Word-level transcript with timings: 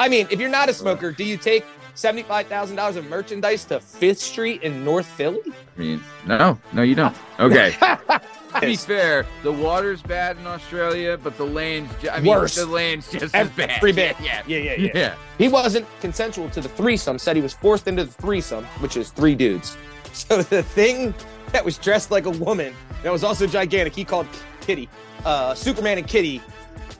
I 0.00 0.08
mean, 0.08 0.26
if 0.30 0.40
you're 0.40 0.48
not 0.48 0.68
a 0.70 0.72
smoker, 0.74 1.12
do 1.12 1.24
you 1.24 1.36
take 1.36 1.64
seventy-five 1.94 2.46
thousand 2.46 2.76
dollars 2.76 2.96
of 2.96 3.04
merchandise 3.06 3.64
to 3.66 3.80
Fifth 3.80 4.18
Street 4.20 4.62
in 4.62 4.82
North 4.82 5.04
Philly? 5.06 5.40
I 5.46 5.78
mean, 5.80 6.02
no, 6.26 6.58
no, 6.72 6.80
you 6.82 6.94
don't. 6.94 7.14
Okay. 7.38 7.72
to 7.78 8.60
be 8.62 8.76
fair, 8.76 9.26
the 9.42 9.52
water's 9.52 10.00
bad 10.00 10.38
in 10.38 10.46
Australia, 10.46 11.18
but 11.22 11.36
the 11.36 11.44
lane's, 11.44 11.90
ju- 12.00 12.08
I 12.08 12.18
mean, 12.20 12.32
Worse. 12.32 12.56
the 12.56 12.64
lane's 12.64 13.10
just 13.12 13.34
as 13.34 13.50
bad. 13.50 13.70
Every 13.70 13.92
bit. 13.92 14.16
Yeah, 14.22 14.42
Yeah, 14.46 14.56
yeah, 14.58 14.74
yeah. 14.76 14.90
yeah. 14.94 15.14
He 15.36 15.48
wasn't 15.48 15.86
consensual 16.00 16.48
to 16.50 16.62
the 16.62 16.68
threesome. 16.70 17.18
Said 17.18 17.36
he 17.36 17.42
was 17.42 17.52
forced 17.52 17.86
into 17.86 18.04
the 18.04 18.12
threesome, 18.12 18.64
which 18.80 18.96
is 18.96 19.10
three 19.10 19.34
dudes. 19.34 19.76
So 20.12 20.42
the 20.42 20.64
thing 20.64 21.14
that 21.52 21.64
was 21.64 21.78
dressed 21.78 22.10
like 22.10 22.26
a 22.26 22.30
woman 22.30 22.74
that 23.04 23.12
was 23.12 23.22
also 23.22 23.46
gigantic, 23.46 23.94
he 23.94 24.04
called 24.04 24.26
Kitty, 24.60 24.88
uh, 25.24 25.54
Superman 25.54 25.98
and 25.98 26.06
Kitty. 26.08 26.42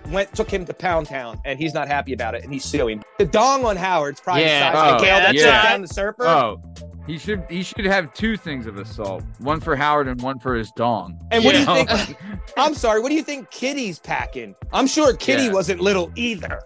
Went 0.09 0.35
took 0.35 0.51
him 0.51 0.65
to 0.67 0.75
Pound 0.75 1.07
Town, 1.07 1.41
and 1.45 1.59
he's 1.59 1.73
not 1.75 1.87
happy 1.87 2.13
about 2.13 2.35
it, 2.35 2.43
and 2.43 2.53
he's 2.53 2.65
suing. 2.65 3.03
The 3.19 3.27
dong 3.27 3.65
on 3.65 3.77
Howard's 3.77 4.21
probably 4.21 4.43
Yeah, 4.43 4.73
the 4.73 4.77
size 4.77 4.93
oh, 4.93 4.99
the 4.99 5.05
kale 5.05 5.19
that 5.19 5.35
yeah. 5.35 5.43
took 5.61 5.71
down 5.71 5.83
the 5.83 5.89
surfer. 5.89 6.27
Oh, 6.27 6.61
he 7.07 7.19
should 7.19 7.45
he 7.49 7.63
should 7.63 7.85
have 7.85 8.13
two 8.15 8.37
things 8.37 8.67
of 8.67 8.77
assault. 8.77 9.23
One 9.39 9.61
for 9.61 9.77
Howard 9.77 10.09
and 10.09 10.21
one 10.21 10.39
for 10.39 10.55
his 10.55 10.71
dong. 10.73 11.19
And 11.31 11.45
what 11.45 11.53
do 11.53 11.61
you 11.61 11.67
know? 11.67 11.85
think? 11.85 12.17
I'm 12.57 12.75
sorry. 12.75 13.01
What 13.01 13.09
do 13.11 13.15
you 13.15 13.23
think 13.23 13.51
Kitty's 13.51 13.99
packing? 13.99 14.55
I'm 14.73 14.87
sure 14.87 15.15
Kitty 15.15 15.45
Yeah. 15.45 15.53
wasn't 15.53 15.81
little 15.81 16.11
either. 16.17 16.61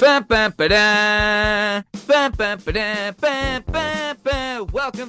Ba, 0.00 0.24
ba, 0.26 0.52
ba, 0.56 1.84
Welcome 2.10 2.60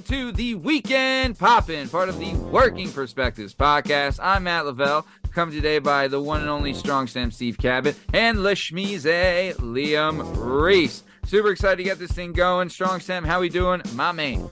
to 0.03 0.31
the 0.33 0.53
weekend 0.53 1.39
poppin', 1.39 1.89
part 1.89 2.09
of 2.09 2.19
the 2.19 2.35
Working 2.35 2.91
Perspectives 2.91 3.55
podcast. 3.55 4.19
I'm 4.21 4.43
Matt 4.43 4.67
Lavelle, 4.67 5.07
come 5.33 5.49
today 5.49 5.79
by 5.79 6.07
the 6.07 6.21
one 6.21 6.41
and 6.41 6.49
only 6.49 6.75
Strong 6.75 7.07
Sam 7.07 7.31
Steve 7.31 7.57
Cabot 7.57 7.95
and 8.13 8.37
Lashmize 8.37 9.55
Liam 9.55 10.31
Reese. 10.37 11.01
Super 11.25 11.49
excited 11.49 11.77
to 11.77 11.83
get 11.83 11.97
this 11.97 12.11
thing 12.11 12.33
going. 12.33 12.69
Strong 12.69 12.99
Sam, 12.99 13.23
how 13.23 13.39
we 13.39 13.49
doing, 13.49 13.81
my 13.95 14.11
man? 14.11 14.47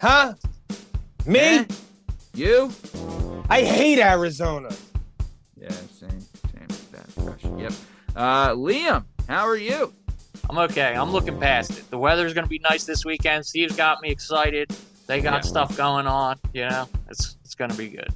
Huh? 0.00 0.34
Me? 1.24 1.38
Eh? 1.38 1.64
You? 2.34 2.72
I 3.48 3.62
hate 3.62 4.00
Arizona. 4.00 4.70
Yeah, 5.56 5.70
same, 5.70 6.20
same. 6.20 6.66
That 6.90 7.06
fresh. 7.12 7.44
Yep. 7.56 7.72
Uh, 8.16 8.50
Liam, 8.54 9.04
how 9.28 9.46
are 9.46 9.56
you? 9.56 9.94
I'm 10.48 10.58
okay. 10.58 10.94
I'm 10.94 11.10
looking 11.12 11.38
past 11.40 11.72
it. 11.72 11.90
The 11.90 11.98
weather's 11.98 12.32
going 12.34 12.44
to 12.44 12.48
be 12.50 12.58
nice 12.60 12.84
this 12.84 13.04
weekend. 13.04 13.44
Steve's 13.46 13.76
got 13.76 14.00
me 14.02 14.10
excited. 14.10 14.70
They 15.06 15.20
got 15.20 15.34
Yeah. 15.44 15.48
stuff 15.50 15.76
going 15.76 16.06
on. 16.06 16.38
You 16.52 16.68
know, 16.68 16.88
it's 17.08 17.36
it's 17.44 17.54
going 17.54 17.70
to 17.70 17.76
be 17.76 17.88
good. 17.88 18.08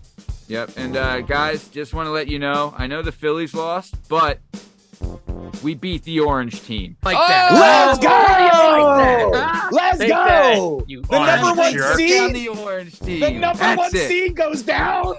Yep. 0.49 0.71
And 0.77 0.97
uh, 0.97 1.21
guys, 1.21 1.69
just 1.69 1.95
want 1.95 2.07
to 2.07 2.11
let 2.11 2.27
you 2.29 2.39
know, 2.39 2.75
I 2.77 2.87
know 2.89 3.03
the 3.03 3.13
Phillies 3.13 3.55
lost, 3.55 3.95
but 4.09 4.39
we 5.63 5.75
beat 5.75 6.03
the 6.05 6.21
Orange 6.21 6.63
team. 6.63 6.97
Like 7.05 7.17
that. 7.17 7.53
Let's 7.53 7.99
Oh, 7.99 8.03
go! 8.03 9.31
like 9.31 9.33
that. 9.43 9.73
Let's 9.73 9.99
Take 9.99 10.09
go! 10.11 10.79
that, 10.81 10.91
you 10.91 11.03
the 11.03 11.25
number 11.37 11.61
one 11.61 11.73
jerk. 11.73 11.97
Took 11.97 12.09
down 12.09 12.35
seed. 12.35 12.35
the 12.35 12.49
Orange 12.49 12.99
team. 13.01 13.21
The 13.21 13.31
number 13.31 13.59
That's 13.59 13.79
one 13.79 13.91
it. 13.95 14.09
seed 14.09 14.35
goes 14.37 14.63
down. 14.63 15.15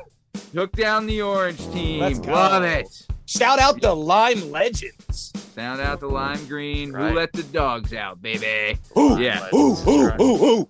Took 0.54 0.72
down 0.74 1.06
the 1.06 1.22
Orange 1.22 1.60
team. 1.72 2.02
Let's 2.02 2.20
go. 2.20 2.32
Love 2.34 2.64
it. 2.64 3.08
Shout 3.26 3.60
out 3.60 3.80
the 3.82 3.96
Lime 3.96 4.52
Legends. 4.52 5.32
Sound 5.56 5.82
out 5.82 6.00
the 6.00 6.08
lime 6.08 6.46
green. 6.48 6.92
Right. 6.92 7.10
Who 7.10 7.16
let 7.16 7.34
the 7.34 7.44
dogs 7.44 7.94
out, 7.94 8.22
baby? 8.22 8.80
Ooh, 8.98 9.20
Yeah. 9.20 9.48
ooh, 9.54 9.76
ooh, 9.88 10.12
ooh, 10.22 10.46
ooh. 10.46 10.70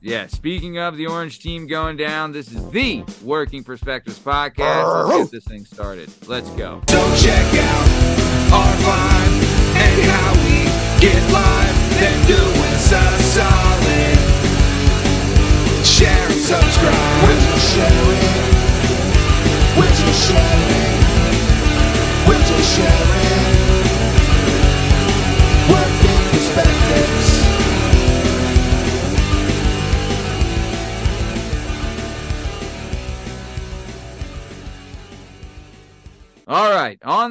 Yeah, 0.00 0.26
speaking 0.26 0.76
of 0.78 0.96
the 0.98 1.06
orange 1.06 1.40
team 1.40 1.66
going 1.66 1.96
down, 1.96 2.32
this 2.32 2.52
is 2.52 2.68
the 2.70 3.04
Working 3.22 3.64
Perspectives 3.64 4.18
podcast. 4.18 5.08
Let's 5.08 5.24
get 5.24 5.30
this 5.30 5.44
thing 5.44 5.64
started. 5.64 6.10
Let's 6.26 6.50
go. 6.50 6.82
So 6.90 7.16
check 7.16 7.54
out 7.54 7.88
our 8.52 8.74
vibe 8.76 9.42
and 9.76 10.02
how 10.10 10.32
we 10.46 10.53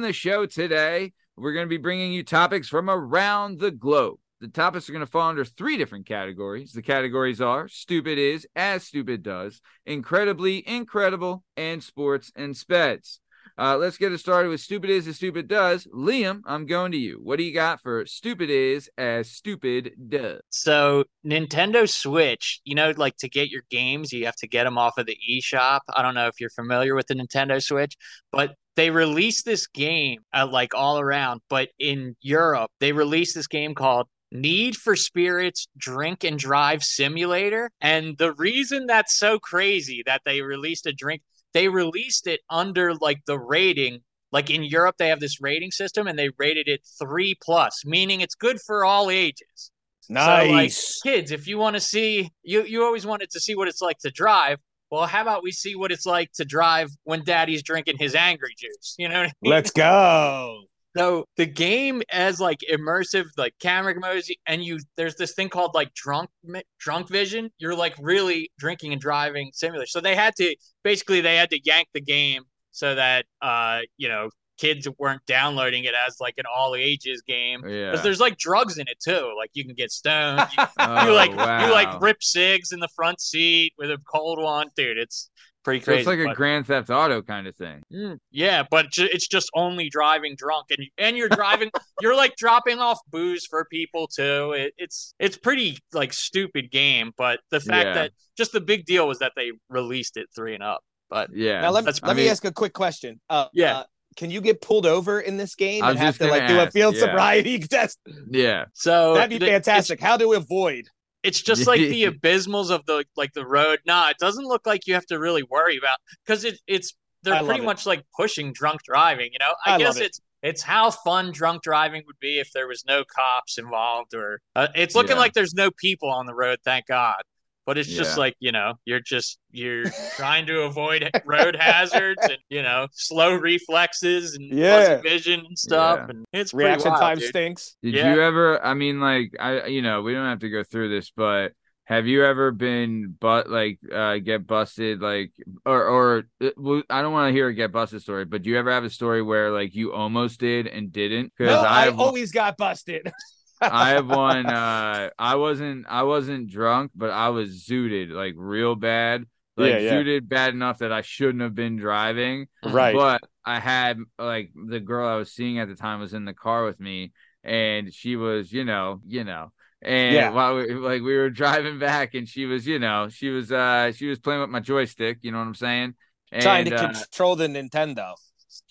the 0.04 0.12
show 0.12 0.46
today, 0.46 1.12
we're 1.36 1.52
going 1.52 1.66
to 1.66 1.70
be 1.70 1.78
bringing 1.78 2.12
you 2.12 2.22
topics 2.22 2.68
from 2.68 2.88
around 2.90 3.58
the 3.58 3.70
globe. 3.70 4.18
The 4.40 4.48
topics 4.48 4.88
are 4.88 4.92
going 4.92 5.04
to 5.04 5.10
fall 5.10 5.30
under 5.30 5.44
three 5.44 5.78
different 5.78 6.06
categories. 6.06 6.72
The 6.72 6.82
categories 6.82 7.40
are 7.40 7.66
stupid 7.68 8.18
is, 8.18 8.46
as 8.54 8.84
stupid 8.84 9.22
does, 9.22 9.62
incredibly 9.86 10.68
incredible, 10.68 11.42
and 11.56 11.82
sports 11.82 12.30
and 12.36 12.54
speds. 12.54 13.20
Uh, 13.56 13.76
let's 13.76 13.96
get 13.96 14.12
it 14.12 14.18
started 14.18 14.48
with 14.48 14.60
stupid 14.60 14.90
is 14.90 15.06
as 15.06 15.16
stupid 15.16 15.46
does. 15.48 15.86
Liam, 15.94 16.40
I'm 16.44 16.66
going 16.66 16.92
to 16.92 16.98
you. 16.98 17.20
What 17.22 17.38
do 17.38 17.44
you 17.44 17.54
got 17.54 17.80
for 17.80 18.04
stupid 18.04 18.50
is 18.50 18.90
as 18.98 19.30
stupid 19.30 19.92
does? 20.08 20.40
So 20.50 21.04
Nintendo 21.24 21.88
Switch, 21.88 22.60
you 22.64 22.74
know, 22.74 22.92
like 22.96 23.16
to 23.18 23.28
get 23.28 23.50
your 23.50 23.62
games, 23.70 24.12
you 24.12 24.26
have 24.26 24.36
to 24.36 24.48
get 24.48 24.64
them 24.64 24.76
off 24.76 24.98
of 24.98 25.06
the 25.06 25.16
eShop. 25.30 25.80
I 25.94 26.02
don't 26.02 26.14
know 26.14 26.26
if 26.26 26.40
you're 26.40 26.50
familiar 26.50 26.94
with 26.94 27.06
the 27.06 27.14
Nintendo 27.14 27.62
Switch, 27.62 27.96
but 28.32 28.54
they 28.76 28.90
released 28.90 29.44
this 29.44 29.66
game 29.66 30.20
uh, 30.32 30.46
like 30.50 30.74
all 30.74 30.98
around. 30.98 31.40
But 31.48 31.68
in 31.78 32.16
Europe, 32.20 32.70
they 32.80 32.92
released 32.92 33.34
this 33.34 33.46
game 33.46 33.74
called 33.74 34.08
Need 34.32 34.76
for 34.76 34.96
Spirits 34.96 35.68
Drink 35.76 36.24
and 36.24 36.38
Drive 36.38 36.82
Simulator. 36.82 37.70
And 37.80 38.18
the 38.18 38.32
reason 38.32 38.86
that's 38.86 39.16
so 39.18 39.38
crazy 39.38 40.02
that 40.06 40.22
they 40.24 40.42
released 40.42 40.86
a 40.86 40.92
drink, 40.92 41.22
they 41.52 41.68
released 41.68 42.26
it 42.26 42.40
under 42.50 42.94
like 42.94 43.20
the 43.26 43.38
rating 43.38 44.00
like 44.34 44.50
in 44.50 44.64
Europe, 44.64 44.96
they 44.98 45.10
have 45.10 45.20
this 45.20 45.40
rating 45.40 45.70
system 45.70 46.08
and 46.08 46.18
they 46.18 46.28
rated 46.38 46.66
it 46.66 46.80
three 46.98 47.36
plus, 47.40 47.84
meaning 47.86 48.20
it's 48.20 48.34
good 48.34 48.60
for 48.60 48.84
all 48.84 49.08
ages. 49.08 49.70
So, 50.00 50.12
like, 50.12 50.50
Nice. 50.50 51.00
kids, 51.02 51.30
if 51.30 51.46
you 51.46 51.56
want 51.56 51.76
to 51.76 51.80
see, 51.80 52.30
you 52.42 52.64
you 52.64 52.84
always 52.84 53.06
wanted 53.06 53.30
to 53.30 53.40
see 53.40 53.54
what 53.54 53.68
it's 53.68 53.80
like 53.80 53.98
to 53.98 54.10
drive. 54.10 54.58
Well, 54.94 55.08
how 55.08 55.22
about 55.22 55.42
we 55.42 55.50
see 55.50 55.74
what 55.74 55.90
it's 55.90 56.06
like 56.06 56.30
to 56.34 56.44
drive 56.44 56.88
when 57.02 57.24
Daddy's 57.24 57.64
drinking 57.64 57.96
his 57.98 58.14
angry 58.14 58.54
juice? 58.56 58.94
You 58.96 59.08
know 59.08 59.22
what 59.22 59.26
I 59.26 59.32
mean? 59.42 59.50
Let's 59.50 59.70
go. 59.72 60.60
So 60.96 61.24
the 61.36 61.46
game 61.46 62.00
as 62.12 62.38
like 62.38 62.60
immersive 62.72 63.24
like 63.36 63.54
camera 63.58 63.98
modes, 63.98 64.30
and 64.46 64.62
you 64.62 64.78
there's 64.96 65.16
this 65.16 65.34
thing 65.34 65.48
called 65.48 65.74
like 65.74 65.92
drunk 65.94 66.30
drunk 66.78 67.08
vision. 67.08 67.50
You're 67.58 67.74
like 67.74 67.96
really 68.00 68.52
drinking 68.60 68.92
and 68.92 69.00
driving 69.00 69.50
simulator. 69.52 69.88
So 69.88 70.00
they 70.00 70.14
had 70.14 70.36
to 70.36 70.54
basically 70.84 71.20
they 71.20 71.34
had 71.34 71.50
to 71.50 71.58
yank 71.64 71.88
the 71.92 72.00
game 72.00 72.44
so 72.70 72.94
that 72.94 73.24
uh 73.42 73.80
you 73.96 74.08
know 74.08 74.30
kids 74.58 74.88
weren't 74.98 75.24
downloading 75.26 75.84
it 75.84 75.94
as 76.06 76.16
like 76.20 76.34
an 76.38 76.44
all 76.54 76.74
ages 76.74 77.22
game 77.26 77.60
Yeah. 77.66 77.90
because 77.90 78.02
there's 78.02 78.20
like 78.20 78.36
drugs 78.38 78.78
in 78.78 78.86
it 78.88 78.98
too. 79.04 79.34
Like 79.36 79.50
you 79.54 79.64
can 79.64 79.74
get 79.74 79.90
stoned. 79.90 80.46
You, 80.56 80.64
Oh, 80.78 81.06
you 81.06 81.12
like 81.12 81.34
wow. 81.36 81.66
you 81.66 81.72
like 81.72 82.00
rip 82.00 82.22
cigs 82.22 82.72
in 82.72 82.80
the 82.80 82.88
front 82.94 83.20
seat 83.20 83.72
with 83.78 83.90
a 83.90 83.98
cold 84.10 84.40
one, 84.42 84.68
dude. 84.76 84.98
It's 84.98 85.30
pretty 85.64 85.82
So 85.84 85.92
it's 85.92 86.06
like 86.06 86.18
a 86.18 86.34
Grand 86.34 86.66
Theft 86.66 86.90
Auto 86.90 87.22
kind 87.22 87.46
of 87.46 87.56
thing. 87.56 87.82
Mm, 87.92 88.18
yeah, 88.30 88.64
but 88.70 88.86
it's 88.96 89.26
just 89.26 89.50
only 89.54 89.88
driving 89.88 90.34
drunk, 90.36 90.66
and 90.70 90.86
and 90.98 91.16
you're 91.16 91.28
driving. 91.30 91.70
you're 92.02 92.14
like 92.16 92.36
dropping 92.36 92.78
off 92.80 92.98
booze 93.10 93.46
for 93.46 93.64
people 93.70 94.06
too. 94.06 94.52
It, 94.52 94.74
it's 94.78 95.14
it's 95.18 95.36
pretty 95.36 95.78
like 95.92 96.12
stupid 96.12 96.70
game, 96.70 97.12
but 97.16 97.40
the 97.50 97.60
fact 97.60 97.86
Yeah. 97.88 97.94
that 97.94 98.10
just 98.36 98.52
the 98.52 98.60
big 98.60 98.84
deal 98.84 99.08
was 99.08 99.18
that 99.20 99.32
they 99.36 99.52
released 99.70 100.16
it 100.16 100.28
three 100.36 100.54
and 100.54 100.62
up. 100.62 100.80
But 101.10 101.30
Yeah. 101.34 101.60
Now 101.62 101.70
let, 101.70 101.84
That's- 101.84 102.02
let 102.02 102.10
I 102.12 102.14
me 102.14 102.28
ask 102.28 102.44
a 102.44 102.52
quick 102.52 102.72
question. 102.72 103.20
Uh, 103.30 103.46
Yeah. 103.52 103.78
uh, 103.78 103.84
can 104.16 104.30
you 104.30 104.40
get 104.40 104.60
pulled 104.60 104.86
over 104.86 105.20
in 105.20 105.36
this 105.36 105.54
game 105.54 105.84
and 105.84 105.98
have 105.98 106.18
to 106.18 106.26
like 106.26 106.42
gonna 106.42 106.54
do 106.54 106.60
a 106.60 106.70
field 106.70 106.94
yeah. 106.94 107.00
sobriety 107.00 107.58
test? 107.70 107.98
yeah. 108.30 108.64
so 108.72 109.14
That'd 109.14 109.30
be 109.30 109.38
the- 109.38 109.46
fantastic. 109.52 110.00
How 110.00 110.16
to 110.16 110.32
avoid? 110.32 110.86
It's 111.22 111.40
just 111.40 111.66
like 111.66 111.80
the 111.80 112.04
abysmals 112.10 112.70
of 112.70 112.84
the 112.86 113.04
like 113.16 113.32
the 113.32 113.46
road. 113.46 113.78
Nah, 113.86 114.10
it 114.10 114.18
doesn't 114.18 114.44
look 114.44 114.66
like 114.66 114.86
you 114.86 114.94
have 114.94 115.06
to 115.06 115.18
really 115.18 115.42
worry 115.42 115.76
about 115.78 115.96
because 116.24 116.44
it 116.44 116.58
it's 116.66 116.94
they're 117.22 117.34
love 117.34 117.46
pretty 117.46 117.62
it. 117.62 117.64
much 117.66 117.86
like 117.86 118.02
pushing 118.14 118.52
drunk 118.52 118.82
driving. 118.84 119.30
You 119.32 119.38
know, 119.38 119.54
I, 119.64 119.74
I 119.74 119.78
guess 119.78 119.94
love 119.94 119.96
it. 120.02 120.04
it's 120.06 120.20
it's 120.42 120.62
how 120.62 120.90
fun 120.90 121.32
drunk 121.32 121.62
driving 121.62 122.02
would 122.06 122.18
be 122.20 122.38
if 122.38 122.50
there 122.52 122.68
was 122.68 122.84
no 122.86 123.02
cops 123.04 123.56
involved 123.56 124.12
or 124.14 124.40
uh, 124.54 124.68
it's 124.74 124.94
looking 124.94 125.12
Yeah. 125.12 125.20
like 125.20 125.32
there's 125.32 125.54
no 125.54 125.70
people 125.70 126.10
on 126.10 126.26
the 126.26 126.34
road. 126.34 126.58
Thank 126.62 126.86
God. 126.88 127.22
But 127.66 127.78
it's 127.78 127.88
just 127.88 128.16
like 128.16 128.34
you 128.40 128.52
know, 128.52 128.74
you're 128.84 129.00
just 129.00 129.38
you're 129.50 129.84
trying 130.16 130.46
to 130.46 130.62
avoid 130.62 131.10
road 131.24 131.56
hazards 131.56 132.28
and 132.28 132.38
you 132.50 132.62
know 132.62 132.88
slow 132.92 133.34
reflexes 133.34 134.34
and 134.34 134.52
Yeah. 134.52 134.98
fuzzy 134.98 135.08
vision 135.08 135.40
and 135.46 135.58
stuff. 135.58 136.00
Yeah. 136.00 136.10
And 136.10 136.24
it's 136.32 136.52
Reaction 136.52 136.90
wild, 136.90 137.00
time 137.00 137.18
dude. 137.18 137.28
stinks. 137.30 137.76
Did 137.82 137.94
Yeah. 137.94 138.14
you 138.14 138.22
ever? 138.22 138.62
I 138.64 138.74
mean, 138.74 139.00
like, 139.00 139.32
I, 139.40 139.66
you 139.66 139.82
know, 139.82 140.02
we 140.02 140.12
don't 140.12 140.26
have 140.26 140.40
to 140.40 140.50
go 140.50 140.62
through 140.62 140.90
this, 140.90 141.10
but 141.16 141.52
Have 141.86 142.06
you 142.06 142.24
ever 142.24 142.50
been 142.50 143.14
but 143.20 143.50
like 143.50 143.78
uh 143.92 144.16
get 144.16 144.46
busted 144.46 145.02
like 145.02 145.32
or 145.66 145.84
or 145.84 146.24
uh, 146.40 146.80
I 146.88 147.02
don't 147.02 147.12
want 147.12 147.28
to 147.28 147.32
hear 147.32 147.48
a 147.48 147.54
get 147.54 147.72
busted 147.72 148.00
story, 148.00 148.24
but 148.24 148.42
do 148.42 148.48
you 148.48 148.58
ever 148.58 148.70
have 148.72 148.84
a 148.84 148.90
story 148.90 149.20
where 149.22 149.50
like 149.50 149.74
you 149.74 149.92
almost 149.92 150.40
did 150.40 150.66
and 150.66 150.90
didn't? 150.90 151.32
Because 151.36 151.60
No, 151.62 151.68
I, 151.68 151.90
always 151.90 152.32
got 152.32 152.56
busted. 152.56 153.12
I 153.70 153.90
have 153.90 154.08
one. 154.08 154.50
Uh, 154.50 155.10
I 155.18 155.34
wasn't. 155.36 155.86
I 155.88 156.02
wasn't 156.02 156.48
drunk, 156.50 156.92
but 156.94 157.10
I 157.10 157.28
was 157.30 157.64
zooted 157.66 158.10
like 158.10 158.34
real 158.36 158.74
bad. 158.74 159.24
Like 159.56 159.70
Yeah, 159.70 159.78
yeah. 159.78 160.02
zooted 160.04 160.28
bad 160.28 160.52
enough 160.54 160.78
that 160.78 160.92
I 160.92 161.02
shouldn't 161.02 161.42
have 161.42 161.54
been 161.54 161.76
driving. 161.76 162.48
Right. 162.64 162.94
But 162.94 163.22
I 163.44 163.60
had 163.60 163.98
like 164.18 164.52
the 164.54 164.80
girl 164.80 165.08
I 165.08 165.16
was 165.16 165.32
seeing 165.32 165.58
at 165.58 165.68
the 165.68 165.76
time 165.76 166.00
was 166.00 166.14
in 166.14 166.24
the 166.24 166.34
car 166.34 166.64
with 166.64 166.80
me, 166.80 167.12
and 167.42 167.92
she 167.92 168.16
was, 168.16 168.52
you 168.52 168.64
know, 168.64 169.00
you 169.06 169.24
know. 169.24 169.52
And 169.82 170.14
Yeah. 170.14 170.30
while 170.30 170.56
we 170.56 170.74
like 170.74 171.02
we 171.02 171.16
were 171.16 171.30
driving 171.30 171.78
back, 171.78 172.14
and 172.14 172.28
she 172.28 172.46
was, 172.46 172.66
you 172.66 172.78
know, 172.78 173.08
she 173.10 173.28
was 173.30 173.52
uh 173.52 173.92
she 173.92 174.06
was 174.06 174.18
playing 174.18 174.40
with 174.40 174.50
my 174.50 174.60
joystick. 174.60 175.18
You 175.22 175.32
know 175.32 175.38
what 175.38 175.46
I'm 175.46 175.54
saying? 175.54 175.94
And, 176.32 176.42
Trying 176.42 176.64
to 176.66 176.74
uh, 176.74 176.92
control 176.92 177.36
the 177.36 177.46
Nintendo. 177.46 178.14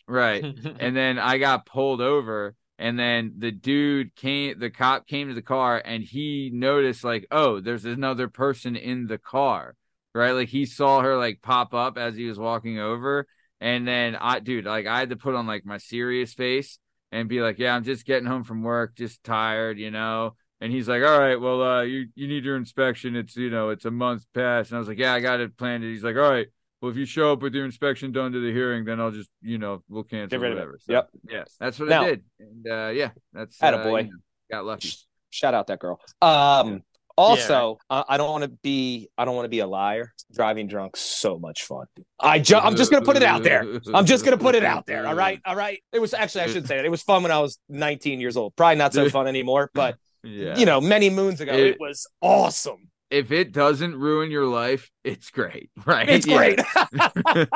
right 0.08 0.44
and 0.80 0.96
then 0.96 1.18
I 1.20 1.38
got 1.38 1.66
pulled 1.66 2.02
over 2.02 2.56
and 2.84 3.00
then 3.00 3.34
the 3.40 3.52
dude 3.52 4.16
came 4.16 4.60
the 4.60 4.70
cop 4.70 5.08
came 5.08 5.30
to 5.30 5.34
the 5.34 5.42
car 5.42 5.82
and 5.84 6.04
he 6.04 6.52
noticed 6.54 7.04
like 7.04 7.26
oh 7.32 7.60
there's 7.60 7.86
another 7.86 8.28
person 8.28 8.76
in 8.76 9.08
the 9.08 9.18
car 9.18 9.76
right? 10.14 10.32
Like 10.32 10.50
he 10.50 10.66
saw 10.66 11.02
her 11.02 11.18
like 11.18 11.42
pop 11.42 11.74
up 11.74 11.98
as 11.98 12.16
he 12.16 12.26
was 12.26 12.40
walking 12.40 12.80
over. 12.80 13.28
And 13.60 13.88
then 13.88 14.16
I 14.16 14.40
dude 14.40 14.66
like 14.66 14.88
I 14.88 15.00
had 15.00 15.10
to 15.12 15.16
put 15.16 15.36
on 15.36 15.48
like 15.48 15.66
my 15.66 15.78
serious 15.78 16.34
face 16.34 16.80
and 17.12 17.30
be 17.30 17.42
like 17.42 17.60
yeah 17.60 17.76
I'm 17.76 17.84
just 17.84 18.06
getting 18.06 18.28
home 18.28 18.44
from 18.44 18.64
work 18.64 18.96
just 18.96 19.24
tired 19.24 19.80
you 19.80 19.92
know? 19.92 20.36
And 20.60 20.72
he's 20.72 20.88
like 20.88 21.04
all 21.04 21.20
right 21.20 21.40
well 21.40 21.62
uh 21.62 21.82
you 21.84 22.08
you 22.16 22.28
need 22.28 22.44
your 22.44 22.58
inspection. 22.58 23.16
It's 23.16 23.36
you 23.38 23.50
know 23.50 23.70
it's 23.70 23.86
a 23.86 23.92
month 23.92 24.26
past. 24.34 24.72
And 24.72 24.78
I 24.78 24.80
was 24.80 24.88
like 24.88 25.00
yeah 25.00 25.14
I 25.14 25.20
got 25.22 25.40
it 25.40 25.58
planned. 25.58 25.84
He's 25.84 26.04
like 26.04 26.16
all 26.18 26.30
right 26.30 26.48
well, 26.84 26.92
if 26.92 26.98
you 26.98 27.06
show 27.06 27.32
up 27.32 27.42
with 27.42 27.56
your 27.56 27.64
inspection 27.64 28.12
done 28.12 28.34
to 28.34 28.40
the 28.42 28.52
hearing, 28.52 28.84
then 28.84 29.00
I'll 29.00 29.10
just, 29.12 29.30
you 29.42 29.58
know, 29.58 29.82
we'll 29.88 30.04
cancel 30.04 30.28
Get 30.38 30.42
rid 30.42 30.52
of 30.52 30.58
it. 30.58 30.62
whatever. 30.62 30.80
So, 30.82 30.92
Yep. 30.92 31.10
Yeah, 31.30 31.44
that's 31.58 31.80
what 31.80 31.88
Now- 31.88 32.04
I 32.04 32.10
did. 32.10 32.24
And 32.42 32.68
uh, 32.68 32.90
yeah, 32.94 33.12
that's 33.32 33.64
uh, 33.64 33.72
Attaboy. 33.72 34.04
you 34.08 34.12
know, 34.12 34.18
got 34.52 34.66
lucky. 34.66 34.92
Shout 35.30 35.54
out 35.54 35.68
that 35.68 35.80
girl. 35.80 36.00
Um. 36.22 36.84
Also, 37.16 37.78
I, 37.92 38.04
I 38.10 38.18
don't 38.18 38.32
want 38.32 38.44
to 38.44 38.50
be. 38.64 39.08
I 39.20 39.24
don't 39.26 39.36
want 39.36 39.46
to 39.46 39.50
be 39.50 39.60
a 39.60 39.68
liar. 39.68 40.12
Driving 40.34 40.66
drunk, 40.68 40.98
so 40.98 41.38
much 41.38 41.62
fun. 41.64 41.86
I 42.20 42.40
ju- 42.40 42.56
I'm 42.58 42.76
just 42.76 42.90
gonna 42.92 43.06
put 43.06 43.16
it 43.18 43.22
out 43.24 43.44
there. 43.44 43.64
I'm 43.94 44.08
just 44.08 44.26
gonna 44.26 44.38
put 44.40 44.56
it 44.56 44.64
out 44.66 44.88
there. 44.88 45.06
All 45.06 45.14
right. 45.14 45.40
All 45.46 45.56
right. 45.56 45.80
It 45.92 46.00
was 46.00 46.16
actually 46.16 46.42
I 46.46 46.48
should 46.48 46.68
say 46.68 46.78
that 46.78 46.86
it 46.86 46.90
was 46.90 47.04
fun 47.04 47.22
when 47.22 47.32
I 47.32 47.38
was 47.40 47.60
19 47.70 48.20
years 48.20 48.36
old. 48.36 48.56
Probably 48.56 48.78
not 48.78 48.94
so 48.96 49.08
fun 49.12 49.28
anymore, 49.28 49.70
but 49.76 49.96
Yeah. 50.24 50.58
you 50.58 50.66
know, 50.66 50.82
many 50.82 51.12
moons 51.12 51.40
ago, 51.40 51.54
It- 51.54 51.60
it 51.76 51.78
was 51.80 52.08
awesome. 52.20 52.90
If 53.14 53.32
it 53.32 53.52
doesn't 53.52 53.96
ruin 53.96 54.32
your 54.32 54.46
life, 54.48 54.90
it's 55.04 55.30
great, 55.30 55.70
right? 55.86 56.10
It's 56.10 56.26
Yeah. 56.28 56.38
great. 56.38 56.60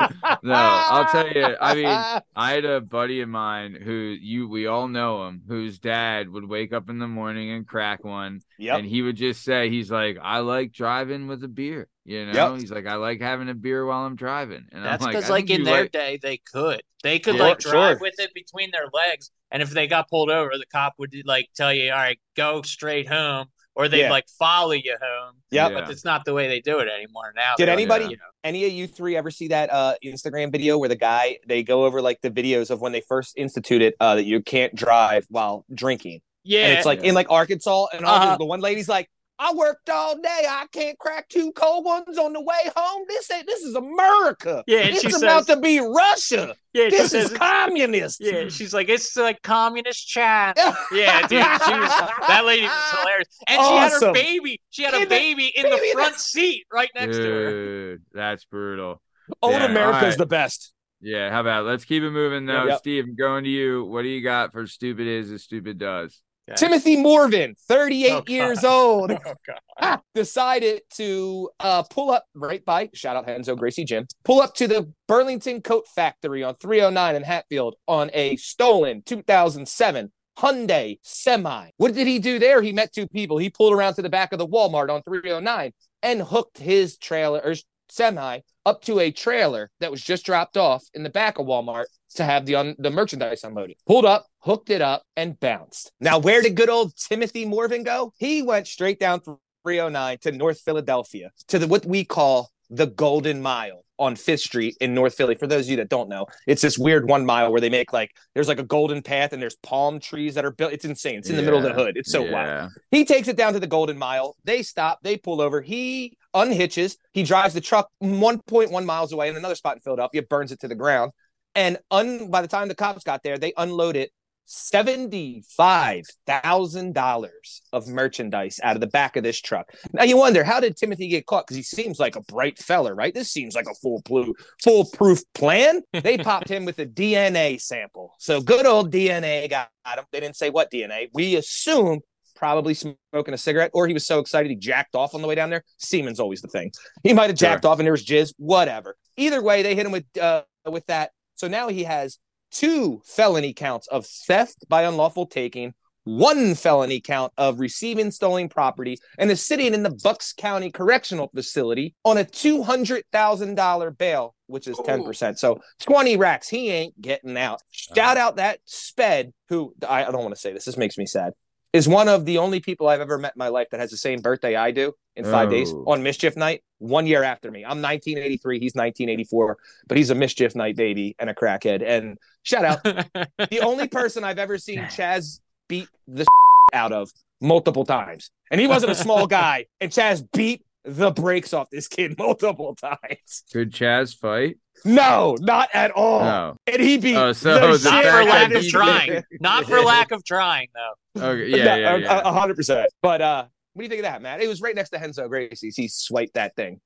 No, 0.42 0.54
I'll 0.54 1.06
tell 1.06 1.28
you, 1.28 1.56
I 1.60 1.74
mean, 1.74 1.86
I 2.36 2.52
had 2.52 2.64
a 2.64 2.80
buddy 2.80 3.20
of 3.20 3.28
mine 3.28 3.74
who 3.74 3.92
you 3.92 4.48
we 4.48 4.66
all 4.66 4.88
know 4.88 5.26
him, 5.26 5.42
whose 5.48 5.78
dad 5.78 6.28
would 6.28 6.48
wake 6.48 6.72
up 6.72 6.88
in 6.88 6.98
the 6.98 7.08
morning 7.08 7.50
and 7.50 7.66
crack 7.66 8.04
one, 8.04 8.40
yep. 8.58 8.78
and 8.78 8.86
he 8.88 9.02
would 9.02 9.16
just 9.16 9.42
say 9.42 9.68
he's 9.68 9.90
like, 9.90 10.16
I 10.22 10.38
like 10.40 10.72
driving 10.72 11.26
with 11.28 11.42
a 11.44 11.48
beer. 11.48 11.88
You 12.04 12.24
know, 12.26 12.32
Yep. 12.52 12.60
he's 12.60 12.70
like, 12.70 12.86
I 12.86 12.94
like 12.94 13.20
having 13.20 13.48
a 13.50 13.54
beer 13.54 13.84
while 13.84 14.06
I'm 14.06 14.16
driving. 14.16 14.66
And 14.72 14.82
That's 14.84 15.04
I'm 15.04 15.12
like, 15.12 15.28
like, 15.28 15.50
in 15.50 15.64
their 15.64 15.82
like- 15.82 15.92
day, 15.92 16.18
they 16.22 16.38
could. 16.38 16.82
They 17.02 17.18
could 17.18 17.36
Sure, 17.36 17.46
like 17.48 17.58
drive 17.58 17.98
sure. 17.98 17.98
with 18.00 18.14
it 18.18 18.32
between 18.34 18.70
their 18.72 18.86
legs, 18.92 19.30
and 19.50 19.62
if 19.62 19.70
they 19.70 19.86
got 19.86 20.08
pulled 20.08 20.30
over, 20.30 20.50
the 20.54 20.66
cop 20.72 20.94
would 20.98 21.14
like 21.24 21.48
tell 21.54 21.72
you, 21.72 21.90
"All 21.92 21.96
right, 21.98 22.18
go 22.36 22.62
straight 22.62 23.08
home," 23.08 23.46
or 23.78 23.88
they'd 23.88 24.00
Yeah. 24.00 24.10
like 24.10 24.26
follow 24.38 24.72
you 24.72 24.96
home. 25.00 25.36
Yep. 25.52 25.70
Yeah. 25.70 25.80
But 25.80 25.90
it's 25.90 26.04
not 26.04 26.24
the 26.26 26.34
way 26.34 26.48
they 26.48 26.60
do 26.60 26.80
it 26.80 26.88
anymore 26.88 27.32
now. 27.34 27.54
Did 27.56 27.68
anybody- 27.70 28.04
you 28.06 28.16
know, 28.16 28.22
Any 28.44 28.64
of 28.66 28.72
you 28.72 28.86
three 28.86 29.16
ever 29.16 29.30
see 29.30 29.48
that 29.48 29.72
uh, 29.72 29.94
Instagram 30.04 30.52
video 30.52 30.76
where 30.78 30.88
the 30.88 30.96
guy 30.96 31.38
they 31.46 31.62
go 31.62 31.84
over 31.86 32.02
like 32.02 32.20
the 32.20 32.30
videos 32.30 32.70
of 32.70 32.80
when 32.80 32.92
they 32.92 33.00
first 33.00 33.34
instituted 33.36 33.94
uh, 34.00 34.16
that 34.16 34.24
you 34.24 34.42
can't 34.42 34.74
drive 34.74 35.26
while 35.30 35.64
drinking, 35.74 36.20
yeah, 36.44 36.66
and 36.66 36.72
it's 36.78 36.86
like 36.86 37.00
Yeah. 37.02 37.08
in 37.10 37.14
like 37.14 37.30
Arkansas, 37.30 37.86
and 37.92 38.04
all 38.04 38.14
Uh-huh. 38.14 38.36
the 38.36 38.44
one 38.44 38.60
lady's 38.60 38.88
like, 38.88 39.08
"I 39.38 39.52
worked 39.54 39.88
all 39.90 40.16
day, 40.16 40.44
I 40.48 40.66
can't 40.72 40.98
crack 40.98 41.28
two 41.28 41.52
cold 41.52 41.84
ones 41.84 42.18
on 42.18 42.32
the 42.32 42.40
way 42.40 42.56
home. 42.76 43.04
This 43.08 43.30
ain't 43.30 43.46
this 43.46 43.60
is 43.62 43.74
America. 43.74 44.64
Yeah, 44.66 44.80
and 44.80 44.96
it's 44.96 45.04
about 45.22 45.46
says- 45.46 45.56
to 45.56 45.60
be 45.60 45.80
Russia. 45.80 46.54
yeah. 46.72 46.88
This 46.90 47.12
is 47.14 47.30
communist." 47.32 48.18
yeah, 48.20 48.48
she's 48.48 48.72
like, 48.74 48.88
it's 48.88 49.16
like 49.16 49.40
communist 49.42 50.06
China. 50.08 50.54
Yeah, 50.92 51.20
dude, 51.22 51.30
she 51.30 51.38
was 51.78 51.90
that 52.28 52.42
lady 52.44 52.62
was 52.66 52.90
hilarious, 53.00 53.28
and 53.48 53.60
she 53.64 53.72
had 53.76 53.92
her 53.92 54.12
baby. 54.12 54.60
She 54.70 54.82
had 54.84 54.94
a 54.94 54.96
In 54.98 55.02
the- 55.02 55.08
baby 55.08 55.52
in 55.54 55.62
baby 55.64 55.76
the 55.76 55.86
in 55.88 55.92
front 55.92 56.14
seat 56.16 56.64
right 56.72 56.90
next 56.94 57.16
to 57.16 57.22
her. 57.22 57.50
Dude, 57.50 58.02
that's 58.12 58.44
brutal. 58.46 59.00
Old 59.42 59.52
Yeah, 59.54 59.66
America's 59.66 60.02
alright. 60.02 60.18
the 60.18 60.26
best. 60.26 60.72
Yeah, 61.00 61.30
how 61.30 61.40
about 61.42 61.64
let's 61.64 61.84
keep 61.84 62.02
it 62.02 62.10
moving 62.10 62.46
though. 62.46 62.62
Yep, 62.62 62.68
yep. 62.70 62.78
Steve, 62.78 63.04
I'm 63.04 63.14
going 63.14 63.44
to 63.44 63.50
you. 63.50 63.84
What 63.84 64.02
do 64.02 64.08
you 64.08 64.20
got 64.22 64.50
for 64.52 64.66
stupid 64.66 65.06
is 65.06 65.30
as 65.30 65.44
stupid 65.44 65.78
does? 65.78 66.20
Timothy 66.56 66.96
Morvin, 66.96 67.54
38 67.68 68.12
Oh, 68.12 68.22
years 68.26 68.64
old, 68.64 69.12
Oh, 69.80 69.96
decided 70.14 70.82
to 70.94 71.50
uh, 71.60 71.82
pull 71.84 72.10
up 72.10 72.24
right 72.34 72.64
by, 72.64 72.90
shout 72.94 73.16
out 73.16 73.26
Renzo 73.26 73.54
Gracie 73.54 73.84
Gym, 73.84 74.06
pull 74.24 74.40
up 74.40 74.54
to 74.54 74.66
the 74.66 74.92
Burlington 75.06 75.62
Coat 75.62 75.86
Factory 75.94 76.42
on 76.42 76.54
309 76.56 77.16
in 77.16 77.22
Hatfield 77.22 77.76
on 77.86 78.10
a 78.12 78.36
stolen 78.36 79.02
2007 79.06 80.10
Hyundai 80.38 80.98
Semi. 81.02 81.70
What 81.78 81.94
did 81.94 82.06
he 82.06 82.18
do 82.18 82.38
there? 82.38 82.62
He 82.62 82.72
met 82.72 82.92
two 82.92 83.08
people. 83.08 83.38
He 83.38 83.50
pulled 83.50 83.72
around 83.72 83.94
to 83.94 84.02
the 84.02 84.08
back 84.08 84.32
of 84.32 84.38
the 84.38 84.46
Walmart 84.46 84.88
on 84.88 85.02
309 85.02 85.72
and 86.02 86.22
hooked 86.22 86.58
his 86.58 86.96
trailer 86.96 87.40
or 87.44 87.54
semi 87.90 88.40
up 88.66 88.82
to 88.82 89.00
a 89.00 89.10
trailer 89.10 89.70
that 89.80 89.90
was 89.90 90.02
just 90.02 90.26
dropped 90.26 90.56
off 90.56 90.84
in 90.94 91.02
the 91.02 91.10
back 91.10 91.38
of 91.38 91.46
Walmart 91.46 91.86
to 92.14 92.24
have 92.24 92.46
the 92.46 92.54
un- 92.54 92.76
the 92.78 92.90
merchandise 92.90 93.44
unloaded. 93.44 93.76
Pulled 93.86 94.04
up, 94.04 94.26
hooked 94.40 94.70
it 94.70 94.82
up, 94.82 95.02
and 95.16 95.38
bounced. 95.40 95.92
Now, 96.00 96.18
where 96.18 96.42
did 96.42 96.54
good 96.54 96.68
old 96.68 96.96
Timothy 96.96 97.46
Morvin 97.46 97.84
go? 97.84 98.12
He 98.18 98.42
went 98.42 98.66
straight 98.66 99.00
down 99.00 99.20
309 99.64 100.18
to 100.22 100.32
North 100.32 100.60
Philadelphia 100.60 101.30
to 101.48 101.58
the 101.58 101.66
what 101.66 101.84
we 101.84 102.04
call 102.04 102.50
the 102.70 102.86
Golden 102.86 103.40
Mile 103.40 103.84
on 103.98 104.14
Fifth 104.14 104.40
Street 104.40 104.76
in 104.80 104.94
North 104.94 105.14
Philly. 105.14 105.34
For 105.34 105.46
those 105.46 105.66
of 105.66 105.70
you 105.70 105.76
that 105.76 105.88
don't 105.88 106.08
know, 106.08 106.26
it's 106.46 106.62
this 106.62 106.78
weird 106.78 107.08
one 107.08 107.26
mile 107.26 107.50
where 107.50 107.60
they 107.60 107.68
make 107.68 107.92
like 107.92 108.14
there's 108.34 108.48
like 108.48 108.60
a 108.60 108.64
golden 108.64 109.02
path 109.02 109.32
and 109.32 109.42
there's 109.42 109.56
palm 109.56 109.98
trees 109.98 110.34
that 110.34 110.44
are 110.44 110.50
built. 110.50 110.72
It's 110.72 110.84
insane. 110.84 111.18
It's 111.18 111.30
in 111.30 111.36
the 111.36 111.42
middle 111.42 111.58
of 111.58 111.64
the 111.64 111.72
hood. 111.72 111.96
It's 111.96 112.12
so 112.12 112.30
wild. 112.30 112.70
He 112.90 113.04
takes 113.04 113.28
it 113.28 113.36
down 113.36 113.54
to 113.54 113.60
the 113.60 113.66
Golden 113.66 113.98
Mile. 113.98 114.36
They 114.44 114.62
stop. 114.62 115.00
They 115.02 115.16
pull 115.16 115.40
over. 115.40 115.60
He 115.60 116.16
unhitches. 116.34 116.96
He 117.12 117.22
drives 117.22 117.54
the 117.54 117.60
truck 117.60 117.88
1.1 118.02 118.84
miles 118.84 119.12
away 119.12 119.28
in 119.28 119.36
another 119.36 119.56
spot 119.56 119.76
in 119.76 119.80
Philadelphia, 119.80 120.22
burns 120.22 120.52
it 120.52 120.60
to 120.60 120.68
the 120.68 120.74
ground. 120.74 121.12
And 121.54 121.78
un, 121.90 122.30
by 122.30 122.42
the 122.42 122.48
time 122.48 122.68
the 122.68 122.74
cops 122.74 123.02
got 123.02 123.22
there, 123.24 123.38
they 123.38 123.52
unloaded 123.56 124.10
$75,000 124.48 127.28
of 127.72 127.86
merchandise 127.86 128.58
out 128.62 128.76
of 128.76 128.80
the 128.80 128.86
back 128.86 129.16
of 129.16 129.22
this 129.22 129.38
truck. 129.38 129.70
Now 129.92 130.04
you 130.04 130.16
wonder, 130.16 130.42
how 130.42 130.58
did 130.58 130.74
Timothy 130.76 131.08
get 131.08 131.26
caught? 131.26 131.46
Because 131.46 131.58
he 131.58 131.62
seems 131.62 132.00
like 132.00 132.16
a 132.16 132.22
bright 132.22 132.56
feller, 132.58 132.94
right? 132.94 133.12
This 133.12 133.30
seems 133.30 133.54
like 133.54 133.66
a 133.70 133.74
foolproof, 133.74 134.34
foolproof 134.62 135.20
plan. 135.34 135.82
They 135.92 136.16
popped 136.18 136.48
him 136.48 136.64
with 136.64 136.78
a 136.78 136.86
DNA 136.86 137.60
sample. 137.60 138.14
So 138.18 138.40
good 138.40 138.64
old 138.64 138.90
DNA 138.90 139.50
got 139.50 139.68
him. 139.84 140.04
They 140.12 140.20
didn't 140.20 140.36
say 140.36 140.48
what 140.48 140.70
DNA. 140.70 141.10
We 141.12 141.36
assume 141.36 142.00
probably 142.34 142.72
smoking 142.72 143.34
a 143.34 143.38
cigarette, 143.38 143.72
or 143.74 143.86
he 143.86 143.92
was 143.92 144.06
so 144.06 144.18
excited 144.20 144.48
he 144.48 144.56
jacked 144.56 144.94
off 144.94 145.14
on 145.14 145.20
the 145.20 145.28
way 145.28 145.34
down 145.34 145.50
there. 145.50 145.62
Semen's 145.76 146.20
always 146.20 146.40
the 146.40 146.48
thing. 146.48 146.72
He 147.02 147.12
might 147.12 147.28
have 147.28 147.36
jacked 147.36 147.66
off 147.66 147.78
and 147.78 147.86
there 147.86 147.92
was 147.92 148.04
jizz, 148.04 148.32
whatever. 148.38 148.96
Either 149.18 149.42
way, 149.42 149.62
they 149.62 149.74
hit 149.74 149.84
him 149.84 149.92
with 149.92 150.06
uh, 150.18 150.44
with 150.64 150.86
that. 150.86 151.10
So 151.34 151.48
now 151.48 151.68
he 151.68 151.84
has 151.84 152.18
two 152.50 153.02
felony 153.04 153.52
counts 153.52 153.86
of 153.88 154.06
theft 154.06 154.64
by 154.68 154.82
unlawful 154.82 155.26
taking, 155.26 155.74
one 156.04 156.54
felony 156.54 157.00
count 157.00 157.32
of 157.36 157.60
receiving 157.60 158.10
stolen 158.10 158.48
property, 158.48 158.96
and 159.18 159.30
is 159.30 159.44
sitting 159.44 159.74
in 159.74 159.82
the 159.82 159.96
Bucks 160.02 160.32
County 160.32 160.70
Correctional 160.70 161.30
Facility 161.34 161.94
on 162.04 162.16
a 162.16 162.24
two 162.24 162.62
hundred 162.62 163.04
thousand 163.12 163.56
dollar 163.56 163.90
bail, 163.90 164.34
which 164.46 164.66
is 164.66 164.80
ten 164.84 165.04
percent. 165.04 165.36
Oh. 165.36 165.38
So 165.38 165.60
twenty 165.80 166.16
racks. 166.16 166.48
He 166.48 166.70
ain't 166.70 166.98
getting 167.00 167.36
out. 167.36 167.60
Shout 167.70 168.16
out 168.16 168.36
that 168.36 168.60
sped 168.64 169.32
who 169.48 169.74
I, 169.86 170.04
I 170.06 170.10
don't 170.10 170.22
want 170.22 170.34
to 170.34 170.40
say 170.40 170.52
this. 170.52 170.64
This 170.64 170.78
makes 170.78 170.96
me 170.96 171.04
sad. 171.04 171.34
Is 171.72 171.86
one 171.86 172.08
of 172.08 172.24
the 172.24 172.38
only 172.38 172.60
people 172.60 172.88
I've 172.88 173.00
ever 173.00 173.18
met 173.18 173.34
in 173.36 173.38
my 173.38 173.48
life 173.48 173.68
that 173.72 173.80
has 173.80 173.90
the 173.90 173.96
same 173.98 174.20
birthday 174.20 174.56
I 174.56 174.70
do 174.70 174.94
in 175.16 175.24
five 175.24 175.50
days 175.50 175.70
Oh. 175.72 175.84
on 175.86 176.02
mischief 176.02 176.34
night. 176.36 176.62
One 176.78 177.06
year 177.06 177.22
after 177.22 177.50
me. 177.50 177.60
I'm 177.64 177.82
1983. 177.82 178.58
He's 178.58 178.74
1984 178.74 179.58
but 179.86 179.96
he's 179.98 180.10
a 180.10 180.14
mischief 180.14 180.54
night 180.54 180.76
baby 180.76 181.14
and 181.18 181.28
a 181.28 181.34
crackhead. 181.34 181.82
And 181.86 182.16
shout 182.42 182.64
out, 182.64 182.82
the 183.50 183.60
only 183.62 183.86
person 183.88 184.24
I've 184.24 184.38
ever 184.38 184.56
seen 184.58 184.78
Chaz 184.84 185.40
beat 185.68 185.88
the 186.06 186.26
out 186.72 186.92
of 186.92 187.10
multiple 187.40 187.84
times. 187.84 188.30
And 188.50 188.60
he 188.60 188.66
wasn't 188.66 188.92
a 188.92 188.94
small 188.94 189.26
guy. 189.40 189.66
And 189.80 189.90
Chaz 189.90 190.24
beat 190.32 190.62
the 190.88 191.10
brakes 191.10 191.52
off 191.52 191.68
this 191.70 191.88
kid 191.88 192.16
multiple 192.18 192.74
times. 192.74 193.44
Could 193.52 193.72
Chaz 193.72 194.16
fight? 194.16 194.56
No, 194.84 195.36
not 195.40 195.68
at 195.74 195.90
all. 195.90 196.20
No. 196.20 196.56
And 196.66 196.80
he 196.80 196.98
beat 196.98 197.16
Oh, 197.16 197.32
so 197.32 197.72
the 197.72 197.78
the 197.78 197.90
Not 197.90 198.04
for 198.04 198.24
lack 198.24 198.52
of 198.54 198.68
trying. 198.68 199.08
kid. 199.08 199.24
Not 199.40 199.64
for 199.66 199.80
lack 199.80 200.12
of 200.12 200.24
trying, 200.24 200.68
though. 200.74 201.22
Okay. 201.32 201.48
Yeah. 201.48 201.56
Yeah. 201.76 201.90
No, 201.90 201.96
yeah. 201.96 202.18
a- 202.20 202.28
a 202.28 202.32
hundred 202.32 202.56
percent. 202.56 202.88
But 203.02 203.20
uh 203.20 203.46
What 203.72 203.80
do 203.80 203.84
you 203.84 203.88
think 203.88 204.00
of 204.00 204.04
that, 204.12 204.22
Matt? 204.22 204.40
It 204.40 204.48
was 204.48 204.60
right 204.60 204.74
next 204.74 204.90
to 204.90 204.98
Renzo 204.98 205.28
Gracie's. 205.28 205.76
He 205.76 205.88
swiped 205.88 206.34
that 206.34 206.54
thing. 206.56 206.80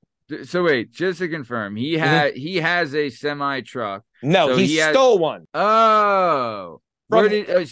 So 0.45 0.63
wait, 0.63 0.91
just 0.91 1.19
to 1.19 1.27
confirm, 1.29 1.75
he 1.75 1.93
Mm-hmm. 1.93 2.03
had 2.03 2.35
he 2.35 2.55
has 2.57 2.95
a 2.95 3.09
semi 3.11 3.61
truck. 3.61 4.03
No, 4.23 4.47
So 4.49 4.55
he, 4.57 4.65
he 4.67 4.75
had- 4.77 4.93
stole 4.95 5.19
one. 5.19 5.45
Oh, 5.53 6.81
From- 7.09 7.19
where 7.19 7.29
did 7.29 7.49
uh, 7.49 7.65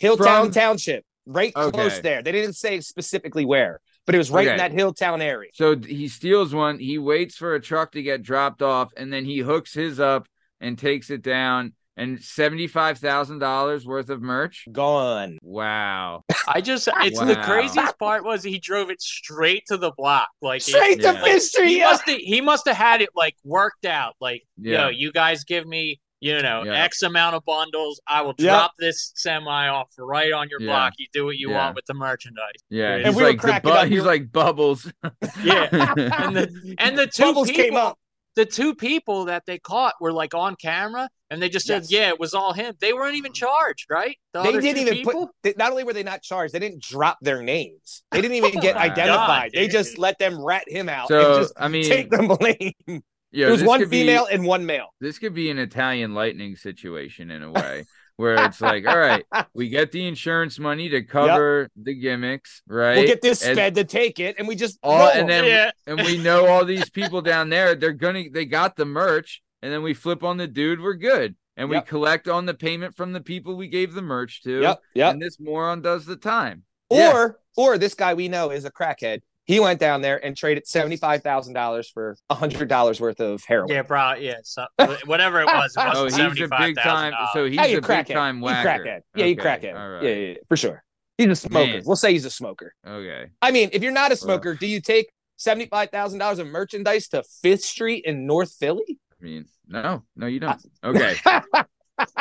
Hilltown 0.00 0.16
From- 0.44 0.50
Township, 0.52 1.04
right 1.26 1.52
close 1.52 2.00
there. 2.00 2.22
They 2.22 2.32
didn't 2.32 2.54
say 2.54 2.80
specifically 2.80 3.44
where, 3.44 3.80
but 4.06 4.14
it 4.14 4.18
was 4.18 4.30
right 4.30 4.46
in 4.48 4.56
that 4.56 4.72
Hilltown 4.72 5.20
area. 5.20 5.50
so 5.52 5.76
he 5.76 6.08
steals 6.08 6.54
one. 6.54 6.78
He 6.78 6.98
waits 6.98 7.36
for 7.36 7.54
a 7.54 7.60
truck 7.60 7.92
to 7.92 8.02
get 8.02 8.22
dropped 8.22 8.62
off, 8.62 8.92
and 8.96 9.12
then 9.12 9.24
he 9.24 9.38
hooks 9.38 9.74
his 9.74 10.00
up 10.00 10.26
and 10.60 10.78
takes 10.78 11.10
it 11.10 11.22
down. 11.22 11.72
And 11.98 12.22
seventy 12.22 12.66
five 12.66 12.98
thousand 12.98 13.38
dollars 13.38 13.86
worth 13.86 14.10
of 14.10 14.20
merch. 14.20 14.66
Gone. 14.70 15.38
Wow. 15.42 16.24
I 16.46 16.60
just 16.60 16.88
it's 16.96 17.18
the 17.18 17.36
craziest 17.36 17.98
part 17.98 18.22
was 18.22 18.42
he 18.42 18.58
drove 18.58 18.90
it 18.90 19.00
straight 19.00 19.62
to 19.68 19.78
the 19.78 19.92
block. 19.96 20.28
Like 20.42 20.58
it- 20.60 20.64
Straight 20.74 21.00
yeah. 21.00 21.12
to 21.12 21.22
Fifth 21.22 21.44
Street. 21.44 21.68
he 21.70 21.80
must 21.80 22.06
uh, 22.06 22.12
have 22.12 22.20
he 22.20 22.40
must 22.42 22.66
have 22.68 22.76
had 22.76 23.00
it 23.00 23.08
like 23.16 23.34
worked 23.44 23.86
out. 23.86 24.14
Like, 24.20 24.42
Yeah. 24.58 24.84
yo, 24.84 24.88
you 24.90 25.10
guys 25.10 25.44
give 25.44 25.66
me, 25.66 25.98
you 26.20 26.40
know, 26.42 26.62
Yeah. 26.64 26.82
X 26.84 27.02
amount 27.02 27.36
of 27.36 27.44
bundles. 27.44 28.00
I 28.06 28.22
will 28.22 28.34
Yep. 28.38 28.52
drop 28.52 28.72
this 28.78 29.12
semi 29.16 29.68
off 29.68 29.88
right 29.98 30.32
on 30.32 30.48
your 30.48 30.60
Yeah. 30.60 30.66
block. 30.68 30.94
You 30.98 31.06
do 31.12 31.24
what 31.26 31.36
you 31.36 31.50
Yeah. 31.50 31.56
want 31.64 31.76
with 31.76 31.86
the 31.86 31.94
merchandise. 31.94 32.54
Yeah, 32.70 32.94
And 32.96 33.06
he's 33.06 33.16
we 33.16 33.22
were 33.22 33.28
like 33.28 33.40
the 33.40 33.46
cracking 33.48 33.70
bu- 33.70 33.76
up. 33.76 33.88
He's 33.88 34.02
like 34.04 34.32
bubbles. 34.32 34.90
Yeah. 35.44 35.68
And 35.72 36.36
the 36.36 36.74
and 36.78 36.98
the 36.98 37.06
two 37.06 37.22
Bubbles 37.24 37.48
people, 37.48 37.64
came 37.64 37.76
up. 37.76 37.98
the 38.34 38.46
two 38.46 38.74
people 38.74 39.26
that 39.26 39.44
they 39.46 39.58
caught 39.58 39.94
were 40.00 40.12
like 40.12 40.34
on 40.34 40.56
camera 40.56 41.08
and 41.30 41.42
they 41.42 41.48
just 41.48 41.66
said, 41.66 41.82
Yes. 41.82 41.90
Yeah, 41.92 42.08
it 42.08 42.20
was 42.20 42.32
all 42.34 42.52
him. 42.52 42.74
They 42.80 42.92
weren't 42.92 43.16
even 43.16 43.32
charged, 43.32 43.86
right? 43.90 44.16
The 44.32 44.42
They 44.42 44.52
didn't 44.58 44.78
even 44.82 44.94
people? 44.94 45.26
put. 45.26 45.34
They, 45.42 45.54
not 45.58 45.70
only 45.70 45.84
were 45.84 45.92
they 45.92 46.02
not 46.02 46.22
charged, 46.22 46.54
they 46.54 46.58
didn't 46.60 46.82
drop 46.82 47.18
their 47.20 47.42
names. 47.42 48.02
They 48.12 48.20
didn't 48.22 48.36
even 48.36 48.52
get 48.60 48.76
oh 48.76 48.80
identified. 48.80 49.52
God, 49.52 49.58
they 49.58 49.64
dude. 49.64 49.72
just 49.72 49.98
let 49.98 50.18
them 50.18 50.40
rat 50.42 50.64
him 50.68 50.88
out 50.88 51.08
so 51.08 51.34
and 51.34 51.42
just 51.42 51.54
I 51.58 51.68
mean, 51.68 51.84
take 51.84 52.10
the 52.10 52.72
blame. 52.88 53.02
Yeah, 53.36 53.48
it 53.48 53.50
was 53.50 53.62
one 53.62 53.80
could 53.80 53.90
be- 53.90 54.00
female 54.00 54.26
and 54.30 54.44
one 54.44 54.66
male. 54.66 54.88
this 55.00 55.18
could 55.18 55.34
be 55.34 55.50
an 55.50 55.58
Italian 55.58 56.14
lightning 56.14 56.56
situation 56.56 57.30
in 57.30 57.42
a 57.42 57.50
way 57.52 57.84
where 58.16 58.42
it's 58.46 58.60
like, 58.62 58.86
all 58.86 58.98
right, 58.98 59.24
we 59.52 59.68
get 59.78 59.92
the 59.92 60.06
insurance 60.06 60.58
money 60.58 60.88
to 60.88 61.02
cover 61.02 61.68
the 61.76 61.94
gimmicks, 61.94 62.62
right? 62.66 62.96
We'll 62.96 63.06
get 63.06 63.20
this 63.20 63.42
And- 63.44 63.54
sped 63.56 63.74
to 63.74 63.84
take 63.84 64.18
it, 64.18 64.36
and 64.38 64.48
we 64.48 64.56
just 64.56 64.78
all, 64.82 64.98
roll 64.98 65.08
and 65.10 65.20
'em. 65.20 65.26
then 65.28 65.44
Yeah. 65.44 65.70
and 65.86 66.00
we 66.00 66.16
know 66.16 66.46
all 66.46 66.64
these 66.64 66.88
people 66.90 67.20
down 67.20 67.50
there, 67.50 67.74
they're 67.74 67.92
gonna 67.92 68.24
they 68.32 68.46
got 68.46 68.74
the 68.76 68.86
merch, 68.86 69.42
and 69.62 69.70
then 69.72 69.82
we 69.82 69.92
flip 69.94 70.24
on 70.24 70.38
the 70.38 70.46
dude, 70.48 70.80
we're 70.80 70.94
good. 70.94 71.36
And 71.58 71.70
we 71.70 71.76
Yep. 71.76 71.86
collect 71.86 72.28
on 72.28 72.44
the 72.44 72.52
payment 72.52 72.94
from 72.94 73.14
the 73.14 73.20
people 73.22 73.56
we 73.56 73.68
gave 73.68 73.94
the 73.94 74.02
merch 74.02 74.42
to. 74.42 74.60
Yep, 74.60 74.80
yep. 74.94 75.12
And 75.14 75.22
this 75.22 75.40
moron 75.40 75.80
does 75.80 76.04
the 76.04 76.16
time. 76.16 76.64
Or 76.90 76.98
Yeah. 76.98 77.28
or 77.56 77.78
this 77.78 77.94
guy 77.94 78.12
we 78.12 78.28
know 78.28 78.50
is 78.50 78.66
a 78.66 78.70
crackhead. 78.70 79.20
He 79.46 79.60
went 79.60 79.78
down 79.78 80.02
there 80.02 80.22
and 80.24 80.36
traded 80.36 80.66
seventy 80.66 80.96
five 80.96 81.22
thousand 81.22 81.54
dollars 81.54 81.88
for 81.88 82.16
hundred 82.30 82.68
dollars 82.68 83.00
worth 83.00 83.20
of 83.20 83.42
heroin. 83.46 83.70
Yeah, 83.70 83.82
bro. 83.82 84.14
Yeah, 84.14 84.36
so, 84.42 84.66
whatever 85.04 85.40
it 85.40 85.46
was, 85.46 85.72
it 85.76 85.80
Oh, 85.94 86.04
wasn't 86.04 86.32
he's 86.36 86.42
a 86.42 86.48
$75,000. 86.48 86.58
big 86.66 86.76
time. 86.76 87.12
So 87.32 87.44
he's 87.46 87.54
yeah, 87.54 87.66
you 87.66 87.78
a 87.78 87.80
big 87.80 87.88
crackhead. 87.90 88.12
time 88.14 88.38
You 88.38 88.42
whacker. 88.44 88.68
crackhead. 88.84 89.00
Yeah, 89.14 89.24
you 89.26 89.34
Okay, 89.38 89.42
crackhead. 89.42 89.78
all 89.80 89.88
right. 89.88 90.02
Yeah, 90.02 90.10
yeah, 90.10 90.26
yeah, 90.30 90.34
for 90.48 90.56
sure. 90.56 90.82
He's 91.16 91.28
a 91.28 91.36
smoker. 91.36 91.66
Man. 91.74 91.82
We'll 91.86 91.96
say 91.96 92.12
he's 92.12 92.24
a 92.24 92.30
smoker. 92.30 92.74
Okay. 92.86 93.26
I 93.40 93.50
mean, 93.52 93.70
if 93.72 93.82
you're 93.82 93.92
not 93.92 94.10
a 94.12 94.16
smoker, 94.16 94.54
do 94.54 94.66
you 94.66 94.80
take 94.80 95.08
seventy 95.36 95.66
five 95.66 95.90
thousand 95.90 96.18
dollars 96.18 96.40
of 96.40 96.48
merchandise 96.48 97.08
to 97.08 97.22
Fifth 97.42 97.62
Street 97.62 98.04
in 98.04 98.26
North 98.26 98.52
Philly? 98.52 98.98
I 99.20 99.24
mean, 99.24 99.44
no, 99.68 100.02
no, 100.16 100.26
you 100.26 100.40
don't. 100.40 100.60
Okay. 100.84 101.14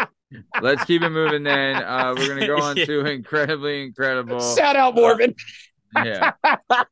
Let's 0.61 0.83
keep 0.85 1.01
it 1.01 1.09
moving 1.09 1.43
then. 1.43 1.75
Uh, 1.77 2.13
we're 2.17 2.27
gonna 2.27 2.47
go 2.47 2.57
on 2.57 2.75
Yeah. 2.77 2.85
to 2.85 3.05
incredibly 3.05 3.83
incredible. 3.83 4.39
Shout 4.55 4.75
out 4.75 4.95
Morgan. 4.95 5.33
Yeah. 5.95 6.31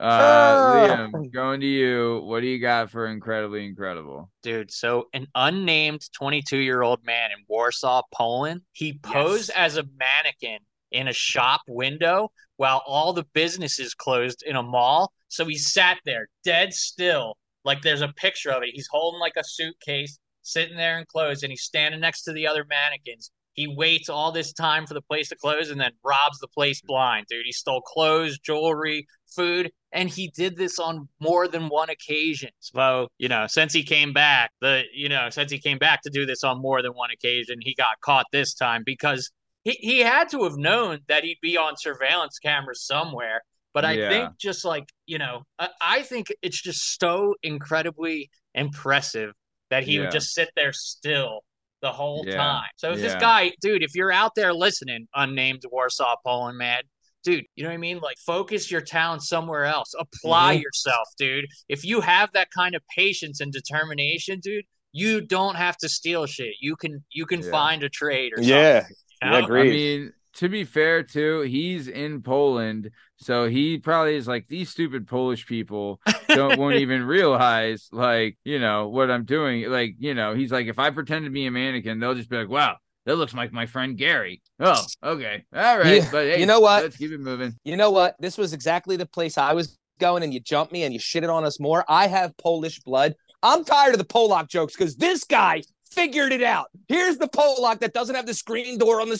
Uh, 0.00 0.56
Liam, 0.72 1.32
going 1.32 1.60
to 1.60 1.66
you. 1.66 2.20
What 2.24 2.40
do 2.40 2.46
you 2.46 2.58
got 2.58 2.90
for 2.90 3.06
incredibly 3.06 3.64
incredible? 3.64 4.30
Dude, 4.42 4.70
so 4.72 5.06
an 5.12 5.28
unnamed 5.34 6.02
22 6.12 6.58
year 6.58 6.82
old 6.82 7.04
man 7.04 7.30
in 7.30 7.44
Warsaw, 7.48 8.02
Poland, 8.12 8.62
he 8.72 8.94
posed 8.94 9.50
Yes. 9.54 9.56
as 9.56 9.76
a 9.76 9.84
mannequin 9.96 10.58
in 10.90 11.06
a 11.08 11.12
shop 11.12 11.60
window 11.68 12.32
while 12.56 12.82
all 12.86 13.12
the 13.12 13.24
businesses 13.32 13.94
closed 13.94 14.42
in 14.44 14.56
a 14.56 14.62
mall. 14.62 15.12
So 15.28 15.44
he 15.46 15.56
sat 15.56 15.98
there 16.04 16.28
dead 16.44 16.74
still. 16.74 17.36
Like 17.64 17.82
there's 17.82 18.02
a 18.02 18.08
picture 18.08 18.50
of 18.50 18.62
it. 18.64 18.70
He's 18.72 18.88
holding 18.90 19.20
like 19.20 19.36
a 19.36 19.44
suitcase, 19.44 20.18
sitting 20.42 20.76
there 20.76 20.98
and 20.98 21.06
closed, 21.06 21.44
and 21.44 21.50
he's 21.52 21.62
standing 21.62 22.00
next 22.00 22.22
to 22.24 22.32
the 22.32 22.46
other 22.48 22.64
mannequins. 22.68 23.30
He 23.54 23.66
waits 23.66 24.08
all 24.08 24.32
this 24.32 24.52
time 24.52 24.86
for 24.86 24.94
the 24.94 25.02
place 25.02 25.28
to 25.28 25.36
close 25.36 25.70
and 25.70 25.80
then 25.80 25.92
robs 26.04 26.38
the 26.38 26.48
place 26.48 26.80
blind, 26.80 27.26
dude. 27.28 27.44
He 27.44 27.52
stole 27.52 27.82
clothes, 27.82 28.38
jewelry, 28.38 29.06
food, 29.34 29.70
and 29.92 30.08
he 30.08 30.28
did 30.28 30.56
this 30.56 30.78
on 30.78 31.08
more 31.20 31.46
than 31.48 31.68
one 31.68 31.90
occasion. 31.90 32.50
So, 32.60 33.08
you 33.18 33.28
know, 33.28 33.46
since 33.46 33.72
he 33.72 33.82
came 33.82 34.12
back, 34.12 34.50
the 34.60 34.82
you 34.94 35.08
know, 35.08 35.28
since 35.30 35.50
he 35.50 35.58
came 35.58 35.78
back 35.78 36.02
to 36.02 36.10
do 36.10 36.24
this 36.24 36.44
on 36.44 36.60
more 36.62 36.82
than 36.82 36.92
one 36.92 37.10
occasion, 37.10 37.58
he 37.60 37.74
got 37.74 38.00
caught 38.02 38.26
this 38.32 38.54
time 38.54 38.82
because 38.84 39.30
he, 39.64 39.72
he 39.72 39.98
had 40.00 40.28
to 40.30 40.44
have 40.44 40.56
known 40.56 41.00
that 41.08 41.24
he'd 41.24 41.38
be 41.42 41.56
on 41.56 41.74
surveillance 41.76 42.38
cameras 42.38 42.82
somewhere. 42.84 43.42
But 43.74 43.84
I 43.84 43.96
Yeah. 43.96 44.08
think 44.08 44.38
just 44.38 44.64
like, 44.64 44.84
you 45.06 45.18
know, 45.18 45.42
I, 45.58 45.68
I 45.80 46.02
think 46.02 46.32
it's 46.42 46.60
just 46.60 46.98
so 46.98 47.34
incredibly 47.42 48.30
impressive 48.54 49.32
that 49.70 49.84
he 49.84 49.94
Yeah. 49.94 50.02
would 50.02 50.10
just 50.10 50.32
sit 50.34 50.50
there 50.56 50.72
still 50.72 51.40
the 51.82 51.92
whole 51.92 52.24
Yeah. 52.26 52.36
time. 52.36 52.70
So 52.76 52.92
if 52.92 53.00
this 53.00 53.14
guy, 53.16 53.52
dude, 53.60 53.82
if 53.82 53.94
you're 53.94 54.12
out 54.12 54.34
there 54.34 54.54
listening, 54.54 55.08
unnamed 55.14 55.62
Warsaw 55.70 56.14
Poland 56.24 56.56
man, 56.56 56.82
dude, 57.24 57.44
you 57.56 57.64
know 57.64 57.70
what 57.70 57.74
I 57.74 57.78
mean? 57.78 57.98
Like 57.98 58.16
focus 58.24 58.70
your 58.70 58.80
talent 58.80 59.22
somewhere 59.22 59.64
else. 59.64 59.92
Apply 59.98 60.56
Mhm. 60.56 60.62
yourself, 60.62 61.08
dude. 61.18 61.46
If 61.68 61.84
you 61.84 62.00
have 62.00 62.32
that 62.32 62.48
kind 62.50 62.74
of 62.74 62.82
patience 62.96 63.40
and 63.40 63.52
determination, 63.52 64.40
dude, 64.40 64.64
you 64.92 65.20
don't 65.20 65.56
have 65.56 65.76
to 65.78 65.88
steal 65.88 66.26
shit. 66.26 66.54
You 66.60 66.76
can 66.76 67.04
you 67.10 67.26
can 67.26 67.42
Yeah. 67.42 67.50
find 67.50 67.82
a 67.82 67.88
trade 67.88 68.32
or 68.32 68.36
something. 68.36 68.50
Yeah, 68.54 68.86
you 68.88 68.96
yeah, 69.22 69.30
know? 69.30 69.36
I 69.36 69.40
agreed. 69.40 69.72
mean, 69.72 70.12
to 70.34 70.48
be 70.48 70.64
fair, 70.64 71.02
too, 71.02 71.42
he's 71.42 71.88
in 71.88 72.22
Poland, 72.22 72.90
so 73.16 73.48
he 73.48 73.78
probably 73.78 74.16
is 74.16 74.26
like 74.26 74.48
these 74.48 74.70
stupid 74.70 75.06
Polish 75.06 75.46
people 75.46 76.00
don't 76.28 76.58
won't 76.58 76.76
even 76.80 77.04
realize, 77.04 77.88
like, 77.92 78.38
you 78.44 78.58
know, 78.58 78.88
what 78.88 79.10
I'm 79.10 79.24
doing. 79.24 79.70
Like, 79.70 79.96
you 79.98 80.14
know, 80.14 80.34
he's 80.34 80.52
like, 80.52 80.66
if 80.66 80.78
I 80.78 80.90
pretend 80.90 81.24
to 81.24 81.30
be 81.30 81.46
a 81.46 81.50
mannequin, 81.50 82.00
they'll 82.00 82.14
just 82.14 82.30
be 82.30 82.36
like, 82.36 82.48
wow, 82.48 82.76
that 83.06 83.16
looks 83.16 83.34
like 83.34 83.52
my 83.52 83.66
friend 83.66 83.96
Gary. 83.96 84.42
Oh, 84.60 84.84
okay, 85.02 85.44
all 85.54 85.78
right, 85.78 86.06
but 86.10 86.26
hey, 86.26 86.40
you 86.40 86.46
know 86.46 86.60
what? 86.60 86.82
Let's 86.82 86.96
keep 86.96 87.12
it 87.12 87.20
moving. 87.20 87.54
You 87.64 87.76
know 87.76 87.90
what? 87.90 88.16
This 88.18 88.38
was 88.38 88.52
exactly 88.52 88.96
the 88.96 89.06
place 89.06 89.36
I 89.36 89.52
was 89.52 89.78
going, 89.98 90.22
and 90.22 90.32
you 90.32 90.40
jumped 90.40 90.72
me 90.72 90.84
and 90.84 90.92
you 90.92 91.00
shitted 91.00 91.32
on 91.32 91.44
us 91.44 91.60
more. 91.60 91.84
I 91.88 92.06
have 92.08 92.36
Polish 92.36 92.80
blood. 92.80 93.14
I'm 93.42 93.64
tired 93.64 93.94
of 93.94 93.98
the 93.98 94.04
Polak 94.04 94.48
jokes 94.48 94.74
because 94.74 94.96
this 94.96 95.24
guy 95.24 95.62
figured 95.90 96.32
it 96.32 96.42
out. 96.42 96.68
Here's 96.88 97.18
the 97.18 97.28
Polak 97.28 97.80
that 97.80 97.92
doesn't 97.92 98.14
have 98.14 98.26
the 98.26 98.34
screen 98.34 98.78
door 98.78 99.00
on 99.00 99.08
the 99.08 99.18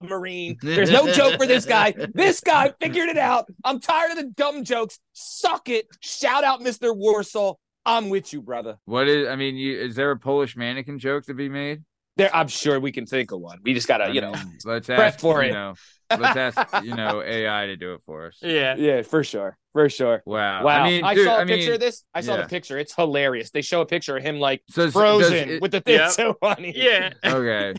submarine. 0.00 0.56
There's 0.62 0.90
no 0.90 1.12
joke 1.12 1.38
for 1.38 1.46
this 1.46 1.64
guy. 1.64 1.94
This 2.14 2.40
guy 2.40 2.72
figured 2.80 3.08
it 3.08 3.18
out. 3.18 3.48
I'm 3.64 3.80
tired 3.80 4.12
of 4.12 4.16
the 4.18 4.24
dumb 4.24 4.64
jokes. 4.64 4.98
Suck 5.12 5.68
it. 5.68 5.86
Shout 6.00 6.44
out 6.44 6.60
Mr. 6.60 6.96
Warsaw. 6.96 7.54
I'm 7.86 8.10
with 8.10 8.32
you, 8.32 8.42
brother. 8.42 8.76
What 8.84 9.08
is? 9.08 9.28
I 9.28 9.36
mean, 9.36 9.56
you, 9.56 9.78
is 9.78 9.96
there 9.96 10.10
a 10.10 10.18
Polish 10.18 10.56
mannequin 10.56 10.98
joke 10.98 11.24
to 11.26 11.34
be 11.34 11.48
made? 11.48 11.82
There, 12.16 12.34
I'm 12.34 12.48
sure 12.48 12.78
we 12.78 12.92
can 12.92 13.06
think 13.06 13.32
of 13.32 13.40
one. 13.40 13.60
We 13.62 13.72
just 13.72 13.88
gotta, 13.88 14.04
I 14.04 14.08
you 14.08 14.20
know. 14.20 14.34
let's 14.64 14.86
prep 14.86 14.98
ask 14.98 15.20
for 15.20 15.42
you 15.42 15.50
it. 15.50 15.52
know, 15.54 15.74
let's 16.18 16.36
ask 16.36 16.84
you 16.84 16.94
know 16.94 17.22
AI 17.22 17.66
to 17.66 17.76
do 17.76 17.94
it 17.94 18.02
for 18.04 18.26
us. 18.26 18.38
Yeah. 18.42 18.74
Yeah, 18.76 19.02
for 19.02 19.24
sure, 19.24 19.56
for 19.72 19.88
sure. 19.88 20.22
Wow. 20.26 20.64
Wow, 20.64 20.82
I 20.82 20.90
mean, 20.90 21.04
I 21.04 21.14
dude, 21.14 21.26
saw 21.26 21.36
a 21.36 21.40
I 21.40 21.44
mean, 21.44 21.58
picture 21.58 21.74
of 21.74 21.80
this. 21.80 22.04
I 22.14 22.20
saw 22.20 22.36
yeah. 22.36 22.42
the 22.42 22.48
picture. 22.48 22.78
It's 22.78 22.94
hilarious. 22.94 23.50
They 23.50 23.62
show 23.62 23.80
a 23.80 23.86
picture 23.86 24.16
of 24.16 24.22
him 24.22 24.38
like 24.40 24.62
so 24.68 24.90
frozen 24.90 25.50
it- 25.50 25.62
with 25.62 25.72
the 25.72 25.80
thing. 25.80 25.94
Yep. 25.94 26.10
So 26.20 26.34
funny. 26.34 26.72
Yeah. 26.76 27.12
okay. 27.24 27.74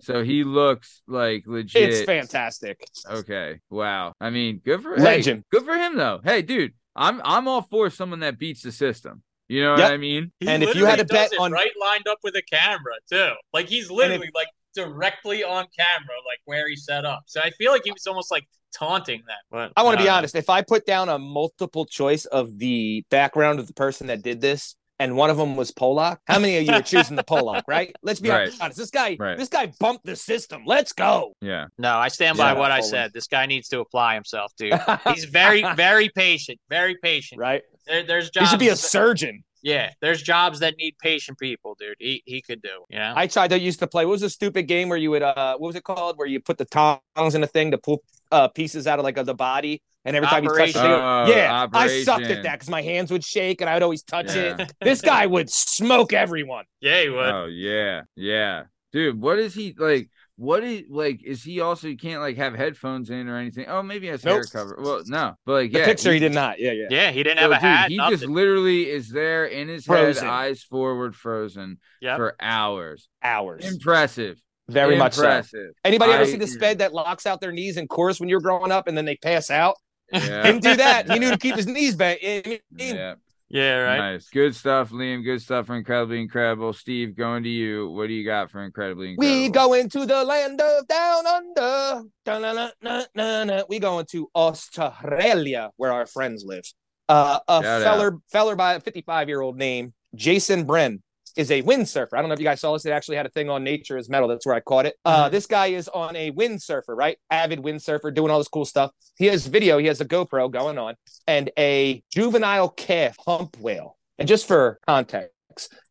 So 0.00 0.24
he 0.24 0.42
looks 0.42 1.02
like 1.06 1.44
legit. 1.46 1.90
It's 1.90 2.02
fantastic. 2.02 2.84
Okay. 3.08 3.60
Wow. 3.70 4.14
I 4.20 4.30
mean, 4.30 4.60
good 4.64 4.82
for 4.82 4.94
him. 4.94 5.02
Legend. 5.02 5.44
Hey, 5.50 5.58
good 5.58 5.66
for 5.66 5.74
him 5.74 5.96
though. 5.96 6.20
Hey, 6.24 6.42
dude, 6.42 6.72
I'm 6.96 7.20
I'm 7.24 7.46
all 7.46 7.62
for 7.62 7.90
someone 7.90 8.20
that 8.20 8.38
beats 8.38 8.62
the 8.62 8.72
system. 8.72 9.22
You 9.48 9.62
know 9.62 9.72
what 9.72 9.82
I 9.92 9.98
mean? 9.98 10.32
He 10.40 10.48
And 10.48 10.62
if 10.62 10.74
you 10.74 10.86
had 10.86 11.00
a 11.00 11.04
bet 11.04 11.30
on- 11.38 11.52
right 11.52 11.70
lined 11.80 12.08
up 12.08 12.18
with 12.24 12.34
a 12.36 12.42
camera 12.42 12.94
too, 13.10 13.32
like 13.52 13.68
he's 13.68 13.90
literally 13.90 14.30
like 14.34 14.48
directly 14.74 15.44
on 15.44 15.66
camera, 15.78 16.16
like 16.26 16.40
where 16.46 16.68
he 16.68 16.76
set 16.76 17.04
up. 17.04 17.24
So 17.26 17.40
I 17.40 17.50
feel 17.50 17.70
like 17.70 17.82
he 17.84 17.92
was 17.92 18.06
almost 18.06 18.30
like 18.30 18.44
taunting 18.74 19.22
them. 19.26 19.36
But 19.50 19.72
I 19.76 19.82
want 19.82 19.98
to 19.98 20.04
be 20.04 20.08
uh, 20.08 20.16
honest. 20.16 20.34
If 20.34 20.50
I 20.50 20.62
put 20.62 20.84
down 20.86 21.08
a 21.08 21.18
multiple 21.18 21.86
choice 21.86 22.24
of 22.26 22.58
the 22.58 23.04
background 23.10 23.58
of 23.60 23.66
the 23.66 23.74
person 23.74 24.08
that 24.08 24.22
did 24.22 24.40
this, 24.40 24.76
and 25.00 25.16
one 25.16 25.28
of 25.28 25.36
them 25.36 25.56
was 25.56 25.72
Polak, 25.72 26.18
how 26.26 26.38
many 26.38 26.56
of 26.56 26.64
you 26.64 26.72
are 26.72 26.80
choosing 26.82 27.16
the 27.16 27.24
Polak? 27.24 27.62
Right? 27.68 27.94
Let's 28.02 28.20
be 28.20 28.30
Right. 28.30 28.52
honest. 28.60 28.78
This 28.78 28.90
guy, 28.90 29.16
Right. 29.18 29.36
this 29.36 29.48
guy 29.48 29.72
bumped 29.80 30.06
the 30.06 30.14
system. 30.14 30.62
Let's 30.66 30.92
go. 30.92 31.32
Yeah. 31.40 31.66
No, 31.78 31.96
I 31.96 32.08
stand 32.08 32.38
Yeah, 32.38 32.54
by 32.54 32.58
what 32.60 32.70
I 32.70 32.80
said. 32.80 33.12
This 33.12 33.26
guy 33.26 33.46
needs 33.46 33.68
to 33.68 33.80
apply 33.80 34.14
himself, 34.14 34.52
dude. 34.56 34.72
He's 35.12 35.24
very, 35.24 35.64
very 35.74 36.10
patient. 36.10 36.60
Very 36.68 36.96
patient. 37.02 37.40
right. 37.40 37.62
There, 37.86 38.02
there's 38.04 38.30
He 38.38 38.46
should 38.46 38.60
be 38.60 38.68
a 38.68 38.76
surgeon. 38.76 39.42
Yeah, 39.64 39.90
there's 40.00 40.22
jobs 40.22 40.60
that 40.60 40.76
need 40.78 40.94
patient 41.02 41.38
people, 41.38 41.74
dude. 41.80 41.96
He 41.98 42.22
he 42.26 42.40
could 42.42 42.62
do. 42.62 42.84
You 42.88 42.98
know. 43.00 43.14
I 43.16 43.26
tried 43.26 43.48
to 43.48 43.58
used 43.58 43.80
to 43.80 43.88
play. 43.88 44.04
What 44.04 44.12
was 44.12 44.22
a 44.22 44.30
stupid 44.30 44.64
game 44.68 44.88
where 44.88 44.98
you 44.98 45.10
would 45.10 45.22
uh 45.22 45.56
what 45.56 45.66
was 45.68 45.76
it 45.76 45.82
called? 45.84 46.16
Where 46.18 46.28
you 46.28 46.38
put 46.40 46.58
the 46.58 46.66
tongs 46.66 47.34
in 47.34 47.42
a 47.42 47.46
thing 47.48 47.72
to 47.72 47.78
pull 47.78 48.02
uh 48.30 48.48
pieces 48.48 48.86
out 48.86 48.98
of 49.00 49.04
like 49.04 49.16
of 49.16 49.26
the 49.26 49.34
body 49.34 49.82
And 50.04 50.14
every 50.14 50.28
time 50.28 50.42
he 50.42 50.48
touched 50.48 50.74
the 50.74 50.80
thing, 50.80 50.92
Operation. 50.92 51.38
yeah, 51.38 51.66
Oh, 51.72 51.78
I 51.78 52.02
sucked 52.04 52.26
at 52.30 52.42
that 52.42 52.52
because 52.52 52.68
my 52.70 52.82
hands 52.82 53.10
would 53.10 53.24
shake 53.24 53.60
and 53.62 53.70
I 53.70 53.74
would 53.74 53.82
always 53.82 54.02
touch 54.02 54.36
Yeah. 54.36 54.56
it. 54.60 54.72
This 54.80 55.00
guy 55.00 55.26
would 55.26 55.50
smoke 55.50 56.12
everyone. 56.12 56.64
Yeah, 56.80 57.02
he 57.02 57.08
would. 57.08 57.34
Oh 57.34 57.46
yeah, 57.46 58.02
yeah, 58.16 58.64
dude. 58.92 59.20
What 59.20 59.38
is 59.38 59.54
he 59.54 59.74
like? 59.78 60.10
What 60.36 60.64
is 60.64 60.82
like? 60.90 61.22
Is 61.24 61.44
he 61.44 61.60
also? 61.60 61.86
You 61.86 61.96
can't 61.96 62.20
like 62.20 62.36
have 62.38 62.54
headphones 62.54 63.08
in 63.10 63.28
or 63.28 63.36
anything. 63.36 63.66
Oh, 63.68 63.82
maybe 63.84 64.06
he 64.06 64.10
has 64.10 64.24
hair 64.24 64.42
cover. 64.42 64.76
Well, 64.82 65.02
no, 65.06 65.34
but 65.46 65.52
like 65.52 65.72
The 65.72 65.78
yeah, 65.78 65.84
picture 65.84 66.12
he 66.12 66.18
he's- 66.18 66.30
did 66.30 66.34
not. 66.34 66.58
Yeah, 66.58 66.72
yeah. 66.72 66.86
yeah, 66.90 67.10
he 67.12 67.22
didn't 67.22 67.38
so, 67.38 67.42
have 67.42 67.50
a 67.52 67.54
dude, 67.54 67.62
hat. 67.62 67.90
he 67.90 67.96
nothing. 67.96 68.18
just 68.18 68.28
literally 68.28 68.90
is 68.90 69.10
there 69.10 69.44
in 69.46 69.68
his 69.68 69.84
Frozen. 69.84 70.24
head, 70.24 70.32
eyes 70.32 70.62
forward, 70.64 71.14
frozen 71.14 71.78
Yep. 72.00 72.16
for 72.16 72.34
hours. 72.40 73.08
Hours. 73.22 73.64
Impressive. 73.64 74.40
Very 74.68 74.96
much 74.96 75.12
so. 75.14 75.22
Impressive. 75.22 75.70
Anybody 75.84 76.12
ever 76.14 76.26
see 76.26 76.36
the 76.36 76.46
sped 76.48 76.78
that 76.78 76.92
locks 76.92 77.26
out 77.26 77.40
their 77.40 77.52
knees 77.52 77.76
in 77.76 77.86
chorus 77.86 78.18
when 78.18 78.28
you're 78.28 78.40
growing 78.40 78.72
up 78.72 78.88
and 78.88 78.96
then 78.98 79.04
they 79.04 79.16
pass 79.16 79.50
out? 79.50 79.76
Yeah. 80.12 80.46
Him 80.46 80.58
do 80.60 80.74
that. 80.76 81.10
He 81.10 81.18
knew 81.18 81.30
to 81.30 81.38
keep 81.38 81.54
his 81.56 81.66
knees 81.66 81.94
bent. 81.96 82.18
I 82.24 82.60
mean, 82.72 82.94
yeah. 82.96 83.14
Yeah, 83.54 83.76
right. 83.78 83.98
Nice. 84.14 84.28
Good 84.30 84.56
stuff, 84.56 84.90
Liam. 84.90 85.22
Good 85.22 85.40
stuff 85.40 85.66
for 85.66 85.76
incredibly 85.76 86.20
incredible. 86.20 86.72
Steve, 86.72 87.14
going 87.14 87.44
to 87.44 87.48
you. 87.48 87.88
What 87.90 88.08
do 88.08 88.12
you 88.12 88.24
got 88.24 88.50
for 88.50 88.64
incredibly 88.64 89.12
incredible? 89.12 89.42
We 89.42 89.48
going 89.48 89.88
to 89.90 90.04
the 90.04 90.24
land 90.24 90.60
of 90.60 90.88
down 90.88 91.24
under. 91.24 92.02
Da-na-na-na-na-na. 92.24 93.62
We 93.68 93.78
going 93.78 94.06
to 94.06 94.28
Australia, 94.34 95.70
where 95.76 95.92
our 95.92 96.04
friends 96.06 96.44
live. 96.44 96.64
Uh, 97.08 97.38
a 97.46 97.62
Shout 97.62 97.82
feller, 97.82 98.18
feller 98.32 98.56
by 98.56 98.74
a 98.74 98.80
55 98.80 99.28
year 99.28 99.40
old 99.40 99.56
name, 99.56 99.94
Jason 100.16 100.66
Bren, 100.66 101.00
is 101.36 101.50
a 101.50 101.62
windsurfer. 101.62 102.08
I 102.14 102.20
don't 102.20 102.28
know 102.28 102.34
if 102.34 102.40
you 102.40 102.44
guys 102.44 102.60
saw 102.60 102.72
this. 102.72 102.84
It 102.86 102.90
actually 102.90 103.16
had 103.16 103.26
a 103.26 103.30
thing 103.30 103.50
on 103.50 103.64
Nature 103.64 103.96
is 103.98 104.08
Metal. 104.08 104.28
That's 104.28 104.46
where 104.46 104.54
I 104.54 104.60
caught 104.60 104.86
it. 104.86 104.96
Uh, 105.04 105.28
Mhm. 105.28 105.32
this 105.32 105.46
guy 105.46 105.66
is 105.68 105.88
on 105.88 106.14
a 106.16 106.30
windsurfer, 106.32 106.96
right? 106.96 107.18
Avid 107.30 107.60
windsurfer, 107.60 108.14
doing 108.14 108.30
all 108.30 108.38
this 108.38 108.48
cool 108.48 108.64
stuff. 108.64 108.90
He 109.16 109.26
has 109.26 109.46
video. 109.46 109.78
He 109.78 109.86
has 109.86 110.00
a 110.00 110.04
GoPro 110.04 110.50
going 110.50 110.78
on 110.78 110.94
and 111.26 111.50
a 111.58 112.02
juvenile 112.12 112.68
calf 112.68 113.16
hump 113.26 113.56
whale. 113.58 113.96
And 114.18 114.28
just 114.28 114.46
for 114.46 114.78
context, 114.86 115.30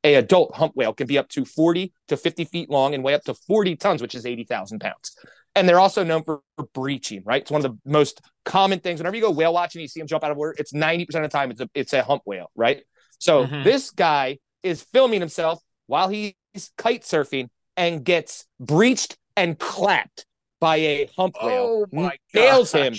a 0.04 0.16
adult 0.16 0.56
hump 0.56 0.74
whale 0.76 0.94
can 0.94 1.08
be 1.08 1.18
up 1.18 1.30
to 1.30 1.46
40 1.46 1.94
to 2.08 2.18
50 2.18 2.46
feet 2.46 2.70
long 2.70 2.94
and 2.94 3.04
weigh 3.04 3.14
up 3.14 3.24
to 3.24 3.34
40 3.34 3.76
tons, 3.76 4.02
which 4.02 4.16
is 4.16 4.26
80,000 4.26 4.80
pounds. 4.80 5.16
And 5.56 5.70
they're 5.70 5.80
also 5.80 6.04
known 6.04 6.24
for, 6.24 6.42
for 6.58 6.66
breaching, 6.74 7.22
right? 7.26 7.42
It's 7.42 7.52
one 7.52 7.64
of 7.64 7.72
the 7.72 7.78
most 7.90 8.22
common 8.44 8.80
things. 8.80 9.00
Whenever 9.00 9.16
you 9.16 9.22
go 9.22 9.30
whale 9.32 9.54
watching, 9.54 9.82
you 9.82 9.88
see 9.88 10.00
them 10.00 10.08
jump 10.08 10.24
out 10.24 10.32
of 10.32 10.38
water. 10.38 10.56
It's 10.58 10.74
90% 10.74 11.24
of 11.24 11.32
the 11.32 11.38
time 11.38 11.52
it's 11.52 11.62
a, 11.62 11.70
it's 11.76 11.94
a 11.94 12.02
hump 12.04 12.24
whale, 12.26 12.50
right? 12.56 12.84
So 13.20 13.46
Mhm. 13.46 13.64
this 13.64 13.92
guy 13.92 14.40
is 14.64 14.82
filming 14.82 15.20
himself 15.20 15.62
while 15.88 16.10
he's 16.10 16.34
kite 16.78 17.04
surfing 17.04 17.50
and 17.78 18.04
gets 18.04 18.46
breached 18.60 19.18
and 19.36 19.60
clapped 19.60 20.26
by 20.60 20.78
a 20.78 21.10
hump 21.18 21.36
whale. 21.42 21.86
Oh 21.86 21.86
my 21.92 22.18
Nails 22.34 22.72
him 22.72 22.94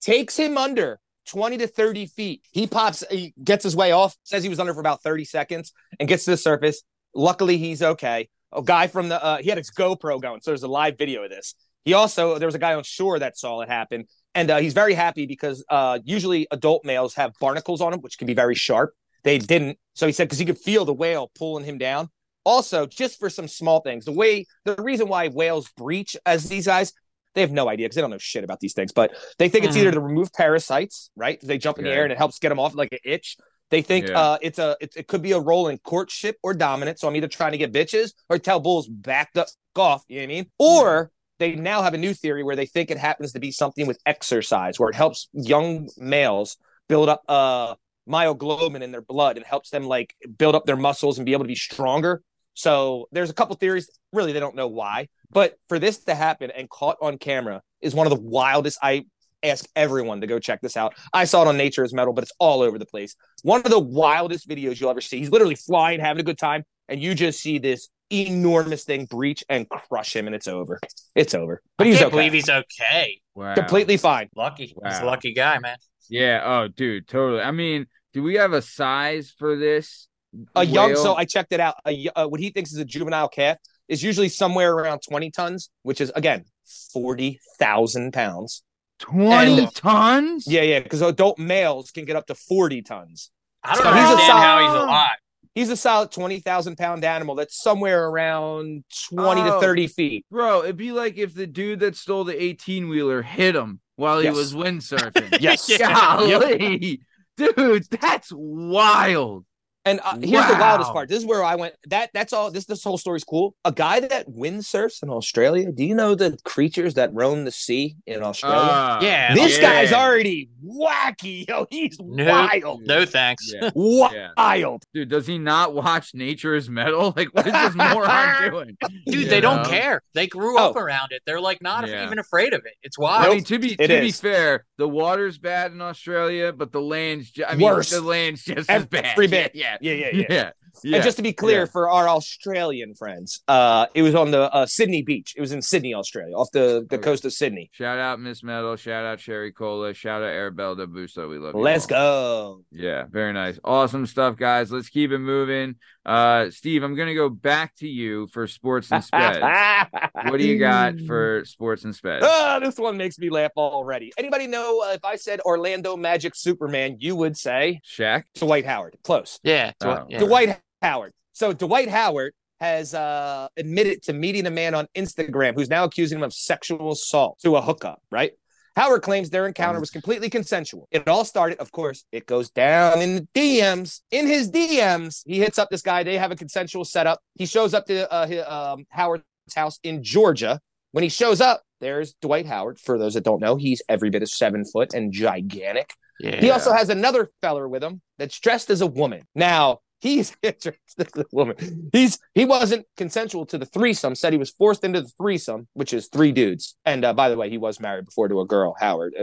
takes 0.00 0.36
him 0.36 0.56
under 0.56 0.98
20 1.26 1.58
to 1.58 1.66
30 1.66 2.06
feet. 2.06 2.42
He 2.50 2.66
pops, 2.66 3.04
he 3.10 3.34
gets 3.42 3.62
his 3.62 3.76
way 3.76 3.92
off, 3.92 4.16
says 4.24 4.42
he 4.42 4.48
was 4.48 4.58
under 4.58 4.74
for 4.74 4.80
about 4.80 5.02
30 5.02 5.24
seconds 5.24 5.72
and 5.98 6.08
gets 6.08 6.24
to 6.24 6.30
the 6.30 6.36
surface. 6.36 6.82
Luckily, 7.14 7.58
he's 7.58 7.82
okay. 7.82 8.28
A 8.52 8.62
guy 8.62 8.86
from 8.86 9.08
the, 9.08 9.22
uh, 9.22 9.38
he 9.38 9.48
had 9.48 9.58
his 9.58 9.70
GoPro 9.70 10.20
going. 10.20 10.40
So 10.40 10.50
there's 10.50 10.62
a 10.62 10.68
live 10.68 10.98
video 10.98 11.22
of 11.22 11.30
this. 11.30 11.54
He 11.84 11.94
also, 11.94 12.38
there 12.38 12.48
was 12.48 12.54
a 12.54 12.58
guy 12.58 12.74
on 12.74 12.82
shore 12.82 13.18
that 13.18 13.38
saw 13.38 13.60
it 13.60 13.68
happen. 13.68 14.06
And 14.34 14.50
uh, 14.50 14.58
he's 14.58 14.74
very 14.74 14.94
happy 14.94 15.26
because 15.26 15.64
uh, 15.68 15.98
usually 16.04 16.46
adult 16.50 16.84
males 16.84 17.14
have 17.14 17.32
barnacles 17.40 17.80
on 17.80 17.92
them, 17.92 18.00
which 18.00 18.18
can 18.18 18.26
be 18.26 18.34
very 18.34 18.54
sharp. 18.54 18.92
They 19.22 19.38
didn't. 19.38 19.78
So 19.94 20.06
he 20.06 20.12
said, 20.12 20.24
because 20.24 20.38
he 20.38 20.44
could 20.46 20.58
feel 20.58 20.84
the 20.84 20.94
whale 20.94 21.30
pulling 21.36 21.64
him 21.64 21.78
down. 21.78 22.08
Also, 22.44 22.86
just 22.86 23.18
for 23.18 23.28
some 23.28 23.46
small 23.48 23.80
things, 23.80 24.04
the 24.06 24.12
way, 24.12 24.46
the 24.64 24.74
reason 24.76 25.08
why 25.08 25.28
whales 25.28 25.70
breach 25.76 26.16
as 26.24 26.48
these 26.48 26.66
guys, 26.66 26.92
they 27.34 27.42
have 27.42 27.52
no 27.52 27.68
idea 27.68 27.84
because 27.84 27.96
they 27.96 28.00
don't 28.00 28.10
know 28.10 28.18
shit 28.18 28.44
about 28.44 28.60
these 28.60 28.72
things, 28.72 28.92
but 28.92 29.14
they 29.38 29.48
think 29.48 29.64
it's 29.66 29.76
either 29.76 29.92
to 29.92 30.00
remove 30.00 30.32
parasites, 30.32 31.10
right? 31.14 31.38
They 31.42 31.58
jump 31.58 31.78
in 31.78 31.84
the 31.84 31.90
air 31.90 32.04
and 32.04 32.12
it 32.12 32.18
helps 32.18 32.38
get 32.38 32.48
them 32.48 32.58
off 32.58 32.74
like 32.74 32.88
an 32.92 32.98
itch. 33.04 33.36
They 33.70 33.82
think 33.82 34.08
Yeah. 34.08 34.18
uh, 34.18 34.38
it's 34.40 34.58
a 34.58 34.76
it, 34.80 34.94
it 34.96 35.06
could 35.06 35.22
be 35.22 35.32
a 35.32 35.38
role 35.38 35.68
in 35.68 35.78
courtship 35.78 36.36
or 36.42 36.54
dominance. 36.54 37.02
So 37.02 37.08
I'm 37.08 37.14
either 37.14 37.28
trying 37.28 37.52
to 37.52 37.58
get 37.58 37.72
bitches 37.72 38.14
or 38.28 38.38
tell 38.38 38.58
bulls 38.58 38.88
back 38.88 39.32
the 39.32 39.46
off. 39.76 40.02
You 40.08 40.16
know 40.16 40.22
what 40.22 40.24
I 40.24 40.34
mean? 40.34 40.50
Or 40.58 41.10
they 41.38 41.54
now 41.54 41.82
have 41.82 41.94
a 41.94 41.98
new 41.98 42.14
theory 42.14 42.42
where 42.42 42.56
they 42.56 42.66
think 42.66 42.90
it 42.90 42.98
happens 42.98 43.32
to 43.32 43.38
be 43.38 43.52
something 43.52 43.86
with 43.86 43.98
exercise, 44.06 44.80
where 44.80 44.88
it 44.88 44.96
helps 44.96 45.28
young 45.32 45.88
males 45.98 46.56
build 46.88 47.08
up 47.08 47.22
uh 47.28 47.74
myoglobin 48.08 48.82
in 48.82 48.92
their 48.92 49.02
blood 49.02 49.36
and 49.36 49.46
helps 49.46 49.70
them 49.70 49.84
like 49.84 50.14
build 50.38 50.54
up 50.54 50.66
their 50.66 50.76
muscles 50.76 51.18
and 51.18 51.26
be 51.26 51.32
able 51.32 51.44
to 51.44 51.48
be 51.48 51.54
stronger. 51.54 52.22
So 52.54 53.06
there's 53.12 53.30
a 53.30 53.34
couple 53.34 53.56
theories. 53.56 53.90
Really, 54.12 54.32
they 54.32 54.40
don't 54.40 54.56
know 54.56 54.68
why, 54.68 55.08
but 55.30 55.54
for 55.68 55.78
this 55.78 55.98
to 56.04 56.14
happen 56.14 56.50
and 56.50 56.68
caught 56.68 56.96
on 57.00 57.18
camera 57.18 57.62
is 57.80 57.94
one 57.94 58.06
of 58.06 58.10
the 58.10 58.20
wildest. 58.20 58.78
I 58.82 59.04
ask 59.42 59.66
everyone 59.74 60.20
to 60.20 60.26
go 60.26 60.38
check 60.38 60.60
this 60.60 60.76
out. 60.76 60.94
I 61.12 61.24
saw 61.24 61.42
it 61.42 61.48
on 61.48 61.56
Nature 61.56 61.84
as 61.84 61.94
Metal, 61.94 62.12
but 62.12 62.24
it's 62.24 62.32
all 62.38 62.60
over 62.62 62.78
the 62.78 62.86
place. 62.86 63.14
One 63.42 63.62
of 63.64 63.70
the 63.70 63.78
wildest 63.78 64.48
videos 64.48 64.80
you'll 64.80 64.90
ever 64.90 65.00
see. 65.00 65.18
He's 65.18 65.30
literally 65.30 65.54
flying, 65.54 66.00
having 66.00 66.20
a 66.20 66.24
good 66.24 66.38
time, 66.38 66.64
and 66.88 67.00
you 67.00 67.14
just 67.14 67.40
see 67.40 67.58
this 67.58 67.88
enormous 68.10 68.84
thing 68.84 69.06
breach 69.06 69.44
and 69.48 69.68
crush 69.68 70.14
him, 70.14 70.26
and 70.26 70.34
it's 70.34 70.48
over. 70.48 70.80
It's 71.14 71.34
over. 71.34 71.62
But 71.78 71.86
I 71.86 71.90
he's 71.90 71.98
can't 71.98 72.08
okay. 72.08 72.16
believe 72.16 72.32
he's 72.32 72.50
okay. 72.50 73.20
Wow. 73.40 73.54
completely 73.54 73.96
fine. 73.96 74.28
Lucky. 74.36 74.66
He's 74.66 74.98
a 74.98 75.04
lucky 75.04 75.32
guy, 75.32 75.58
man. 75.58 75.76
Yeah. 76.08 76.42
Oh, 76.44 76.68
dude, 76.68 77.08
totally. 77.08 77.40
I 77.40 77.50
mean, 77.52 77.86
do 78.12 78.22
we 78.22 78.34
have 78.34 78.52
a 78.52 78.60
size 78.62 79.32
for 79.38 79.56
this? 79.56 80.08
A 80.54 80.64
young, 80.64 80.94
so 80.94 81.14
I 81.14 81.24
checked 81.24 81.52
it 81.52 81.58
out. 81.60 81.74
A, 81.84 81.92
y- 81.92 82.10
uh, 82.14 82.26
what 82.26 82.38
he 82.40 82.50
thinks 82.50 82.70
is 82.72 82.78
a 82.78 82.84
juvenile 82.84 83.28
calf 83.28 83.56
is 83.88 84.02
usually 84.02 84.28
somewhere 84.28 84.72
around 84.72 85.00
20 85.08 85.30
tons, 85.30 85.70
which 85.82 86.00
is 86.00 86.12
again 86.14 86.44
40,000 86.92 88.12
pounds. 88.12 88.62
20 89.00 89.58
and- 89.62 89.74
tons? 89.74 90.46
Yeah, 90.46 90.62
yeah, 90.62 90.80
because 90.80 91.00
adult 91.02 91.38
males 91.38 91.90
can 91.90 92.04
get 92.04 92.16
up 92.16 92.26
to 92.26 92.34
40 92.34 92.82
tons. 92.82 93.30
I 93.64 93.74
don't 93.74 93.82
So 93.82 93.92
he's 93.92 94.02
a 94.04 94.08
understand 94.08 94.38
how 94.38 94.58
he's 94.60 94.82
alive. 94.82 95.08
He's 95.54 95.68
a 95.70 95.76
solid 95.76 96.12
20,000 96.12 96.76
pound 96.76 97.04
animal 97.04 97.34
that's 97.34 97.60
somewhere 97.62 98.06
around 98.08 98.84
20 99.10 99.40
Oh. 99.40 99.44
to 99.54 99.60
30 99.60 99.86
feet. 99.88 100.24
Bro, 100.30 100.62
it'd 100.62 100.76
be 100.76 100.92
like 100.92 101.18
if 101.18 101.34
the 101.34 101.46
dude 101.46 101.80
that 101.80 101.96
stole 101.96 102.24
the 102.24 102.40
18 102.40 102.88
wheeler 102.88 103.22
hit 103.22 103.56
him 103.56 103.80
while 103.96 104.18
he 104.18 104.24
Yes. 104.26 104.36
was 104.36 104.54
windsurfing. 104.54 105.38
Yes. 105.40 105.76
Golly. 105.78 107.00
Dude, 107.36 107.84
that's 107.90 108.30
wild. 108.34 109.44
And 109.86 109.98
uh, 110.04 110.16
here's 110.22 110.46
the 110.46 110.58
wildest 110.60 110.92
part. 110.92 111.08
This 111.08 111.20
is 111.20 111.24
where 111.26 111.42
I 111.42 111.54
went. 111.54 111.74
That 111.88 112.10
that's 112.12 112.34
all. 112.34 112.50
This 112.50 112.66
this 112.66 112.84
whole 112.84 112.98
story's 112.98 113.24
cool. 113.24 113.54
A 113.64 113.72
guy 113.72 114.00
that 114.00 114.28
windsurfs 114.28 115.02
in 115.02 115.08
Australia. 115.08 115.72
Do 115.72 115.84
you 115.84 115.94
know 115.94 116.14
the 116.14 116.38
creatures 116.44 116.94
that 116.94 117.14
roam 117.14 117.44
the 117.46 117.50
sea 117.50 117.96
in 118.06 118.22
Australia? 118.22 118.58
Ah, 118.62 119.00
Yeah. 119.00 119.34
this 119.34 119.56
yeah. 119.56 119.62
guy's 119.62 119.92
already 119.94 120.50
wacky. 120.62 121.48
Yo, 121.48 121.66
he's 121.70 121.96
No. 121.98 122.26
wild. 122.30 122.82
No 122.86 123.06
thanks. 123.06 123.50
Yeah. 123.54 123.70
Wild. 123.74 124.82
Dude, 124.92 125.08
does 125.08 125.26
he 125.26 125.38
not 125.38 125.74
watch 125.74 126.14
Nature 126.14 126.54
is 126.54 126.68
Metal? 126.68 127.12
Like, 127.20 127.28
what 127.34 127.46
is 127.46 127.52
this 127.52 127.74
moron 127.74 128.50
doing? 128.50 128.76
Dude, 129.06 129.14
You 129.14 129.24
they 129.26 129.40
don't 129.40 129.66
care. 129.66 130.02
They 130.14 130.26
grew 130.26 130.58
up 130.58 130.74
Oh. 130.76 130.80
around 130.80 131.12
it. 131.12 131.22
They're 131.26 131.40
like 131.40 131.60
not 131.62 131.88
Yeah. 131.88 132.04
even 132.06 132.18
afraid 132.18 132.52
of 132.54 132.62
it. 132.66 132.74
It's 132.82 132.96
I 132.98 133.02
wild. 133.02 133.34
mean, 133.34 133.44
to 133.44 133.58
be 133.58 133.72
It 133.78 133.88
to 133.88 134.00
be 134.00 134.12
fair, 134.12 134.64
the 134.78 134.88
water's 134.88 135.38
bad 135.38 135.72
in 135.72 135.80
Australia, 135.80 136.52
but 136.52 136.72
the 136.72 136.80
land's 136.80 137.30
ju- 137.30 137.44
I 137.46 137.56
mean, 137.56 137.66
Worse. 137.66 137.90
the 137.90 138.00
land's 138.00 138.44
just 138.44 138.68
as 138.70 138.84
bad. 138.86 139.04
Every 139.06 139.26
bit. 139.26 139.52
Yeah, 139.54 139.69
Yeah, 139.80 139.92
yeah, 139.92 139.92
yeah, 139.94 140.10
yeah. 140.12 140.26
yeah. 140.28 140.50
yeah. 140.82 140.96
And 140.96 141.04
just 141.04 141.16
to 141.16 141.22
be 141.22 141.32
clear 141.32 141.60
yeah. 141.60 141.64
for 141.66 141.90
our 141.90 142.08
Australian 142.08 142.94
friends, 142.94 143.42
uh, 143.48 143.86
it 143.94 144.02
was 144.02 144.14
on 144.14 144.30
the 144.30 144.52
uh, 144.52 144.66
Sydney 144.66 145.02
beach. 145.02 145.34
It 145.36 145.40
was 145.40 145.52
in 145.52 145.60
Sydney, 145.62 145.94
Australia, 145.94 146.34
off 146.34 146.50
the, 146.52 146.86
the 146.88 146.96
Okay. 146.96 147.04
coast 147.04 147.24
of 147.24 147.32
Sydney. 147.32 147.70
Shout 147.72 147.98
out 147.98 148.20
Miss 148.20 148.42
Metal. 148.42 148.76
Shout 148.76 149.04
out 149.04 149.18
Cherry 149.18 149.52
Cola. 149.52 149.92
Shout 149.94 150.22
out 150.22 150.28
Arabella 150.28 150.86
Busto. 150.86 151.28
We 151.28 151.38
love 151.38 151.54
you. 151.54 151.60
Let's 151.60 151.84
all. 151.84 151.88
go. 151.88 152.64
Yeah, 152.70 153.04
very 153.10 153.32
nice. 153.32 153.58
Awesome 153.64 154.06
stuff, 154.06 154.36
guys. 154.36 154.70
Let's 154.70 154.88
keep 154.88 155.10
it 155.10 155.18
moving. 155.18 155.76
Uh, 156.04 156.50
Steve, 156.50 156.82
I'm 156.82 156.94
gonna 156.94 157.14
go 157.14 157.28
back 157.28 157.74
to 157.76 157.88
you 157.88 158.26
for 158.28 158.46
sports 158.46 158.90
and 158.90 159.02
speds. 159.02 159.86
what 160.30 160.38
do 160.38 160.46
you 160.46 160.58
got 160.58 160.98
for 161.06 161.44
sports 161.44 161.84
and 161.84 161.94
speds? 161.94 162.20
Ah, 162.22 162.58
this 162.58 162.78
one 162.78 162.96
makes 162.96 163.18
me 163.18 163.28
laugh 163.28 163.52
already. 163.56 164.12
Anybody 164.16 164.46
know 164.46 164.82
uh, 164.82 164.92
if 164.94 165.04
I 165.04 165.16
said 165.16 165.40
Orlando 165.40 165.96
Magic 165.96 166.34
Superman, 166.34 166.96
you 167.00 167.16
would 167.16 167.36
say 167.36 167.80
Shaq? 167.86 168.24
Dwight 168.34 168.64
Howard. 168.64 168.96
Close. 169.04 169.38
yeah. 169.42 169.68
it's 169.68 169.84
Oh. 169.84 170.06
yeah. 170.08 170.18
Dwight 170.20 170.58
Howard. 170.82 171.12
So 171.32 171.52
Dwight 171.52 171.88
Howard 171.88 172.32
has 172.60 172.92
uh, 172.94 173.48
admitted 173.56 174.02
to 174.02 174.12
meeting 174.12 174.46
a 174.46 174.50
man 174.50 174.74
on 174.74 174.86
Instagram 174.94 175.54
who's 175.54 175.70
now 175.70 175.84
accusing 175.84 176.18
him 176.18 176.22
of 176.24 176.32
sexual 176.32 176.92
assault 176.92 177.38
to 177.42 177.56
a 177.56 177.62
hookup, 177.62 178.02
right? 178.10 178.32
Howard 178.80 179.02
claims 179.02 179.28
their 179.28 179.46
encounter 179.46 179.78
was 179.78 179.90
completely 179.90 180.30
consensual. 180.30 180.88
It 180.90 181.06
all 181.06 181.26
started, 181.26 181.58
of 181.58 181.70
course, 181.70 182.06
it 182.12 182.24
goes 182.24 182.48
down 182.48 183.02
in 183.02 183.14
the 183.14 183.28
DMs. 183.34 184.00
In 184.10 184.26
his 184.26 184.50
DMs, 184.50 185.20
he 185.26 185.38
hits 185.38 185.58
up 185.58 185.68
this 185.68 185.82
guy. 185.82 186.02
They 186.02 186.16
have 186.16 186.30
a 186.30 186.36
consensual 186.36 186.86
setup. 186.86 187.20
He 187.34 187.44
shows 187.44 187.74
up 187.74 187.84
to 187.88 188.10
uh, 188.10 188.26
his, 188.26 188.42
um, 188.46 188.86
Howard's 188.88 189.24
house 189.54 189.78
in 189.82 190.02
Georgia. 190.02 190.60
When 190.92 191.02
he 191.02 191.10
shows 191.10 191.42
up, 191.42 191.62
there's 191.80 192.14
Dwight 192.22 192.46
Howard. 192.46 192.80
For 192.80 192.96
those 192.96 193.12
that 193.14 193.24
don't 193.24 193.42
know, 193.42 193.56
he's 193.56 193.82
every 193.86 194.08
bit 194.08 194.22
of 194.22 194.30
seven 194.30 194.64
foot 194.64 194.94
and 194.94 195.12
gigantic. 195.12 195.92
yeah. 196.18 196.40
He 196.40 196.48
also 196.48 196.72
has 196.72 196.88
another 196.88 197.30
feller 197.42 197.68
with 197.68 197.84
him 197.84 198.00
that's 198.16 198.40
dressed 198.40 198.70
as 198.70 198.80
a 198.80 198.86
woman. 198.86 199.24
Now 199.34 199.80
he's 200.00 200.36
woman. 201.32 201.90
He's 201.92 202.18
he 202.34 202.44
wasn't 202.44 202.86
consensual 202.96 203.46
to 203.46 203.58
the 203.58 203.66
threesome. 203.66 204.14
Said 204.14 204.32
he 204.32 204.38
was 204.38 204.50
forced 204.50 204.84
into 204.84 205.02
the 205.02 205.12
threesome, 205.20 205.68
which 205.74 205.92
is 205.92 206.08
three 206.08 206.32
dudes. 206.32 206.76
And 206.84 207.04
uh, 207.04 207.12
by 207.12 207.28
the 207.28 207.36
way, 207.36 207.50
he 207.50 207.58
was 207.58 207.80
married 207.80 208.06
before 208.06 208.28
to 208.28 208.40
a 208.40 208.46
girl, 208.46 208.74
Howard. 208.78 209.14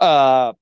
Uh, 0.00 0.52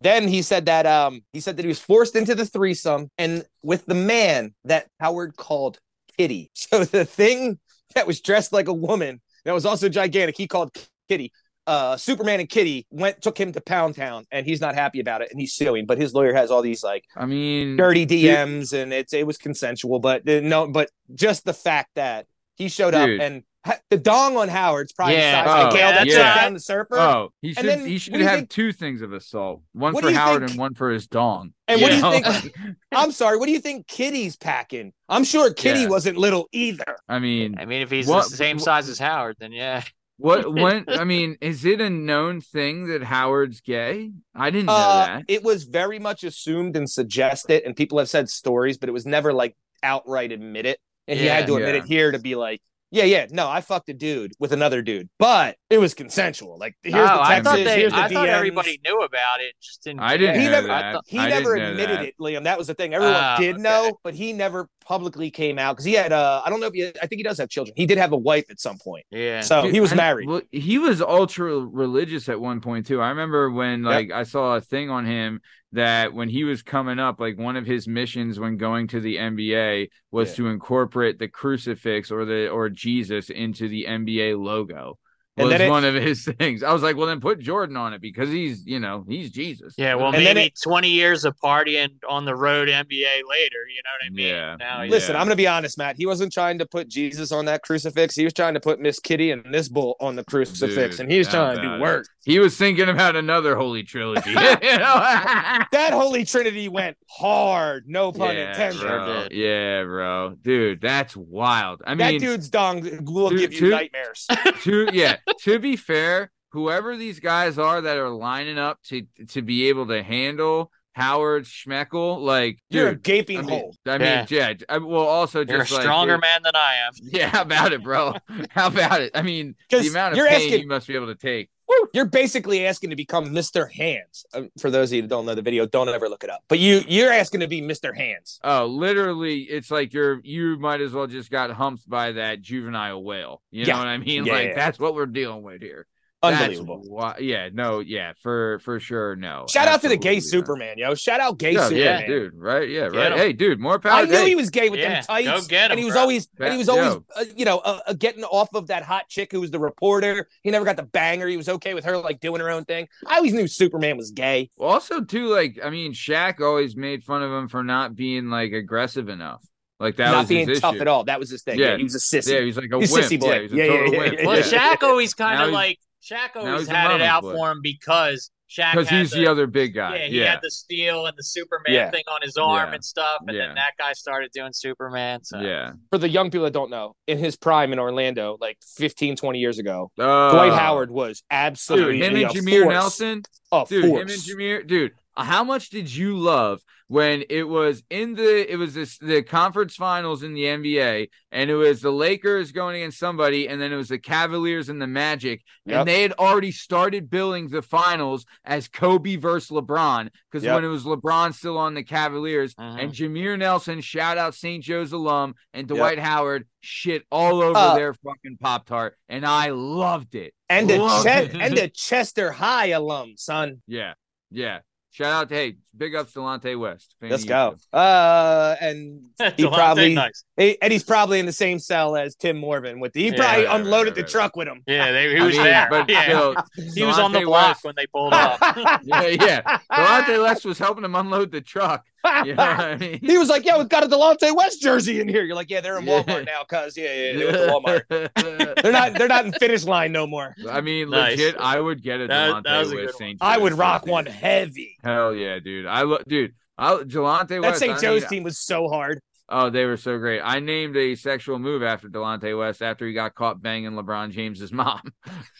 then 0.00 0.26
he 0.26 0.40
said 0.42 0.66
that 0.66 0.86
um 0.86 1.22
he 1.32 1.40
said 1.40 1.56
that 1.56 1.62
he 1.62 1.68
was 1.68 1.78
forced 1.78 2.16
into 2.16 2.34
the 2.34 2.46
threesome 2.46 3.10
and 3.18 3.44
with 3.62 3.84
the 3.86 3.94
man 3.94 4.54
that 4.64 4.86
Howard 5.00 5.36
called 5.36 5.78
Kitty. 6.16 6.50
So 6.54 6.84
the 6.84 7.04
thing 7.04 7.58
that 7.94 8.06
was 8.06 8.20
dressed 8.20 8.52
like 8.52 8.68
a 8.68 8.72
woman 8.72 9.20
that 9.44 9.52
was 9.52 9.66
also 9.66 9.88
gigantic, 9.88 10.36
he 10.36 10.46
called 10.46 10.70
Kitty. 11.08 11.32
Uh, 11.66 11.96
Superman 11.96 12.40
and 12.40 12.48
Kitty 12.48 12.86
went 12.90 13.22
took 13.22 13.38
him 13.38 13.52
to 13.52 13.60
Pound 13.60 13.94
Town, 13.94 14.24
and 14.32 14.44
he's 14.44 14.60
not 14.60 14.74
happy 14.74 14.98
about 15.00 15.22
it, 15.22 15.28
and 15.30 15.40
he's 15.40 15.54
suing. 15.54 15.86
But 15.86 15.98
his 15.98 16.12
lawyer 16.12 16.34
has 16.34 16.50
all 16.50 16.62
these 16.62 16.82
like 16.82 17.04
I 17.16 17.24
mean, 17.26 17.76
dirty 17.76 18.04
DMs, 18.06 18.72
and 18.72 18.92
it's 18.92 19.12
it 19.12 19.26
was 19.26 19.38
consensual. 19.38 20.00
But 20.00 20.28
uh, 20.28 20.40
no, 20.40 20.66
but 20.66 20.90
just 21.14 21.44
the 21.44 21.54
fact 21.54 21.90
that 21.94 22.26
he 22.56 22.68
showed 22.68 22.94
up 22.94 23.08
and 23.08 23.44
ha- 23.64 23.78
the 23.90 23.96
dong 23.96 24.36
on 24.36 24.48
Howard's 24.48 24.92
probably 24.92 25.14
Yeah. 25.14 25.42
the 25.44 25.48
size 25.48 25.60
of 25.62 25.66
Oh, 25.66 25.70
the 25.70 25.76
Gale 25.78 25.90
that 25.92 26.06
yeah. 26.06 26.34
down 26.34 26.52
the 26.54 26.60
surfer. 26.60 26.98
Oh, 26.98 27.32
he 27.40 27.54
should 27.54 27.64
then 27.64 27.86
he 27.86 27.96
should 27.98 28.12
what 28.12 28.18
do 28.18 28.24
you 28.24 28.28
have 28.28 28.38
think- 28.40 28.50
two 28.50 28.72
things 28.72 29.00
of 29.00 29.12
assault. 29.12 29.62
One 29.72 29.92
What 29.94 30.02
for 30.04 30.10
Howard 30.12 30.40
think- 30.40 30.50
and 30.50 30.58
one 30.60 30.74
for 30.74 30.90
his 30.90 31.06
dong. 31.06 31.54
And 31.68 31.80
what 31.80 31.90
do 31.90 31.96
you 31.96 32.02
think? 32.02 32.54
I'm 32.92 33.12
sorry. 33.12 33.38
What 33.38 33.46
do 33.46 33.52
you 33.52 33.60
think 33.60 33.86
Kitty's 33.86 34.36
packing? 34.36 34.92
I'm 35.08 35.24
sure 35.24 35.52
Kitty 35.54 35.82
Yeah. 35.82 35.88
wasn't 35.88 36.18
little 36.18 36.48
either. 36.52 36.96
I 37.08 37.20
mean, 37.20 37.56
I 37.58 37.64
mean, 37.64 37.82
if 37.82 37.90
he's 37.90 38.06
What- 38.08 38.28
the 38.28 38.36
same 38.36 38.56
what- 38.56 38.64
size 38.64 38.88
as 38.88 38.98
Howard, 38.98 39.36
then 39.38 39.52
yeah. 39.52 39.82
What 40.18 40.52
when 40.52 40.84
I 40.88 41.04
mean, 41.04 41.36
is 41.40 41.64
it 41.64 41.80
a 41.80 41.90
known 41.90 42.40
thing 42.40 42.86
that 42.88 43.02
Howard's 43.02 43.60
gay? 43.60 44.10
I 44.34 44.50
didn't 44.50 44.66
know 44.66 44.72
Uh, 44.72 45.06
that. 45.06 45.24
it 45.28 45.42
was 45.42 45.64
very 45.64 45.98
much 45.98 46.24
assumed 46.24 46.76
and 46.76 46.88
suggested, 46.88 47.62
and 47.64 47.74
people 47.76 47.98
have 47.98 48.08
said 48.08 48.28
stories, 48.28 48.78
but 48.78 48.88
it 48.88 48.92
was 48.92 49.06
never 49.06 49.32
like 49.32 49.56
outright 49.82 50.32
admit 50.32 50.66
it. 50.66 50.78
And 51.08 51.18
he 51.18 51.26
had 51.26 51.46
to 51.48 51.56
admit 51.56 51.74
Yeah. 51.74 51.80
it 51.82 51.86
here 51.86 52.12
to 52.12 52.18
be 52.18 52.34
like, 52.36 52.60
yeah, 52.92 53.04
yeah, 53.04 53.26
no, 53.30 53.48
I 53.48 53.62
fucked 53.62 53.88
a 53.88 53.94
dude 53.94 54.32
with 54.38 54.52
another 54.52 54.82
dude, 54.82 55.08
but 55.18 55.56
it 55.70 55.78
was 55.78 55.94
consensual. 55.94 56.58
Like, 56.58 56.76
here's 56.82 56.94
oh, 56.96 56.98
the 57.16 57.22
I 57.22 57.40
thought 57.40 57.56
they, 57.56 57.80
here's 57.80 57.92
the 57.92 57.98
I 57.98 58.08
thought 58.08 58.28
everybody 58.28 58.78
knew 58.84 59.00
about 59.00 59.40
it. 59.40 59.54
Just 59.62 59.82
didn't. 59.82 60.00
I 60.00 60.18
didn't 60.18 60.38
He 60.40 60.44
know 60.44 60.50
never- 60.52 60.66
that. 60.68 60.94
Thought- 60.94 61.04
He 61.06 61.18
I 61.18 61.28
never 61.30 61.54
admitted 61.56 61.98
that. 61.98 62.04
it, 62.04 62.14
Liam. 62.20 62.44
That 62.44 62.58
was 62.58 62.66
the 62.66 62.74
thing. 62.74 62.92
Everyone 62.92 63.16
Ah, 63.16 63.36
did 63.38 63.54
okay. 63.54 63.62
know, 63.62 63.98
but 64.04 64.12
he 64.14 64.34
never 64.34 64.68
publicly 64.84 65.30
came 65.30 65.58
out 65.58 65.72
because 65.72 65.86
he 65.86 65.94
had. 65.94 66.12
Uh, 66.12 66.42
I 66.44 66.50
don't 66.50 66.60
know 66.60 66.66
if 66.66 66.74
he. 66.74 66.86
I 66.88 67.06
think 67.06 67.18
he 67.18 67.22
does 67.22 67.38
have 67.38 67.48
children. 67.48 67.72
He 67.76 67.86
did 67.86 67.96
have 67.96 68.12
a 68.12 68.16
wife 68.18 68.44
at 68.50 68.60
some 68.60 68.76
point, 68.78 69.06
yeah. 69.10 69.40
so 69.40 69.62
Dude, 69.62 69.72
he 69.72 69.80
was 69.80 69.92
I- 69.92 69.96
married. 69.96 70.28
Well, 70.28 70.42
he 70.52 70.76
was 70.78 71.00
ultra 71.00 71.58
religious 71.58 72.28
at 72.28 72.38
one 72.40 72.60
point 72.60 72.86
too. 72.86 73.00
I 73.00 73.08
remember 73.08 73.50
when 73.50 73.82
like 73.84 74.10
I 74.10 74.24
saw 74.24 74.56
a 74.56 74.60
thing 74.60 74.90
on 74.90 75.06
him 75.06 75.40
that 75.72 76.12
when 76.12 76.28
he 76.28 76.44
was 76.44 76.62
coming 76.62 76.98
up, 76.98 77.18
like 77.20 77.38
one 77.38 77.56
of 77.56 77.66
his 77.66 77.88
missions 77.88 78.38
when 78.38 78.56
going 78.56 78.88
to 78.88 79.00
the 79.00 79.16
NBA 79.18 79.88
was 80.10 80.30
Yeah. 80.30 80.34
to 80.36 80.48
incorporate 80.48 81.18
the 81.18 81.28
crucifix 81.28 82.10
or 82.10 82.24
the 82.24 82.48
or 82.48 82.68
Jesus 82.68 83.30
into 83.30 83.68
the 83.68 83.86
NBA 83.86 84.34
logo. 84.38 84.98
And 85.38 85.46
Was 85.48 85.52
then 85.52 85.62
it- 85.62 85.70
one 85.70 85.84
of 85.86 85.94
his 85.94 86.24
things. 86.38 86.62
I 86.62 86.72
was 86.74 86.82
like, 86.82 86.94
well, 86.96 87.06
then 87.06 87.18
put 87.20 87.38
Jordan 87.40 87.74
on 87.76 87.94
it 87.94 88.02
because 88.02 88.28
he's, 88.28 88.66
you 88.66 88.78
know, 88.78 89.02
he's 89.08 89.30
Jesus. 89.30 89.72
Yeah, 89.78 89.94
well, 89.94 90.08
And 90.08 90.16
then 90.26 90.34
maybe 90.36 90.48
it- 90.48 90.60
20 90.62 90.88
years 90.90 91.24
of 91.24 91.34
partying 91.42 91.88
on 92.06 92.26
the 92.26 92.34
road 92.36 92.68
NBA 92.68 93.22
later. 93.28 93.62
You 93.66 93.80
know 93.82 93.90
what 93.98 94.06
I 94.06 94.10
mean? 94.10 94.26
Yeah. 94.26 94.56
Now 94.58 94.84
Listen, 94.84 95.14
Yeah. 95.14 95.20
I'm 95.20 95.26
gonna 95.26 95.36
be 95.36 95.46
honest, 95.46 95.78
Matt. 95.78 95.96
He 95.96 96.04
wasn't 96.04 96.32
trying 96.34 96.58
to 96.58 96.66
put 96.66 96.86
Jesus 96.88 97.32
on 97.32 97.46
that 97.46 97.62
crucifix. 97.62 98.14
He 98.14 98.24
was 98.24 98.34
trying 98.34 98.52
to 98.54 98.60
put 98.60 98.78
Miss 98.78 98.98
Kitty 98.98 99.30
and 99.30 99.42
this 99.54 99.68
bull 99.70 99.96
on 100.00 100.16
the 100.16 100.24
crucifix, 100.24 100.96
Dude, 100.96 101.00
and 101.04 101.10
he 101.10 101.16
was 101.18 101.28
trying 101.28 101.56
to 101.56 101.60
about 101.62 101.68
do 101.70 101.74
it? 101.76 101.80
work. 101.80 102.06
he 102.26 102.38
was 102.38 102.56
thinking 102.58 102.90
about 102.90 103.16
another 103.16 103.56
holy 103.56 103.84
trilogy. 103.84 104.30
you 104.30 104.34
know? 104.36 104.48
That 105.72 105.92
Holy 105.92 106.24
Trinity 106.26 106.68
went 106.68 106.96
hard. 107.08 107.84
No 107.88 108.12
pun 108.12 108.36
yeah, 108.36 108.50
intended. 108.50 108.80
bro. 108.82 109.26
Yeah, 109.30 109.84
bro. 109.84 110.34
Dude, 110.42 110.80
that's 110.82 111.16
wild. 111.16 111.80
I 111.86 111.90
mean, 111.94 111.98
that 111.98 112.20
dude's 112.20 112.50
dong 112.50 112.82
will 113.06 113.30
Dude, 113.30 113.38
give 113.38 113.52
you 113.54 113.60
dude. 113.60 113.70
nightmares. 113.70 114.26
to 114.64 114.88
yeah, 114.92 115.16
to 115.40 115.58
be 115.58 115.76
fair, 115.76 116.30
whoever 116.50 116.96
these 116.96 117.20
guys 117.20 117.58
are 117.58 117.80
that 117.80 117.96
are 117.96 118.10
lining 118.10 118.58
up 118.58 118.80
to 118.84 119.06
to 119.28 119.42
be 119.42 119.68
able 119.68 119.86
to 119.86 120.02
handle 120.02 120.70
Howard 120.94 121.44
Schmeckel, 121.44 122.20
like 122.20 122.58
You're 122.68 122.90
a 122.90 122.94
gaping 122.94 123.38
I 123.38 123.42
mean, 123.42 123.48
hole. 123.60 123.76
I 123.86 123.98
mean, 123.98 124.26
yeah. 124.28 124.52
I, 124.68 124.78
well, 124.78 125.06
also 125.06 125.44
You're 125.44 125.56
a 125.56 125.60
just 125.60 125.72
like, 125.72 125.82
stronger 125.82 126.14
dude, 126.14 126.20
man 126.20 126.42
than 126.42 126.54
I 126.54 126.74
am. 126.86 126.92
Yeah, 127.02 127.28
how 127.28 127.42
about 127.42 127.72
it, 127.72 127.82
bro? 127.82 128.14
How 128.50 128.66
about 128.68 129.00
it? 129.00 129.12
I 129.14 129.22
mean, 129.22 129.54
the 129.70 129.88
amount 129.88 130.18
of 130.18 130.26
pain 130.26 130.34
asking- 130.34 130.60
you 130.60 130.66
must 130.66 130.86
be 130.86 130.94
able 130.94 131.06
to 131.06 131.14
take. 131.14 131.48
You're 131.94 132.04
basically 132.06 132.66
asking 132.66 132.90
to 132.90 132.96
become 132.96 133.26
Mr. 133.26 133.70
Hands. 133.70 134.24
Uh, 134.32 134.42
for 134.58 134.70
those 134.70 134.90
of 134.90 134.96
you 134.96 135.02
that 135.02 135.08
don't 135.08 135.26
know 135.26 135.34
the 135.34 135.42
video, 135.42 135.66
don't 135.66 135.88
ever 135.88 136.08
look 136.08 136.24
it 136.24 136.30
up. 136.30 136.42
But 136.48 136.58
you 136.58 136.82
you're 136.88 137.12
asking 137.12 137.40
to 137.40 137.48
be 137.48 137.60
Mr. 137.60 137.94
Hands. 137.96 138.40
Oh, 138.44 138.66
literally, 138.66 139.42
it's 139.42 139.70
like 139.70 139.92
you're 139.92 140.20
you 140.24 140.58
might 140.58 140.80
as 140.80 140.92
well 140.92 141.06
just 141.06 141.30
got 141.30 141.50
humped 141.50 141.88
by 141.88 142.12
that 142.12 142.40
juvenile 142.42 143.02
whale. 143.02 143.42
You 143.50 143.64
Yeah. 143.64 143.74
know 143.74 143.78
what 143.80 143.88
I 143.88 143.98
mean? 143.98 144.24
Yeah, 144.24 144.32
like 144.32 144.48
yeah. 144.48 144.54
that's 144.54 144.78
what 144.78 144.94
we're 144.94 145.06
dealing 145.06 145.42
with 145.42 145.60
here. 145.62 145.86
That's 146.22 146.40
Unbelievable. 146.40 146.82
why- 146.86 147.16
yeah, 147.18 147.48
no, 147.52 147.80
yeah, 147.80 148.12
for 148.22 148.60
for 148.60 148.78
sure, 148.78 149.16
no. 149.16 149.44
Shout 149.50 149.66
out 149.66 149.82
to 149.82 149.88
the 149.88 149.96
gay 149.96 150.14
not. 150.14 150.22
Superman, 150.22 150.78
yo. 150.78 150.94
Shout 150.94 151.18
out 151.18 151.36
gay 151.36 151.50
Yeah, 151.54 151.64
Superman. 151.64 152.00
yeah, 152.02 152.06
dude. 152.06 152.34
Right? 152.36 152.68
Yeah, 152.68 152.88
Get 152.90 152.94
right. 152.96 153.12
him. 153.12 153.18
Hey, 153.18 153.32
dude, 153.32 153.58
more 153.58 153.80
power. 153.80 153.92
I 153.92 154.04
knew 154.04 154.12
hey, 154.12 154.28
he 154.28 154.36
was 154.36 154.48
gay 154.48 154.70
with 154.70 154.78
Yeah, 154.78 155.00
them 155.00 155.02
tights, 155.02 155.26
go 155.26 155.48
get 155.48 155.64
him, 155.66 155.70
and 155.72 155.78
he 155.80 155.84
was 155.84 155.94
bro. 155.94 156.02
always, 156.02 156.28
and 156.38 156.52
he 156.52 156.58
was 156.58 156.68
Yo. 156.68 156.74
always, 156.78 157.02
uh, 157.16 157.24
you 157.36 157.44
know, 157.44 157.58
uh, 157.58 157.80
uh, 157.88 157.92
getting 157.94 158.22
off 158.22 158.54
of 158.54 158.68
that 158.68 158.84
hot 158.84 159.08
chick 159.08 159.32
who 159.32 159.40
was 159.40 159.50
the 159.50 159.58
reporter. 159.58 160.28
He 160.44 160.52
never 160.52 160.64
got 160.64 160.76
the 160.76 160.84
banger. 160.84 161.26
He 161.26 161.36
was 161.36 161.48
okay 161.48 161.74
with 161.74 161.84
her 161.86 161.98
like 161.98 162.20
doing 162.20 162.40
her 162.40 162.50
own 162.50 162.66
thing. 162.66 162.86
I 163.04 163.16
always 163.16 163.32
knew 163.32 163.48
Superman 163.48 163.96
was 163.96 164.12
gay. 164.12 164.48
Also, 164.60 165.02
too, 165.02 165.26
like 165.26 165.58
I 165.64 165.70
mean, 165.70 165.92
Shaq 165.92 166.40
always 166.40 166.76
made 166.76 167.02
fun 167.02 167.24
of 167.24 167.32
him 167.32 167.48
for 167.48 167.64
not 167.64 167.96
being 167.96 168.30
like 168.30 168.52
aggressive 168.52 169.08
enough. 169.08 169.42
Like 169.80 169.96
that 169.96 170.12
not 170.12 170.18
was 170.20 170.28
being 170.28 170.48
his 170.48 170.60
tough 170.60 170.74
issue. 170.76 170.82
at 170.82 170.86
all. 170.86 171.02
That 171.02 171.18
was 171.18 171.30
his 171.30 171.42
thing. 171.42 171.58
Yeah, 171.58 171.70
Yeah. 171.72 171.76
he 171.78 171.82
was 171.82 171.96
a 171.96 171.98
sissy. 171.98 172.34
Yeah, 172.34 172.40
he's 172.42 172.56
like 172.56 172.70
a 172.70 172.78
He's 172.78 172.92
wimp. 172.92 173.06
sissy 173.06 173.18
boy. 173.18 173.32
Yeah, 173.34 173.40
he's 173.40 173.52
a 173.52 173.56
Yeah, 173.56 173.66
total 173.66 173.86
yeah, 173.86 173.92
yeah, 173.92 173.98
wimp. 173.98 174.18
yeah, 174.20 174.26
Well, 174.28 174.36
yeah. 174.38 174.42
Shaq 174.76 174.82
always 174.84 175.12
kind 175.14 175.42
of 175.42 175.50
like 175.50 175.80
Shaq 176.02 176.34
now 176.34 176.52
always 176.52 176.68
had 176.68 176.90
it 176.94 177.02
out 177.02 177.22
boy. 177.22 177.34
for 177.34 177.50
him 177.52 177.60
because 177.62 178.30
Shaq 178.50 178.72
because 178.72 178.88
he's 178.90 179.10
the, 179.12 179.26
other 179.26 179.46
big 179.46 179.72
guy. 179.74 179.96
Yeah, 179.96 180.06
he 180.08 180.20
yeah. 180.20 180.30
had 180.32 180.40
the 180.42 180.50
steel 180.50 181.06
and 181.06 181.16
the 181.16 181.22
Superman 181.22 181.72
Yeah. 181.72 181.90
thing 181.90 182.02
on 182.08 182.20
his 182.22 182.36
arm 182.36 182.68
Yeah. 182.70 182.74
and 182.74 182.84
stuff, 182.84 183.20
and 183.26 183.36
Yeah. 183.36 183.46
then 183.46 183.54
that 183.54 183.72
guy 183.78 183.92
started 183.94 184.30
doing 184.34 184.52
Superman. 184.52 185.24
So 185.24 185.40
yeah. 185.40 185.72
For 185.90 185.98
the 185.98 186.08
young 186.08 186.30
people 186.30 186.44
that 186.44 186.52
don't 186.52 186.70
know, 186.70 186.94
in 187.06 187.18
his 187.18 187.36
prime 187.36 187.72
in 187.72 187.78
Orlando, 187.78 188.36
like 188.40 188.58
15, 188.76 189.16
20 189.16 189.38
years 189.38 189.58
ago, 189.58 189.90
Uh, 189.98 190.32
Dwight 190.32 190.52
Howard 190.52 190.90
was 190.90 191.20
Dude, 191.20 191.26
absolutely 191.30 191.98
him 192.02 192.16
and 192.16 192.24
a 192.24 192.28
Jameer 192.28 192.62
force. 192.64 192.72
Nelson. 192.74 193.22
A 193.52 193.64
Dude, 193.68 193.84
him 193.84 193.96
and. 194.00 194.10
Jameer, 194.10 194.66
dude. 194.66 194.92
How 195.16 195.44
much 195.44 195.70
did 195.70 195.94
you 195.94 196.18
love 196.18 196.60
when 196.92 197.24
it 197.30 197.44
was 197.48 197.82
in 197.88 198.12
the 198.14 198.52
it 198.52 198.56
was 198.56 198.74
this 198.74 198.98
the 198.98 199.22
conference 199.22 199.74
finals 199.76 200.22
in 200.22 200.34
the 200.34 200.42
NBA 200.44 201.08
and 201.30 201.48
it 201.50 201.54
was 201.54 201.80
the 201.80 201.90
Lakers 201.90 202.52
going 202.52 202.76
against 202.76 202.98
somebody 202.98 203.48
and 203.48 203.58
then 203.58 203.72
it 203.72 203.76
was 203.76 203.88
the 203.88 203.98
Cavaliers 203.98 204.68
and 204.68 204.80
the 204.82 204.86
Magic 204.86 205.40
Yep. 205.64 205.78
and 205.78 205.88
they 205.88 206.02
had 206.02 206.12
already 206.12 206.50
started 206.52 207.08
billing 207.08 207.48
the 207.48 207.62
finals 207.62 208.26
as 208.44 208.68
Kobe 208.68 209.16
versus 209.16 209.50
LeBron 209.50 210.10
because 210.30 210.44
Yep. 210.44 210.54
when 210.54 210.64
it 210.64 210.68
was 210.68 210.84
LeBron 210.84 211.32
still 211.32 211.56
on 211.56 211.72
the 211.72 211.82
Cavaliers 211.82 212.54
Mhm. 212.56 212.82
and 212.82 212.92
Jameer 212.92 213.38
Nelson 213.38 213.80
shout 213.80 214.18
out 214.18 214.34
St. 214.34 214.62
Joe's 214.62 214.92
alum 214.92 215.34
and 215.54 215.66
Yep. 215.70 215.78
Dwight 215.78 215.98
Howard 215.98 216.46
shit 216.60 217.04
all 217.10 217.40
over 217.42 217.56
Uh, 217.56 217.74
their 217.74 217.94
fucking 217.94 218.36
Pop 218.38 218.66
Tart 218.66 218.98
and 219.08 219.24
I 219.24 219.48
loved 219.48 220.14
it. 220.14 220.34
and 220.50 220.68
Loved 220.68 221.06
Ches- 221.06 221.34
it. 221.34 221.40
and 221.40 221.56
a 221.58 221.68
Chester 221.74 222.32
High 222.32 222.66
alum, 222.66 223.14
son. 223.16 223.62
Yeah, 223.66 223.94
yeah. 224.30 224.58
Shout 224.92 225.10
out 225.10 225.28
to 225.30 225.34
hey, 225.34 225.56
big 225.74 225.94
ups 225.94 226.12
to 226.12 226.18
Delonte 226.18 226.58
West. 226.60 226.94
Let's 227.00 227.24
go. 227.24 227.56
Uh, 227.72 228.54
and 228.60 229.06
he 229.38 229.46
probably 229.48 229.94
nice. 229.94 230.22
he, 230.36 230.60
and 230.60 230.70
he's 230.70 230.84
probably 230.84 231.18
in 231.18 231.24
the 231.24 231.32
same 231.32 231.58
cell 231.58 231.96
as 231.96 232.14
Tim 232.14 232.36
Morvan. 232.36 232.78
With 232.78 232.92
the, 232.92 233.04
he 233.04 233.06
Yeah, 233.08 233.16
probably 233.16 233.44
right, 233.44 233.48
right, 233.48 233.60
unloaded 233.60 233.86
right, 233.92 233.94
the 233.96 234.02
right. 234.02 234.10
truck 234.10 234.36
with 234.36 234.48
him. 234.48 234.62
Yeah, 234.66 234.92
they, 234.92 235.14
he 235.14 235.16
I 235.16 235.24
was 235.24 235.34
mean, 235.34 235.44
there. 235.44 235.66
but 235.70 235.88
yeah. 235.88 236.02
still, 236.02 236.34
he 236.74 236.82
was 236.84 236.98
on 236.98 237.10
the 237.12 237.20
Delonte 237.20 237.24
block 237.24 237.48
West- 237.48 237.64
when 237.64 237.74
they 237.74 237.86
pulled 237.86 238.12
up. 238.12 238.38
yeah, 238.84 239.06
yeah. 239.06 239.58
Delonte 239.72 240.22
West 240.22 240.44
was 240.44 240.58
helping 240.58 240.84
him 240.84 240.94
unload 240.94 241.32
the 241.32 241.40
truck. 241.40 241.86
You 242.24 242.34
know 242.34 242.42
I 242.42 242.76
mean? 242.76 242.98
he 243.00 243.16
was 243.18 243.28
like, 243.28 243.44
"Yeah, 243.44 243.58
we've 243.58 243.68
got 243.68 243.84
a 243.84 243.88
Delonte 243.88 244.34
West 244.36 244.60
jersey 244.60 245.00
in 245.00 245.08
here." 245.08 245.22
You're 245.24 245.36
like, 245.36 245.50
"Yeah, 245.50 245.60
they're 245.60 245.78
in 245.78 245.86
Yeah. 245.86 246.02
Walmart 246.02 246.26
now, 246.26 246.42
cuz 246.44 246.76
yeah, 246.76 246.92
yeah, 246.92 247.12
they 247.16 247.24
went 247.24 247.36
to 247.36 247.46
Walmart. 247.52 248.54
They're 248.62 248.72
not 248.72 248.94
they're 248.94 249.08
not 249.08 249.24
in 249.26 249.32
finish 249.32 249.64
line 249.64 249.92
no 249.92 250.06
more." 250.06 250.34
I 250.50 250.60
mean, 250.60 250.90
Nice. 250.90 251.18
legit, 251.18 251.36
I 251.38 251.60
would 251.60 251.82
get 251.82 252.00
a 252.00 252.08
Delonte 252.08 252.42
that 252.44 252.58
was 252.58 252.72
a 252.72 252.76
West 252.76 252.98
St. 252.98 253.18
I 253.20 253.38
would 253.38 253.52
rock 253.54 253.82
jersey. 253.82 253.90
one 253.92 254.06
heavy. 254.06 254.76
Hell 254.82 255.14
yeah, 255.14 255.38
dude. 255.38 255.66
I 255.66 255.82
look, 255.82 256.04
dude. 256.06 256.34
I 256.58 256.74
Delonte 256.74 257.28
That 257.28 257.42
West. 257.42 257.60
St. 257.60 257.76
I 257.76 257.80
Joe's 257.80 258.02
mean, 258.02 258.08
team 258.10 258.22
was 258.24 258.38
so 258.38 258.68
hard. 258.68 259.00
Oh, 259.34 259.48
they 259.48 259.64
were 259.64 259.78
so 259.78 259.96
great. 259.98 260.20
I 260.20 260.40
named 260.40 260.76
a 260.76 260.94
sexual 260.94 261.38
move 261.38 261.62
after 261.62 261.88
Delonte 261.88 262.38
West 262.38 262.60
after 262.60 262.86
he 262.86 262.92
got 262.92 263.14
caught 263.14 263.40
banging 263.40 263.72
LeBron 263.72 264.10
James's 264.10 264.52
mom. 264.52 264.82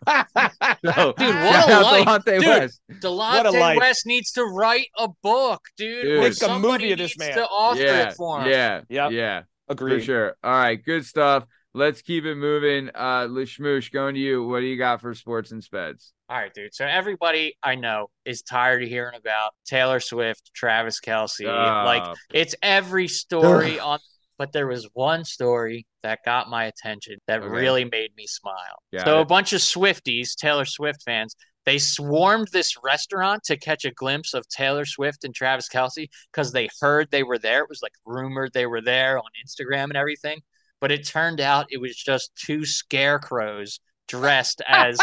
So, 0.85 1.15
Dude, 1.19 1.35
what 1.35 1.67
shout 1.67 1.69
a 1.69 1.81
life. 1.83 2.07
Delonte 2.07 2.25
Dude. 2.41 2.47
West. 2.47 2.81
Delonte 3.01 3.61
life. 3.61 3.79
West 3.79 4.07
needs 4.07 4.31
to 4.33 4.45
write 4.45 4.87
a 4.99 5.09
book, 5.23 5.61
dude. 5.77 6.05
Dude. 6.05 6.21
Make 6.21 6.33
a 6.33 6.35
somebody 6.35 6.85
movie 6.85 6.93
of 6.93 6.99
this 6.99 7.19
needs 7.19 7.31
man. 7.31 7.39
To 7.39 7.45
author 7.47 7.83
Yeah, 7.83 8.09
it 8.09 8.15
for 8.15 8.41
him. 8.43 8.51
yeah, 8.51 8.81
Yep. 8.89 9.11
yeah. 9.13 9.43
For 9.77 10.01
sure. 10.01 10.37
All 10.45 10.53
right, 10.53 10.83
good 10.83 11.05
stuff. 11.05 11.45
Let's 11.77 12.01
keep 12.01 12.25
it 12.25 12.37
moving. 12.37 12.89
Uh 12.95 13.27
Lishmoosh, 13.29 13.93
going 13.93 14.15
to 14.15 14.21
you. 14.21 14.47
What 14.47 14.61
do 14.61 14.67
you 14.67 14.79
got 14.79 15.01
for 15.03 15.15
sports 15.15 15.53
and 15.53 15.63
speds? 15.63 16.13
All 16.31 16.39
right, 16.39 16.53
dude. 16.55 16.75
So 16.75 16.87
everybody 16.87 17.55
I 17.63 17.75
know 17.75 18.09
is 18.25 18.41
tired 18.43 18.83
of 18.83 18.89
hearing 18.89 19.15
about 19.15 19.53
Taylor 19.67 20.01
Swift, 20.01 20.51
Travis 20.55 21.01
Kelce. 21.01 21.45
like 21.45 22.03
Uh, 22.03 22.15
it's 22.33 22.55
every 22.63 23.09
story 23.09 23.79
on 23.79 23.99
but 24.39 24.53
there 24.53 24.67
was 24.67 24.89
one 24.95 25.25
story 25.25 25.87
that 26.03 26.19
got 26.25 26.49
my 26.49 26.65
attention 26.65 27.17
that 27.27 27.41
Okay. 27.43 27.49
really 27.49 27.85
made 27.85 28.11
me 28.17 28.27
smile. 28.27 28.77
Got 28.93 29.05
so 29.07 29.19
it. 29.19 29.23
a 29.23 29.25
bunch 29.27 29.53
of 29.55 29.61
Swifties, 29.61 30.35
Taylor 30.35 30.65
Swift 30.67 31.03
fans, 31.03 31.37
They 31.67 31.79
swarmed 31.79 32.49
this 32.53 32.75
restaurant 32.83 33.43
to 33.45 33.57
catch 33.57 33.85
a 33.85 33.91
glimpse 33.91 34.35
of 34.35 34.47
Taylor 34.49 34.85
Swift 34.85 35.25
and 35.25 35.35
Travis 35.35 35.69
Kelce 35.69 36.09
because 36.33 36.53
they 36.53 36.69
heard 36.81 37.11
they 37.11 37.23
were 37.25 37.39
there. 37.39 37.63
It 37.65 37.69
was 37.69 37.83
like 37.83 37.95
rumored 38.05 38.53
they 38.53 38.67
were 38.67 38.81
there 38.81 39.19
on 39.19 39.31
Instagram 39.45 39.85
and 39.85 39.97
everything. 39.97 40.41
But 40.87 40.93
it 40.93 41.05
turned 41.05 41.41
out 41.41 41.67
it 41.71 41.81
was 41.81 41.97
just 41.97 42.31
two 42.37 42.65
scarecrows 42.65 43.81
dressed 44.07 44.63
as 44.69 45.01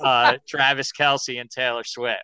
uh, 0.00 0.38
Travis 0.48 0.90
Kelce 0.90 1.38
and 1.38 1.50
Taylor 1.50 1.84
Swift. 1.84 2.22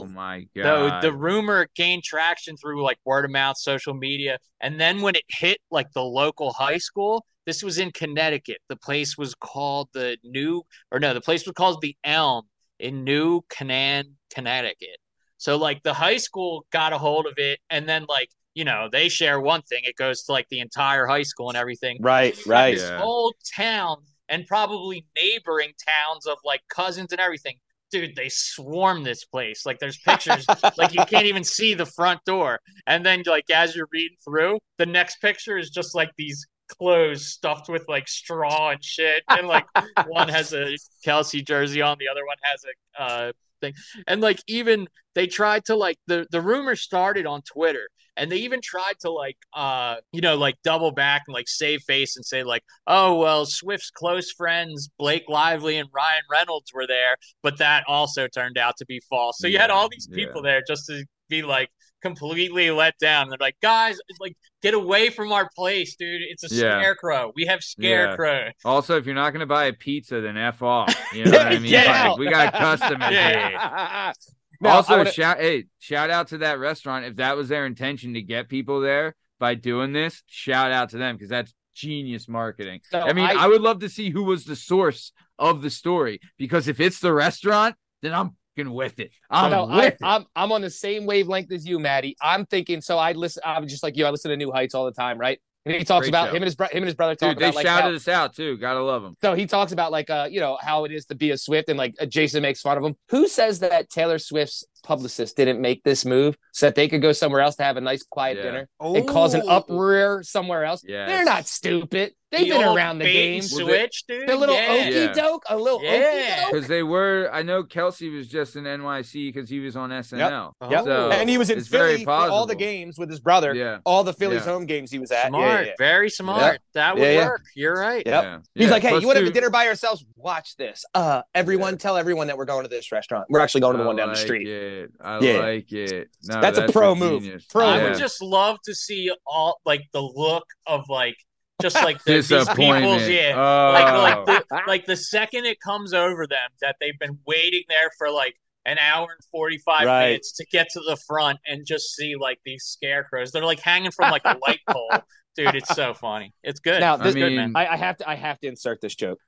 Oh 0.00 0.06
my 0.06 0.40
god! 0.56 0.62
So 0.64 0.88
god. 0.88 1.02
the 1.04 1.12
rumor 1.12 1.68
gained 1.76 2.02
traction 2.02 2.56
through 2.56 2.82
like 2.82 2.98
word 3.04 3.24
of 3.24 3.30
mouth, 3.30 3.56
social 3.56 3.94
media, 3.94 4.38
and 4.60 4.80
then 4.80 5.02
when 5.02 5.14
it 5.14 5.22
hit 5.28 5.58
like 5.70 5.86
the 5.92 6.02
local 6.02 6.52
high 6.52 6.78
school, 6.78 7.24
this 7.46 7.62
was 7.62 7.78
in 7.78 7.92
Connecticut. 7.92 8.58
The 8.68 8.74
place 8.74 9.16
was 9.16 9.36
called 9.36 9.88
the 9.94 10.16
New, 10.24 10.64
or 10.90 10.98
no, 10.98 11.14
the 11.14 11.20
place 11.20 11.46
was 11.46 11.54
called 11.54 11.80
the 11.80 11.96
Elm 12.02 12.42
in 12.80 13.04
New 13.04 13.42
Canaan, 13.50 14.16
Connecticut. 14.34 14.96
So 15.36 15.58
like 15.58 15.84
the 15.84 15.94
high 15.94 16.16
school 16.16 16.66
got 16.72 16.92
a 16.92 16.98
hold 16.98 17.26
of 17.26 17.34
it, 17.36 17.60
and 17.70 17.88
then 17.88 18.06
like 18.08 18.30
you 18.54 18.64
know 18.64 18.88
they 18.90 19.08
share 19.08 19.40
one 19.40 19.62
thing, 19.62 19.82
it 19.84 19.96
goes 19.96 20.22
to 20.24 20.32
like 20.32 20.48
the 20.48 20.60
entire 20.60 21.06
high 21.06 21.22
school 21.22 21.48
and 21.48 21.56
everything. 21.56 21.98
Right, 22.00 22.34
This 22.34 22.46
right. 22.46 22.76
Yeah. 22.76 22.98
whole 22.98 23.32
town 23.56 23.98
and 24.28 24.46
probably 24.46 25.04
neighboring 25.16 25.72
towns 25.86 26.26
of 26.26 26.38
like 26.44 26.62
cousins 26.68 27.12
and 27.12 27.20
everything. 27.20 27.56
Dude, 27.90 28.16
they 28.16 28.28
swarm 28.28 29.04
this 29.04 29.24
place. 29.24 29.66
Like 29.66 29.78
there's 29.78 29.98
pictures, 29.98 30.46
like 30.78 30.94
you 30.94 31.04
can't 31.04 31.26
even 31.26 31.44
see 31.44 31.74
the 31.74 31.86
front 31.86 32.24
door. 32.24 32.58
And 32.86 33.04
then 33.04 33.22
like 33.26 33.50
as 33.50 33.76
you're 33.76 33.88
reading 33.92 34.16
through, 34.24 34.58
the 34.78 34.86
next 34.86 35.20
picture 35.20 35.56
is 35.58 35.70
just 35.70 35.94
like 35.94 36.10
these 36.16 36.46
clothes 36.68 37.26
stuffed 37.26 37.68
with 37.68 37.84
like 37.88 38.08
straw 38.08 38.70
and 38.70 38.82
shit. 38.82 39.22
And 39.28 39.46
like 39.46 39.66
one 40.06 40.28
has 40.28 40.52
a 40.52 40.74
Kelce 41.06 41.46
jersey 41.46 41.82
on, 41.82 41.96
the 41.98 42.08
other 42.08 42.24
one 42.26 42.36
has 42.42 42.64
a 42.64 43.02
uh 43.02 43.32
thing. 43.60 43.74
And 44.08 44.20
like 44.20 44.40
even 44.48 44.88
they 45.14 45.26
tried 45.26 45.66
to 45.66 45.76
like 45.76 45.98
the 46.06 46.26
the 46.30 46.40
rumor 46.40 46.74
started 46.76 47.26
on 47.26 47.42
Twitter 47.42 47.88
and 48.16 48.30
they 48.30 48.36
even 48.36 48.60
tried 48.62 48.94
to 49.00 49.10
like 49.10 49.36
uh 49.54 49.96
you 50.12 50.20
know 50.20 50.36
like 50.36 50.56
double 50.64 50.90
back 50.92 51.22
and 51.26 51.34
like 51.34 51.48
save 51.48 51.80
face 51.82 52.16
and 52.16 52.24
say 52.24 52.42
like 52.42 52.62
oh 52.86 53.16
well 53.18 53.46
Swift's 53.46 53.90
close 53.90 54.30
friends 54.32 54.88
Blake 54.98 55.24
Lively 55.28 55.76
and 55.78 55.88
Ryan 55.92 56.22
Reynolds 56.30 56.72
were 56.74 56.86
there 56.86 57.16
but 57.42 57.58
that 57.58 57.84
also 57.88 58.26
turned 58.28 58.58
out 58.58 58.76
to 58.78 58.86
be 58.86 59.00
false 59.08 59.38
so 59.38 59.46
you 59.46 59.58
had 59.58 59.70
all 59.70 59.88
these 59.88 60.08
people 60.12 60.42
there 60.42 60.62
just 60.66 60.86
to 60.86 61.04
be 61.28 61.42
like 61.42 61.68
completely 62.02 62.70
let 62.70 62.94
down 63.00 63.28
they're 63.30 63.38
like 63.40 63.56
guys 63.62 63.96
like 64.20 64.36
get 64.62 64.74
away 64.74 65.08
from 65.08 65.32
our 65.32 65.48
place 65.56 65.96
dude 65.96 66.20
it's 66.28 66.44
a 66.44 66.54
Yeah. 66.54 66.78
scarecrow 66.78 67.32
we 67.34 67.46
have 67.46 67.60
Yeah. 67.78 68.16
scarecrow 68.16 68.50
Also, 68.64 68.96
if 68.96 69.06
you're 69.06 69.14
not 69.14 69.30
gonna 69.32 69.46
buy 69.46 69.64
a 69.66 69.72
pizza, 69.72 70.20
then 70.20 70.36
f 70.36 70.62
off. 70.62 70.94
You 71.12 71.24
know 71.30 71.30
what 71.32 71.46
I 71.46 71.58
mean? 71.58 71.74
Like, 71.74 72.18
we 72.18 72.28
got 72.30 72.52
customers 72.52 73.08
Yeah. 73.10 73.50
here. 73.50 74.12
Now, 74.60 74.76
also, 74.76 74.98
wanna- 74.98 75.12
shout 75.12 75.38
hey, 75.38 75.64
shout 75.78 76.10
out 76.10 76.28
to 76.28 76.38
that 76.38 76.58
restaurant. 76.58 77.04
If 77.04 77.16
that 77.16 77.36
was 77.36 77.48
their 77.48 77.66
intention 77.66 78.14
to 78.14 78.22
get 78.22 78.48
people 78.48 78.80
there 78.80 79.14
by 79.38 79.54
doing 79.54 79.92
this, 79.92 80.22
shout 80.26 80.72
out 80.72 80.90
to 80.90 80.98
them 80.98 81.16
because 81.16 81.28
that's 81.30 81.54
genius 81.74 82.28
marketing. 82.28 82.80
No, 82.92 83.00
I 83.00 83.12
mean, 83.12 83.26
I- 83.26 83.44
I, 83.44 83.46
would 83.48 83.60
love 83.60 83.80
to 83.80 83.88
see 83.88 84.10
who 84.10 84.24
was 84.24 84.44
the 84.44 84.56
source 84.56 85.12
of 85.38 85.62
the 85.62 85.70
story 85.70 86.20
because 86.38 86.68
if 86.68 86.80
it's 86.80 87.00
the 87.00 87.12
restaurant, 87.12 87.74
then 88.02 88.14
I'm 88.14 88.36
fucking 88.56 88.72
with 88.72 89.00
it. 89.00 89.10
I'm 89.30 89.50
no, 89.50 89.64
I, 89.64 89.76
with 89.76 89.94
it. 89.94 89.98
I'm 90.02 90.24
I'm 90.36 90.52
on 90.52 90.60
the 90.60 90.70
same 90.70 91.06
wavelength 91.06 91.50
as 91.52 91.66
you, 91.66 91.78
Maddie. 91.78 92.16
I'm 92.20 92.46
thinking. 92.46 92.80
So 92.80 92.98
I 92.98 93.12
listen. 93.12 93.42
I'm 93.44 93.66
just 93.68 93.82
like 93.82 93.96
you. 93.96 94.06
I 94.06 94.10
listen 94.10 94.30
to 94.30 94.36
New 94.36 94.52
Heights 94.52 94.74
all 94.74 94.84
the 94.84 94.92
time, 94.92 95.18
right? 95.18 95.40
And 95.66 95.74
he 95.74 95.84
talks 95.84 96.04
Great 96.04 96.10
about 96.10 96.26
show. 96.28 96.30
him 96.32 96.36
and 96.36 96.44
his 96.44 96.56
bro- 96.56 96.66
him 96.68 96.76
and 96.78 96.84
his 96.86 96.94
brother 96.94 97.14
talk 97.14 97.30
Dude, 97.30 97.38
they 97.38 97.50
like 97.50 97.66
shouted 97.66 97.90
how, 97.90 97.94
us 97.94 98.08
out 98.08 98.34
too. 98.34 98.58
Gotta 98.58 98.82
love 98.82 99.02
them. 99.02 99.16
so 99.20 99.34
he 99.34 99.46
talks 99.46 99.72
about 99.72 99.92
like 99.92 100.10
uh 100.10 100.28
you 100.30 100.40
know 100.40 100.58
how 100.60 100.84
it 100.84 100.92
is 100.92 101.06
to 101.06 101.14
be 101.14 101.30
a 101.30 101.38
Swift 101.38 101.68
and 101.70 101.78
like 101.78 101.94
uh, 102.00 102.06
Jason 102.06 102.42
makes 102.42 102.60
fun 102.60 102.76
of 102.76 102.84
him. 102.84 102.96
Who 103.08 103.26
says 103.28 103.60
that 103.60 103.88
Taylor 103.88 104.18
Swift's 104.18 104.64
publicist 104.84 105.36
didn't 105.36 105.60
make 105.60 105.82
this 105.82 106.04
move 106.04 106.36
so 106.52 106.66
that 106.66 106.74
they 106.76 106.86
could 106.88 107.02
go 107.02 107.12
somewhere 107.12 107.40
else 107.40 107.56
to 107.56 107.64
have 107.64 107.76
a 107.76 107.80
nice 107.80 108.02
quiet 108.04 108.36
Yeah. 108.36 108.42
dinner 108.44 108.68
and 108.80 109.08
cause 109.08 109.34
an 109.34 109.42
uproar 109.48 110.22
somewhere 110.22 110.64
else? 110.64 110.82
Yes. 110.86 111.08
They're 111.08 111.24
not 111.24 111.46
stupid. 111.46 112.12
They've 112.30 112.48
The 112.52 112.58
been 112.58 112.76
around 112.76 112.98
the 112.98 113.04
game. 113.04 113.42
and 113.42 113.50
Well, 113.54 113.66
they- 113.66 113.72
switch 113.82 114.04
dude 114.08 114.28
The 114.28 114.34
little 114.36 114.56
yeah. 114.56 115.06
okey 115.08 115.20
doke, 115.20 115.44
a 115.48 115.56
little 115.56 115.80
Yeah. 115.84 115.90
okey 115.92 116.42
doke. 116.42 116.52
Because 116.52 116.68
they 116.68 116.82
were, 116.82 117.30
I 117.32 117.42
know 117.42 117.62
Kelce 117.62 118.12
was 118.12 118.26
just 118.26 118.56
in 118.56 118.64
NYC 118.66 119.32
because 119.32 119.48
he 119.48 119.60
was 119.60 119.76
on 119.76 119.90
SNL. 119.92 120.52
Yep. 120.68 120.84
So, 120.84 121.10
and 121.12 121.30
he 121.30 121.38
was 121.38 121.50
in 121.50 121.58
it's 121.58 121.68
very 121.68 121.92
Philly 121.92 122.04
for 122.06 122.10
all 122.10 122.46
the 122.46 122.56
games 122.56 122.98
with 122.98 123.08
his 123.08 123.20
brother. 123.20 123.54
Yeah. 123.54 123.78
All 123.84 124.02
the 124.02 124.12
Phillies 124.12 124.44
Yeah. 124.44 124.52
home 124.52 124.66
games 124.66 124.90
he 124.90 124.98
was 124.98 125.12
at. 125.12 125.28
Smart 125.28 125.44
yeah, 125.48 125.60
yeah. 125.66 125.72
very 125.78 126.10
smart 126.10 126.60
that 126.74 126.94
would 126.96 127.02
Yeah, 127.04 127.10
yeah. 127.12 127.26
work 127.26 127.42
you're 127.54 127.74
right 127.78 128.02
Yep. 128.04 128.24
Yeah. 128.24 128.38
He's 128.54 128.64
Yeah. 128.66 128.70
like, 128.72 128.82
hey, 128.82 128.88
Plus 128.90 129.00
you 129.02 129.06
want 129.06 129.18
to 129.18 129.24
have 129.24 129.30
a 129.30 129.34
dinner 129.34 129.50
by 129.50 129.68
ourselves? 129.68 130.04
Watch 130.16 130.56
this. 130.56 130.84
Uh, 130.92 131.22
everyone, 131.36 131.78
tell 131.78 131.96
everyone 131.96 132.26
that 132.26 132.36
we're 132.36 132.46
going 132.46 132.64
to 132.64 132.68
this 132.68 132.90
restaurant. 132.90 133.26
We're 133.30 133.40
actually 133.40 133.60
going 133.60 133.76
to 133.76 133.82
the 133.82 133.86
one 133.86 133.94
down 133.94 134.08
the 134.08 134.14
like 134.14 134.22
street. 134.24 134.48
It. 134.74 134.90
I 135.00 135.18
Yeah. 135.20 135.38
like 135.38 135.72
it. 135.72 136.08
No, 136.24 136.40
That's 136.40 136.58
a 136.58 136.66
pro 136.68 136.94
move. 136.94 137.24
Pro 137.50 137.64
I 137.66 137.76
Yeah. 137.78 137.84
would 137.90 137.98
just 137.98 138.22
love 138.22 138.58
to 138.64 138.74
see 138.74 139.10
all 139.26 139.60
like 139.64 139.82
the 139.92 140.02
look 140.02 140.44
of 140.66 140.88
like 140.88 141.16
just 141.62 141.76
like 141.76 142.02
the, 142.04 142.14
these 142.14 142.28
disappointment. 142.28 142.84
people's 142.84 143.08
yeah. 143.08 143.32
Oh. 143.36 143.72
Like 143.72 144.26
like 144.26 144.26
the, 144.48 144.60
like 144.66 144.86
the 144.86 144.96
second 144.96 145.46
it 145.46 145.58
comes 145.60 145.94
over 145.94 146.26
them 146.26 146.50
that 146.60 146.76
they've 146.80 146.98
been 146.98 147.18
waiting 147.26 147.62
there 147.68 147.90
for 147.96 148.10
like 148.10 148.34
an 148.66 148.78
hour 148.78 149.02
and 149.10 149.20
45 149.30 149.86
Right. 149.86 150.06
minutes 150.06 150.32
to 150.38 150.46
get 150.46 150.68
to 150.72 150.80
the 150.80 150.96
front 151.06 151.38
and 151.46 151.64
just 151.66 151.94
see 151.94 152.14
like 152.16 152.38
these 152.44 152.64
scarecrows. 152.64 153.30
They're 153.30 153.44
like 153.44 153.60
hanging 153.60 153.90
from 153.92 154.10
like 154.10 154.22
a 154.24 154.36
light 154.46 154.60
pole. 154.68 154.90
Dude, 155.36 155.54
it's 155.54 155.74
so 155.74 155.94
funny. 155.94 156.32
It's 156.42 156.60
good. 156.60 156.80
Now, 156.80 156.94
It's 156.94 157.04
this- 157.04 157.14
good, 157.14 157.32
I 157.32 157.36
man. 157.36 157.46
mean- 157.52 157.56
I, 157.56 157.72
I 157.72 157.76
have 157.76 157.96
to. 157.98 158.08
I 158.08 158.14
have 158.14 158.38
to 158.40 158.46
insert 158.48 158.80
this 158.80 158.94
joke. 158.94 159.18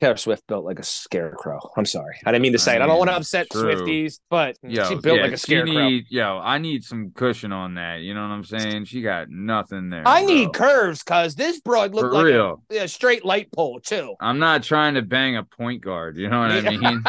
Taylor 0.00 0.16
Swift 0.16 0.46
built 0.46 0.64
like 0.64 0.78
a 0.78 0.82
scarecrow. 0.82 1.60
I'm 1.76 1.86
sorry. 1.86 2.16
I 2.26 2.32
didn't 2.32 2.42
mean 2.42 2.52
to 2.52 2.58
say 2.58 2.76
it. 2.76 2.82
I 2.82 2.86
don't 2.86 2.98
want 2.98 3.10
to 3.10 3.16
upset 3.16 3.48
true. 3.50 3.62
Swifties, 3.62 4.18
but 4.28 4.56
Yo, 4.62 4.84
she 4.88 4.96
built 4.96 5.18
yeah, 5.18 5.22
like 5.22 5.32
a 5.32 5.36
scarecrow. 5.38 5.88
Need, 5.88 6.04
yo, 6.10 6.40
I 6.42 6.58
need 6.58 6.84
some 6.84 7.12
cushion 7.14 7.52
on 7.52 7.74
that. 7.74 8.00
You 8.00 8.12
know 8.12 8.22
what 8.22 8.30
I'm 8.34 8.44
saying? 8.44 8.84
She 8.86 9.02
got 9.02 9.28
nothing 9.30 9.90
there. 9.90 10.02
I 10.06 10.24
bro. 10.24 10.34
need 10.34 10.52
curves 10.52 11.02
because 11.02 11.34
this 11.36 11.60
broad 11.60 11.94
looked 11.94 12.08
For 12.08 12.12
like 12.12 12.24
real. 12.24 12.62
a, 12.70 12.78
a 12.78 12.88
straight 12.88 13.24
light 13.24 13.50
pole 13.52 13.80
too. 13.80 14.14
I'm 14.20 14.38
not 14.38 14.62
trying 14.62 14.94
to 14.94 15.02
bang 15.02 15.36
a 15.36 15.44
point 15.44 15.82
guard. 15.82 16.16
You 16.16 16.28
know 16.28 16.40
what 16.40 16.50
I 16.50 16.60
mean? 16.76 17.04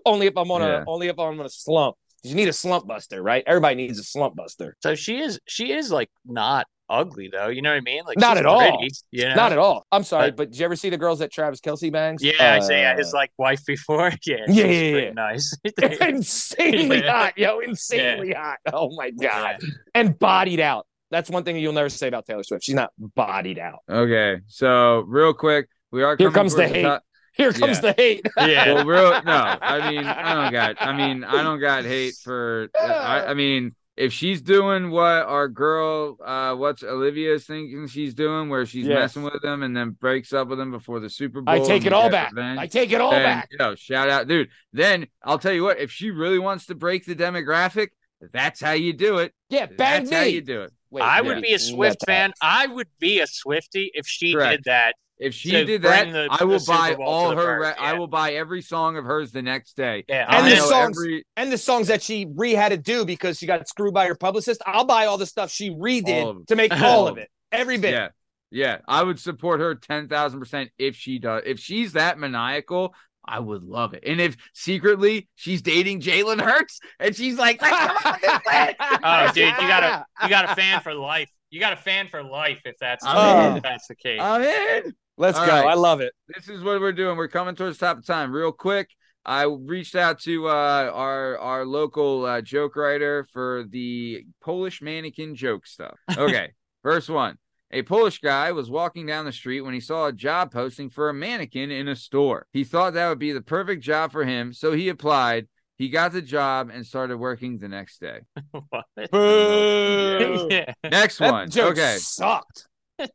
only 0.06 0.26
if 0.26 0.36
I'm 0.36 0.50
on 0.50 0.60
Yeah. 0.60 0.82
a 0.82 0.84
only 0.86 1.08
if 1.08 1.18
I'm 1.18 1.38
on 1.40 1.46
a 1.46 1.48
slump. 1.48 1.96
You 2.24 2.36
need 2.36 2.46
a 2.48 2.52
slump 2.52 2.86
buster, 2.86 3.20
right? 3.20 3.42
Everybody 3.46 3.74
needs 3.74 3.98
a 3.98 4.04
slump 4.04 4.36
buster. 4.36 4.76
So 4.80 4.94
she 4.94 5.18
is 5.18 5.40
she 5.46 5.72
is 5.72 5.90
like 5.90 6.08
not 6.24 6.66
ugly 6.92 7.28
though. 7.32 7.48
You 7.48 7.62
know 7.62 7.70
what 7.70 7.76
I 7.78 7.80
mean? 7.80 8.02
Like 8.06 8.18
Not 8.18 8.36
at 8.36 8.46
all. 8.46 8.58
pretty, 8.78 8.94
you 9.10 9.24
know? 9.28 9.34
Not 9.34 9.52
at 9.52 9.58
all. 9.58 9.86
I'm 9.90 10.02
sorry, 10.04 10.30
But- 10.30 10.36
but 10.36 10.50
did 10.50 10.58
you 10.60 10.64
ever 10.66 10.76
see 10.76 10.90
the 10.90 10.98
girls 10.98 11.18
that 11.20 11.32
Travis 11.32 11.60
Kelce 11.60 11.90
bangs? 11.90 12.22
Yeah, 12.22 12.54
I 12.54 12.60
say 12.60 12.80
yeah, 12.82 12.92
Uh, 12.92 12.96
his 12.98 13.12
like 13.12 13.30
wife 13.38 13.64
before. 13.66 14.10
Yeah, 14.26 14.36
Yeah, 14.48 14.64
yeah, 14.66 14.96
yeah. 14.98 15.10
nice. 15.12 15.52
insanely 16.00 17.02
Yeah. 17.04 17.12
hot, 17.12 17.38
yo, 17.38 17.60
insanely 17.60 18.32
hot. 18.32 18.58
Oh 18.72 18.94
my 18.96 19.10
god, 19.10 19.60
and 19.94 20.18
bodied 20.18 20.60
out. 20.60 20.86
That's 21.10 21.28
one 21.28 21.44
thing 21.44 21.56
you'll 21.56 21.72
never 21.74 21.88
say 21.90 22.08
about 22.08 22.24
Taylor 22.26 22.42
Swift. 22.42 22.64
She's 22.64 22.74
not 22.74 22.90
bodied 22.98 23.58
out. 23.58 23.80
okay. 23.88 24.40
So 24.46 25.00
real 25.06 25.34
quick, 25.34 25.68
we 25.90 26.02
are 26.02 26.16
Here 26.16 26.30
comes 26.30 26.54
the 26.54 26.62
towards 26.62 26.72
hate. 26.74 26.82
top- 26.82 27.02
Here 27.34 27.52
comes 27.52 27.76
Yeah. 27.82 27.92
the 27.92 27.94
hate. 27.96 28.26
yeah. 28.38 28.72
well, 28.72 28.84
real 28.86 29.22
no. 29.22 29.56
I 29.60 29.90
mean, 29.90 30.04
I 30.04 30.34
don't 30.34 30.52
got. 30.52 30.76
I 30.80 30.96
mean, 30.96 31.24
I 31.24 31.42
don't 31.42 31.60
got 31.60 31.84
hate 31.84 32.14
for. 32.22 32.68
I, 32.78 33.26
I 33.28 33.34
mean, 33.34 33.74
if 33.96 34.12
she's 34.12 34.40
doing 34.40 34.90
what 34.90 35.22
our 35.26 35.48
girl, 35.48 36.16
uh, 36.24 36.54
what's 36.54 36.82
Olivia's 36.82 37.44
thinking 37.44 37.86
she's 37.88 38.14
doing, 38.14 38.48
where 38.48 38.64
she's 38.64 38.86
Yes. 38.86 38.98
messing 39.16 39.22
with 39.24 39.44
him 39.44 39.62
and 39.62 39.76
then 39.76 39.90
breaks 39.90 40.32
up 40.32 40.48
with 40.48 40.58
him 40.58 40.70
before 40.70 40.98
the 41.00 41.10
Super 41.10 41.42
Bowl. 41.42 41.54
I 41.54 41.58
take 41.66 41.84
it 41.84 41.92
all 41.92 42.08
back. 42.10 42.30
revenge, 42.32 42.58
I 42.58 42.66
take 42.66 42.92
it 42.92 43.00
all 43.00 43.10
then, 43.10 43.22
back. 43.22 43.48
Yo, 43.58 43.74
shout 43.74 44.08
out, 44.08 44.28
dude. 44.28 44.48
Then 44.72 45.06
I'll 45.22 45.38
tell 45.38 45.52
you 45.52 45.62
what. 45.64 45.78
If 45.78 45.90
she 45.90 46.10
really 46.10 46.38
wants 46.38 46.66
to 46.66 46.74
break 46.74 47.04
the 47.04 47.14
demographic, 47.14 47.88
that's 48.32 48.60
how 48.60 48.72
you 48.72 48.92
do 48.92 49.18
it. 49.18 49.34
Yeah, 49.50 49.66
bang 49.66 49.76
That's 49.76 50.10
me. 50.10 50.16
how 50.16 50.22
you 50.22 50.40
do 50.40 50.62
it. 50.62 50.72
Wait, 50.90 51.02
I 51.02 51.20
wait, 51.22 51.28
would 51.34 51.42
be 51.42 51.54
a 51.54 51.58
Swift 51.58 52.04
fan. 52.06 52.32
I 52.40 52.66
would 52.66 52.88
be 52.98 53.20
a 53.20 53.26
Swifty 53.26 53.90
if 53.94 54.06
she 54.06 54.32
Correct. 54.34 54.58
did 54.58 54.64
that. 54.70 54.94
If 55.22 55.34
she 55.34 55.50
to 55.52 55.64
did 55.64 55.82
that, 55.82 56.10
the- 56.12 56.28
I 56.30 56.44
will 56.44 56.60
buy 56.66 56.94
all 57.00 57.30
her. 57.30 57.36
birds, 57.36 57.76
re- 57.78 57.86
I 57.86 57.94
will 57.94 58.06
buy 58.08 58.32
every 58.34 58.60
song 58.62 58.96
of 58.96 59.04
hers 59.04 59.32
the 59.32 59.42
next 59.42 59.76
day. 59.76 60.04
Yeah, 60.08 60.26
And 60.28 60.46
I 60.46 60.50
the 60.50 60.56
songs- 60.56 60.98
every- 60.98 61.24
And 61.36 61.52
the 61.52 61.58
songs 61.58 61.88
that 61.88 62.02
she 62.02 62.26
re 62.34 62.52
had 62.52 62.70
to 62.70 62.76
do 62.76 63.04
because 63.04 63.38
she 63.38 63.46
got 63.46 63.66
screwed 63.68 63.94
by 63.94 64.06
her 64.06 64.14
publicist, 64.14 64.60
I'll 64.66 64.84
buy 64.84 65.06
all 65.06 65.18
the 65.18 65.26
stuff 65.26 65.50
she 65.50 65.70
All 65.70 65.76
of 65.76 65.82
redid 65.82 66.46
to 66.48 66.56
make 66.56 66.72
All 66.76 66.84
all 66.84 67.06
of 67.08 67.12
of 67.12 67.18
it. 67.18 67.30
Every 67.50 67.78
bit. 67.78 67.92
Yeah. 67.92 68.08
Yeah. 68.50 68.78
I 68.86 69.02
would 69.02 69.18
support 69.18 69.60
her 69.60 69.74
10,000% 69.74 70.70
if 70.78 70.96
she 70.96 71.18
does. 71.18 71.42
If 71.46 71.58
she's 71.60 71.92
that 71.92 72.18
maniacal, 72.18 72.94
I 73.24 73.38
would 73.38 73.62
love 73.62 73.94
it. 73.94 74.02
And 74.04 74.20
if 74.20 74.36
secretly 74.52 75.28
she's 75.36 75.62
dating 75.62 76.00
Jalen 76.00 76.40
Hurts 76.40 76.80
and 76.98 77.14
she's 77.14 77.38
like, 77.38 77.62
let's 77.62 77.76
come 77.76 77.96
up 78.04 78.20
with 78.20 78.20
this 78.22 78.38
plan. 78.46 78.74
Oh, 78.80 79.26
dude, 79.32 79.46
you 79.60 79.68
got 79.68 79.82
a 79.84 80.04
you 80.24 80.28
got 80.28 80.50
a 80.50 80.54
fan 80.56 80.80
for 80.80 80.92
life. 80.92 81.30
You 81.50 81.60
got 81.60 81.72
a 81.74 81.76
fan 81.76 82.08
for 82.08 82.22
life 82.24 82.60
if 82.64 82.76
that's 82.80 83.04
I'm 83.06 83.58
if 83.58 83.62
that's 83.62 83.86
the 83.86 83.94
case. 83.94 84.18
I'm 84.20 84.42
in. 84.42 84.94
Let's 85.18 85.38
All 85.38 85.46
go. 85.46 85.52
right. 85.52 85.66
I 85.66 85.74
love 85.74 86.00
it. 86.00 86.12
This 86.34 86.48
is 86.48 86.62
what 86.62 86.80
we're 86.80 86.92
doing. 86.92 87.16
We're 87.16 87.28
coming 87.28 87.54
towards 87.54 87.78
the 87.78 87.86
top 87.86 87.98
of 87.98 88.06
time. 88.06 88.32
Real 88.32 88.52
quick. 88.52 88.88
I 89.24 89.44
reached 89.44 89.94
out 89.94 90.18
to 90.22 90.48
uh, 90.48 90.90
our 90.92 91.38
our 91.38 91.64
local 91.64 92.24
uh, 92.24 92.40
joke 92.40 92.74
writer 92.74 93.24
for 93.32 93.64
the 93.70 94.24
Polish 94.40 94.82
mannequin 94.82 95.36
joke 95.36 95.66
stuff. 95.66 95.96
Okay, 96.18 96.52
first 96.82 97.08
one. 97.08 97.38
A 97.70 97.82
Polish 97.82 98.18
guy 98.18 98.50
was 98.52 98.68
walking 98.68 99.06
down 99.06 99.24
the 99.24 99.32
street 99.32 99.60
when 99.62 99.74
he 99.74 99.80
saw 99.80 100.06
a 100.06 100.12
job 100.12 100.50
posting 100.52 100.90
for 100.90 101.08
a 101.08 101.14
mannequin 101.14 101.70
in 101.70 101.88
a 101.88 101.94
store. 101.96 102.46
He 102.52 102.64
thought 102.64 102.94
that 102.94 103.08
would 103.08 103.18
be 103.20 103.32
the 103.32 103.40
perfect 103.40 103.82
job 103.82 104.10
for 104.12 104.24
him, 104.24 104.52
so 104.52 104.72
he 104.72 104.88
applied. 104.88 105.46
He 105.78 105.88
got 105.88 106.12
the 106.12 106.20
job 106.22 106.70
and 106.72 106.84
started 106.86 107.16
working 107.16 107.58
the 107.58 107.68
next 107.68 108.00
day. 108.00 108.20
What? 108.50 108.84
Boo. 109.10 110.48
Yeah. 110.50 110.72
Next 110.84 111.18
That 111.18 111.32
one. 111.32 111.50
joke 111.50 111.72
Okay. 111.72 111.96
sucked. 111.98 112.66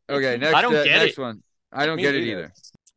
Okay, 0.08 0.36
next 0.38 0.54
I 0.54 0.62
don't 0.62 0.74
uh, 0.74 0.84
get 0.84 0.96
next 1.02 1.18
it. 1.18 1.20
one. 1.20 1.42
I 1.72 1.86
don't 1.86 1.96
Me 1.96 2.02
get 2.02 2.14
it 2.14 2.22
either. 2.24 2.52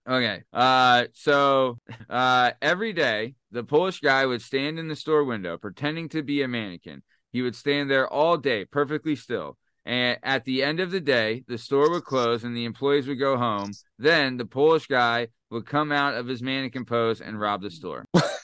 either. 0.08 0.18
Okay. 0.18 0.42
Uh 0.52 1.06
so 1.14 1.78
uh 2.10 2.52
every 2.62 2.94
day 2.94 3.36
the 3.52 3.64
Polish 3.64 4.00
guy 4.00 4.26
would 4.26 4.42
stand 4.42 4.80
in 4.80 4.88
the 4.88 4.96
store 4.96 5.24
window 5.24 5.58
pretending 5.58 6.10
to 6.10 6.24
be 6.24 6.42
a 6.42 6.48
mannequin. 6.48 7.04
He 7.32 7.42
would 7.42 7.56
stand 7.56 7.90
there 7.90 8.08
all 8.08 8.38
day 8.38 8.66
perfectly 8.66 9.16
still. 9.16 9.58
And 9.86 10.20
at 10.22 10.46
the 10.46 10.62
end 10.64 10.80
of 10.80 10.92
the 10.92 11.00
day, 11.00 11.44
the 11.48 11.58
store 11.58 11.90
would 11.90 12.04
close 12.04 12.44
and 12.44 12.56
the 12.56 12.66
employees 12.66 13.08
would 13.08 13.18
go 13.20 13.36
home. 13.36 13.72
Then 13.98 14.38
the 14.38 14.46
Polish 14.46 14.86
guy 14.86 15.30
would 15.50 15.66
come 15.66 15.92
out 15.92 16.14
of 16.14 16.28
his 16.28 16.42
mannequin 16.44 16.86
pose 16.86 17.20
and 17.20 17.40
rob 17.40 17.62
the 17.64 17.72
store. 17.72 18.06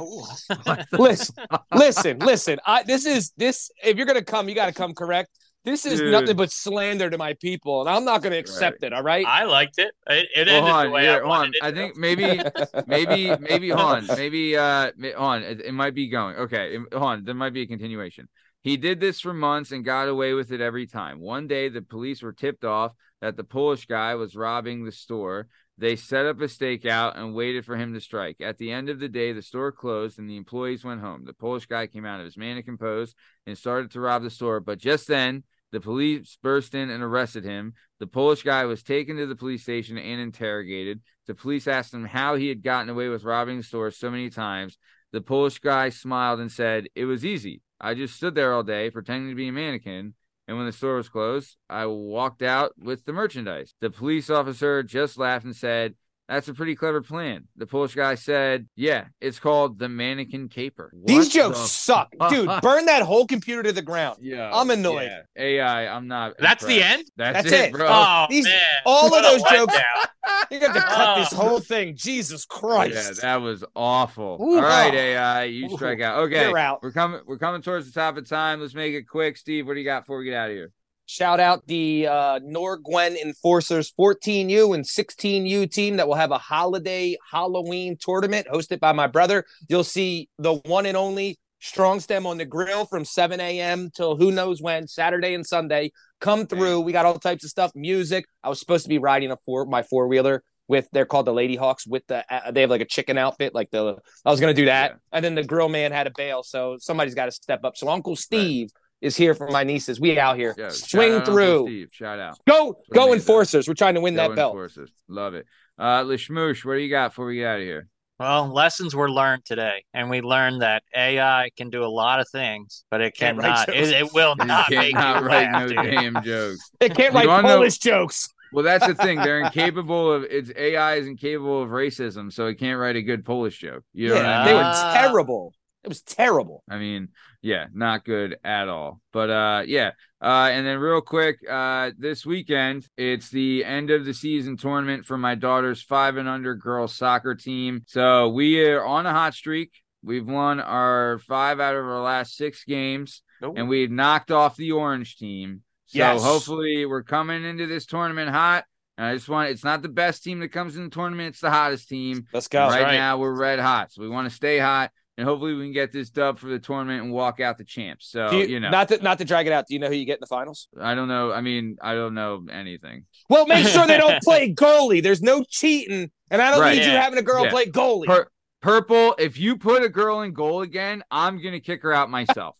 listen, 0.91 1.35
listen, 1.75 2.19
listen. 2.19 2.59
I 2.65 2.83
this 2.83 3.05
is 3.05 3.31
this. 3.37 3.69
If 3.83 3.97
you're 3.97 4.05
gonna 4.05 4.23
come, 4.23 4.49
you 4.49 4.55
got 4.55 4.65
to 4.67 4.73
come 4.73 4.93
correct. 4.93 5.29
This 5.67 5.85
is 5.85 5.99
Dude. 5.99 6.13
nothing 6.13 6.37
but 6.37 6.49
slander 6.49 7.09
to 7.09 7.17
my 7.17 7.33
people, 7.33 7.81
and 7.81 7.89
I'm 7.89 8.05
not 8.05 8.21
gonna 8.23 8.37
accept 8.37 8.83
it. 8.83 8.93
All 8.93 9.03
right. 9.03 9.25
I 9.27 9.43
liked 9.43 9.79
it. 9.79 9.91
It, 10.09 10.27
it 10.33 10.47
Well, 10.47 10.55
ended 10.55 10.63
hold 10.63 10.71
on, 10.75 10.85
the 10.85 10.91
way 10.91 11.01
here, 11.01 11.11
I 11.11 11.13
hold 11.15 11.23
on. 11.23 11.29
wanted 11.29 11.55
it 11.55 11.63
I 11.63 11.71
to. 11.71 11.75
think 11.75 11.97
maybe 11.97 12.41
maybe 12.87 13.35
maybe 13.41 13.69
hold 13.69 13.95
on 13.97 14.07
maybe 14.17 14.55
uh 14.55 14.91
hold 15.01 15.13
on 15.17 15.43
it, 15.43 15.61
it 15.65 15.73
might 15.73 15.93
be 15.93 16.07
going 16.07 16.37
okay 16.37 16.75
it- 16.77 16.93
hold 16.93 17.03
on 17.03 17.23
there 17.25 17.35
might 17.35 17.53
be 17.53 17.63
a 17.63 17.67
continuation 17.67 18.29
he 18.63 18.77
did 18.77 18.99
this 19.01 19.19
for 19.19 19.33
months 19.33 19.71
and 19.73 19.83
got 19.85 20.07
away 20.07 20.33
with 20.33 20.51
it 20.53 20.61
every 20.61 20.87
time 20.87 21.19
one 21.19 21.47
day 21.47 21.67
the 21.69 21.81
police 21.81 22.21
were 22.23 22.33
tipped 22.33 22.63
off 22.63 22.93
that 23.21 23.35
the 23.35 23.43
polish 23.43 23.85
guy 23.87 24.15
was 24.15 24.35
robbing 24.37 24.85
the 24.85 24.91
store 24.91 25.47
they 25.77 25.95
set 25.95 26.25
up 26.25 26.39
a 26.41 26.45
stakeout 26.45 27.17
and 27.17 27.35
waited 27.35 27.65
for 27.65 27.75
him 27.75 27.93
to 27.93 27.99
strike 28.01 28.37
at 28.41 28.57
the 28.57 28.71
end 28.71 28.87
of 28.89 28.99
the 28.99 29.09
day 29.09 29.31
the 29.33 29.41
store 29.41 29.71
closed 29.71 30.17
and 30.17 30.29
the 30.29 30.37
employees 30.37 30.83
went 30.85 31.01
home 31.01 31.23
the 31.25 31.33
polish 31.33 31.65
guy 31.65 31.85
came 31.87 32.05
out 32.05 32.19
of 32.21 32.25
his 32.25 32.37
mannequin 32.37 32.77
pose 32.77 33.13
and 33.45 33.57
started 33.57 33.91
to 33.91 33.99
rob 33.99 34.23
the 34.23 34.29
store 34.29 34.59
but 34.61 34.77
just 34.79 35.07
then 35.07 35.43
the 35.71 35.81
police 35.81 36.37
burst 36.41 36.73
in 36.73 36.89
and 36.89 37.03
arrested 37.03 37.43
him 37.43 37.73
the 37.99 38.07
polish 38.07 38.43
guy 38.43 38.65
was 38.65 38.83
taken 38.83 39.17
to 39.17 39.25
the 39.25 39.35
police 39.35 39.63
station 39.63 39.97
and 39.97 40.21
interrogated 40.21 41.01
the 41.27 41.35
police 41.35 41.67
asked 41.67 41.93
him 41.93 42.05
how 42.05 42.35
he 42.35 42.47
had 42.47 42.63
gotten 42.63 42.89
away 42.89 43.09
with 43.09 43.25
robbing 43.25 43.57
the 43.57 43.63
store 43.63 43.91
so 43.91 44.09
many 44.09 44.29
times. 44.29 44.77
The 45.11 45.21
Polish 45.21 45.59
guy 45.59 45.89
smiled 45.89 46.39
and 46.39 46.51
said, 46.51 46.87
It 46.95 47.05
was 47.05 47.25
easy. 47.25 47.61
I 47.79 47.93
just 47.93 48.15
stood 48.15 48.33
there 48.33 48.53
all 48.53 48.63
day 48.63 48.89
pretending 48.89 49.29
to 49.29 49.35
be 49.35 49.49
a 49.49 49.51
mannequin. 49.51 50.15
And 50.47 50.57
when 50.57 50.65
the 50.65 50.71
store 50.71 50.95
was 50.95 51.09
closed, 51.09 51.57
I 51.69 51.85
walked 51.87 52.41
out 52.41 52.71
with 52.79 53.03
the 53.03 53.11
merchandise. 53.11 53.73
The 53.81 53.89
police 53.89 54.29
officer 54.29 54.81
just 54.81 55.17
laughed 55.17 55.43
and 55.43 55.55
said, 55.55 55.95
That's 56.29 56.47
a 56.49 56.53
pretty 56.53 56.75
clever 56.75 57.01
plan. 57.01 57.47
The 57.55 57.65
Polish 57.65 57.95
guy 57.95 58.15
said, 58.15 58.67
Yeah, 58.75 59.05
it's 59.21 59.39
called 59.39 59.79
the 59.79 59.87
mannequin 59.87 60.49
caper. 60.49 60.91
These 61.05 61.29
jokes 61.29 61.59
the 61.61 61.67
suck, 61.67 62.09
dude. 62.29 62.49
Burn 62.61 62.85
that 62.87 63.03
whole 63.03 63.25
computer 63.25 63.63
to 63.63 63.71
the 63.71 63.81
ground. 63.81 64.17
Yeah, 64.21 64.51
I'm 64.53 64.69
annoyed. 64.69 65.09
yeah. 65.37 65.41
AI, 65.41 65.87
I'm 65.87 66.07
not. 66.09 66.33
That's 66.37 66.65
the 66.65 66.83
end? 66.83 67.05
That's, 67.15 67.43
That's 67.43 67.47
it, 67.53 67.65
it. 67.67 67.71
bro. 67.71 67.87
Oh, 67.87 67.93
oh 67.93 68.25
These- 68.29 68.43
man, 68.45 68.59
all 68.85 69.05
of 69.05 69.11
What 69.11 69.23
a 69.25 69.29
those 69.39 69.49
jokes- 69.49 69.73
letdown. 69.73 70.05
You 70.51 70.59
got 70.59 70.73
to 70.73 70.81
cut 70.81 71.15
this 71.19 71.33
Oh. 71.33 71.37
whole 71.37 71.59
thing. 71.61 71.95
Jesus 71.95 72.43
Christ. 72.45 72.93
Yeah, 72.93 73.21
that 73.21 73.41
was 73.41 73.63
awful. 73.75 74.37
Ooh, 74.41 74.55
All 74.57 74.61
right, 74.61 74.93
oh. 74.93 74.97
AI, 74.97 75.43
you 75.45 75.65
Ooh, 75.67 75.69
strike 75.75 76.01
out. 76.01 76.19
Okay, 76.23 76.47
you're 76.47 76.57
out. 76.57 76.83
we're 76.83 76.91
coming. 76.91 77.21
We're 77.25 77.37
coming 77.37 77.61
towards 77.61 77.85
the 77.91 77.97
top 77.97 78.17
of 78.17 78.27
time. 78.27 78.59
Let's 78.61 78.73
make 78.75 78.93
it 78.93 79.07
quick. 79.07 79.37
Steve, 79.37 79.65
what 79.67 79.73
do 79.73 79.79
you 79.79 79.85
got 79.85 80.03
before 80.03 80.19
we 80.19 80.25
get 80.25 80.33
out 80.35 80.49
of 80.49 80.55
here? 80.55 80.71
Shout 81.09 81.39
out 81.39 81.65
the 81.67 82.05
uh, 82.05 82.39
Norgwen 82.41 83.15
Enforcers 83.15 83.93
14U 83.97 84.75
and 84.75 84.83
16U 84.83 85.71
team 85.71 85.95
that 85.97 86.07
will 86.07 86.15
have 86.15 86.31
a 86.31 86.37
holiday 86.37 87.15
Halloween 87.31 87.95
tournament 87.97 88.45
hosted 88.51 88.81
by 88.81 88.91
my 88.91 89.07
brother. 89.07 89.45
You'll 89.69 89.85
see 89.85 90.27
the 90.37 90.55
one 90.55 90.85
and 90.85 90.97
only 90.97 91.39
Strong 91.59 92.01
Stem 92.01 92.27
on 92.27 92.37
the 92.37 92.45
grill 92.45 92.85
from 92.85 93.05
7 93.05 93.39
a.m. 93.39 93.89
till 93.95 94.17
who 94.17 94.31
knows 94.33 94.61
when, 94.61 94.85
Saturday 94.85 95.33
and 95.33 95.47
Sunday. 95.47 95.91
Come 96.19 96.45
through. 96.45 96.81
We 96.81 96.91
got 96.91 97.05
all 97.05 97.17
types 97.17 97.45
of 97.45 97.49
stuff, 97.49 97.71
music. 97.73 98.25
I 98.43 98.49
was 98.49 98.59
supposed 98.59 98.83
to 98.83 98.89
be 98.89 98.97
riding 98.97 99.31
a 99.31 99.37
four 99.45 99.65
my 99.65 99.83
four 99.83 100.07
wheeler 100.07 100.43
with 100.67 100.89
they're 100.91 101.05
called 101.05 101.25
the 101.25 101.33
Lady 101.33 101.55
Hawks 101.55 101.87
with 101.87 102.05
the 102.07 102.25
uh, 102.29 102.51
they 102.51 102.61
have 102.61 102.69
like 102.69 102.81
a 102.81 102.85
chicken 102.85 103.17
outfit 103.17 103.55
like 103.55 103.71
the 103.71 103.95
I 104.25 104.29
was 104.29 104.41
gonna 104.41 104.53
do 104.53 104.65
that 104.65 104.91
Yeah. 104.91 104.97
and 105.13 105.23
then 105.23 105.35
the 105.35 105.43
grill 105.45 105.69
man 105.69 105.93
had 105.93 106.07
a 106.07 106.11
bail 106.11 106.43
so 106.43 106.75
somebody's 106.77 107.15
got 107.15 107.25
to 107.25 107.31
step 107.31 107.63
up 107.63 107.77
so 107.77 107.87
Uncle 107.87 108.17
Steve 108.17 108.69
is 109.01 109.15
here 109.15 109.33
for 109.35 109.47
my 109.49 109.63
nieces 109.63 109.99
we 109.99 110.17
out 110.19 110.37
here 110.37 110.55
Yeah, 110.57 110.65
shout 110.69 110.73
swing 110.73 111.13
out 111.13 111.25
through 111.25 111.65
Steve, 111.67 111.89
shout 111.91 112.19
out. 112.19 112.37
Go, 112.47 112.77
go 112.93 113.03
Amazing. 113.03 113.13
enforcers. 113.19 113.67
We're 113.67 113.73
trying 113.75 113.95
to 113.95 114.01
win 114.01 114.15
Go 114.15 114.27
that 114.29 114.35
belt. 114.35 114.53
Enforcers. 114.53 114.91
Love 115.07 115.33
it. 115.35 115.45
Uh, 115.77 116.03
Lishmoosh, 116.03 116.65
what 116.65 116.73
do 116.73 116.79
you 116.79 116.89
got 116.89 117.11
before 117.11 117.27
we 117.27 117.35
get 117.37 117.47
out 117.47 117.57
of 117.59 117.63
here? 117.65 117.87
Well, 118.19 118.51
lessons 118.51 118.95
were 118.95 119.11
learned 119.11 119.45
today, 119.45 119.83
and 119.93 120.09
we 120.09 120.21
learned 120.21 120.63
that 120.63 120.81
AI 120.95 121.51
can 121.55 121.69
do 121.69 121.83
a 121.83 121.85
lot 121.85 122.19
of 122.19 122.27
things, 122.29 122.83
but 122.89 122.99
it 122.99 123.15
Can't 123.15 123.37
write 123.37 123.67
cannot. 123.67 123.69
It, 123.69 123.73
jokes. 123.85 123.91
it 124.09 124.13
will 124.15 124.35
You 124.39 124.45
not 124.45 124.69
make 124.71 124.87
you 124.87 124.93
cannot 124.93 125.23
write 125.23 125.51
laugh, 125.51 125.69
no 125.69 125.83
dude. 125.83 125.91
damn 125.91 126.23
jokes. 126.23 126.71
They 126.79 126.89
can't 126.89 127.13
You 127.13 127.19
write 127.19 127.27
wanna 127.27 127.47
know- 127.47 127.55
Polish 127.57 127.77
jokes. 127.77 128.27
Well, 128.53 128.63
that's 128.63 128.87
the 128.87 128.95
thing. 128.95 129.19
They're 129.19 129.41
incapable 129.45 130.11
of 130.11 130.23
it's 130.23 130.49
AI 130.55 130.95
is 130.95 131.05
incapable 131.05 131.61
of 131.61 131.69
racism, 131.69 132.31
so 132.33 132.47
it 132.47 132.55
can't 132.55 132.79
write 132.79 132.95
a 132.95 133.01
good 133.03 133.23
Polish 133.23 133.59
joke. 133.59 133.83
You 133.93 134.07
know 134.07 134.15
what 134.15 134.23
yeah, 134.23 134.41
I 134.41 134.45
they 134.47 134.53
were 134.53 134.61
Ah. 134.63 134.93
terrible. 134.95 135.53
It 135.87 135.89
was 135.89 136.01
terrible. 136.01 136.63
I 136.69 136.77
mean, 136.79 137.07
yeah, 137.41 137.67
not 137.73 138.03
good 138.03 138.37
at 138.43 138.67
all. 138.67 138.99
But 139.13 139.29
uh 139.29 139.63
yeah. 139.65 139.91
Uh 140.21 140.49
and 140.51 140.67
then 140.67 140.79
real 140.79 140.99
quick, 140.99 141.37
uh 141.49 141.91
this 141.97 142.25
weekend 142.25 142.85
it's 142.97 143.29
the 143.29 143.63
end 143.63 143.89
of 143.89 144.03
the 144.03 144.13
season 144.13 144.57
tournament 144.57 145.05
for 145.05 145.17
my 145.17 145.35
daughter's 145.35 145.81
5 145.81 146.17
and 146.17 146.27
under 146.27 146.55
girls 146.55 146.93
soccer 146.93 147.35
team. 147.35 147.83
So 147.87 148.27
we 148.27 148.65
are 148.65 148.83
on 148.85 149.05
a 149.05 149.13
hot 149.13 149.33
streak. 149.33 149.71
We've 150.03 150.27
won 150.27 150.59
our 150.59 151.19
5 151.19 151.59
out 151.61 151.75
of 151.75 151.85
our 151.85 152.01
last 152.01 152.35
6 152.35 152.65
games 152.65 153.21
and 153.55 153.69
we 153.69 153.87
knocked 153.87 154.29
off 154.31 154.57
the 154.57 154.73
orange 154.73 155.15
team. 155.17 155.61
So 155.85 155.99
Yes. 155.99 156.21
hopefully 156.21 156.85
we're 156.85 157.03
coming 157.03 157.45
into 157.45 157.65
this 157.65 157.85
tournament 157.85 158.29
hot. 158.29 158.65
And 158.97 159.05
I 159.07 159.13
just 159.15 159.29
want 159.29 159.51
it's 159.51 159.63
not 159.63 159.81
the 159.83 159.87
best 159.89 160.21
team 160.23 160.39
that 160.41 160.49
comes 160.49 160.75
in 160.75 160.83
the 160.83 160.89
tournament, 160.89 161.29
it's 161.29 161.39
the 161.39 161.51
hottest 161.51 161.87
team. 161.87 162.25
Let's 162.33 162.47
And 162.47 162.51
go. 162.51 162.67
right, 162.67 162.81
right. 162.83 162.93
now 162.95 163.19
we're 163.19 163.33
red 163.39 163.59
hot. 163.59 163.93
So 163.93 164.01
we 164.01 164.09
want 164.09 164.27
to 164.27 164.35
stay 164.35 164.57
hot 164.57 164.91
and 165.17 165.27
hopefully 165.27 165.53
we 165.55 165.63
can 165.65 165.73
get 165.73 165.91
this 165.91 166.09
dub 166.09 166.37
for 166.39 166.47
the 166.47 166.59
tournament 166.59 167.03
and 167.03 167.11
walk 167.11 167.39
out 167.39 167.57
the 167.57 167.63
champs. 167.63 168.07
So, 168.09 168.31
you, 168.31 168.45
you, 168.45 168.59
know, 168.59 168.69
not 168.69 168.89
to 168.89 169.01
not 169.01 169.17
to 169.17 169.25
drag 169.25 169.47
it 169.47 169.53
out. 169.53 169.65
Do 169.67 169.73
you 169.73 169.79
know 169.79 169.87
who 169.87 169.95
you 169.95 170.05
get 170.05 170.17
in 170.17 170.21
the 170.21 170.27
finals? 170.27 170.67
I 170.79 170.93
don't 170.95 171.07
know. 171.07 171.31
I 171.31 171.41
mean, 171.41 171.77
I 171.81 171.95
don't 171.95 172.13
know 172.13 172.45
anything. 172.51 173.05
Well, 173.29 173.47
make 173.47 173.67
sure 173.67 173.87
they 173.87 173.97
don't 173.97 174.21
play 174.23 174.53
goalie. 174.53 175.01
There's 175.01 175.21
no 175.21 175.43
cheating, 175.49 176.11
and 176.29 176.41
I 176.41 176.51
don't 176.51 176.61
Right. 176.61 176.77
need 176.77 176.85
you 176.85 176.91
having 176.91 177.17
a 177.19 177.23
girl 177.23 177.45
Yeah. 177.45 177.51
play 177.51 177.65
goalie. 177.65 178.05
Pur- 178.05 178.29
Purple, 178.61 179.15
if 179.19 179.37
you 179.37 179.55
put 179.57 179.83
a 179.83 179.89
girl 179.89 180.21
in 180.21 180.33
goal 180.33 180.61
again, 180.61 181.03
I'm 181.11 181.41
going 181.41 181.53
to 181.53 181.59
kick 181.59 181.83
her 181.83 181.93
out 181.93 182.09
myself. 182.09 182.55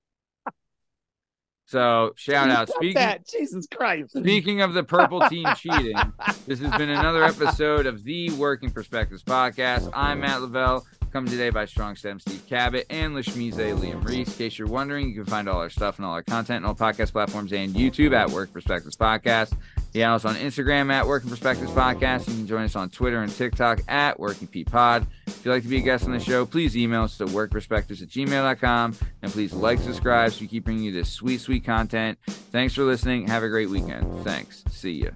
so, 1.65 2.13
shout 2.15 2.50
out. 2.50 2.70
Speaking 2.70 2.93
that. 2.93 3.28
Jesus 3.28 3.65
Christ. 3.67 4.12
Speaking 4.12 4.62
of 4.62 4.74
the 4.74 4.84
purple 4.84 5.22
team 5.28 5.48
cheating, 5.58 5.98
this 6.46 6.60
has 6.60 6.78
been 6.78 6.89
another 6.89 7.24
episode 7.24 7.88
of 7.88 8.04
the 8.04 8.30
Working 8.32 8.70
Perspectives 8.70 9.24
podcast. 9.24 9.89
I'm 9.93 10.20
Matt 10.22 10.41
Lavelle, 10.41 10.86
coming 11.12 11.30
today 11.30 11.50
by 11.50 11.65
Strong 11.65 11.96
Stem 11.96 12.20
Steve 12.20 12.46
Cabot 12.48 12.86
and 12.89 13.15
Lashmize 13.15 13.54
Liam 13.54 14.04
Reese. 14.06 14.28
In 14.28 14.34
case 14.34 14.58
you're 14.58 14.67
wondering, 14.67 15.10
you 15.10 15.15
can 15.15 15.26
find 15.26 15.48
all 15.48 15.60
our 15.60 15.70
stuff 15.70 15.98
and 15.98 16.06
all 16.06 16.13
our 16.13 16.24
content 16.24 16.65
on 16.65 16.70
all 16.70 16.76
podcast 16.76 17.12
platforms 17.12 17.54
and 17.54 17.74
YouTube 17.74 18.13
at 18.13 18.30
Work 18.30 18.54
Perspectives 18.54 18.96
Podcast. 18.96 19.54
Yeah, 19.93 20.13
us 20.13 20.26
on 20.26 20.36
Instagram 20.36 20.91
at 20.91 21.08
Working 21.08 21.30
Perspectives 21.30 21.72
Podcast. 21.72 22.28
You 22.28 22.36
can 22.36 22.48
join 22.48 22.63
us 22.63 22.76
on 22.76 22.89
Twitter 22.89 23.22
and 23.22 23.32
TikTok 23.32 23.80
at 23.88 24.20
Working 24.20 24.48
P 24.48 24.63
Pod. 24.63 25.08
If 25.26 25.46
you'd 25.46 25.52
like 25.52 25.63
to 25.63 25.70
be 25.70 25.78
a 25.78 25.82
guest 25.82 26.06
on 26.06 26.12
the 26.12 26.20
show, 26.20 26.46
please 26.46 26.78
email 26.78 27.04
us 27.04 27.17
to 27.17 27.26
workperspectives 27.26 28.02
at 28.02 28.10
gmail.com. 28.10 28.96
And 29.22 29.32
please 29.32 29.54
like, 29.54 29.80
subscribe 29.80 30.34
so 30.34 30.41
we 30.41 30.48
keep 30.48 30.65
bringing 30.65 30.84
you 30.84 30.91
this 30.91 31.10
sweet, 31.10 31.41
sweet 31.41 31.65
content. 31.65 32.20
Thanks 32.28 32.74
for 32.74 32.84
listening. 32.84 33.28
Have 33.28 33.43
a 33.43 33.50
great 33.50 33.70
weekend. 33.70 34.24
Thanks. 34.24 34.63
See 34.70 35.04
ya. 35.04 35.12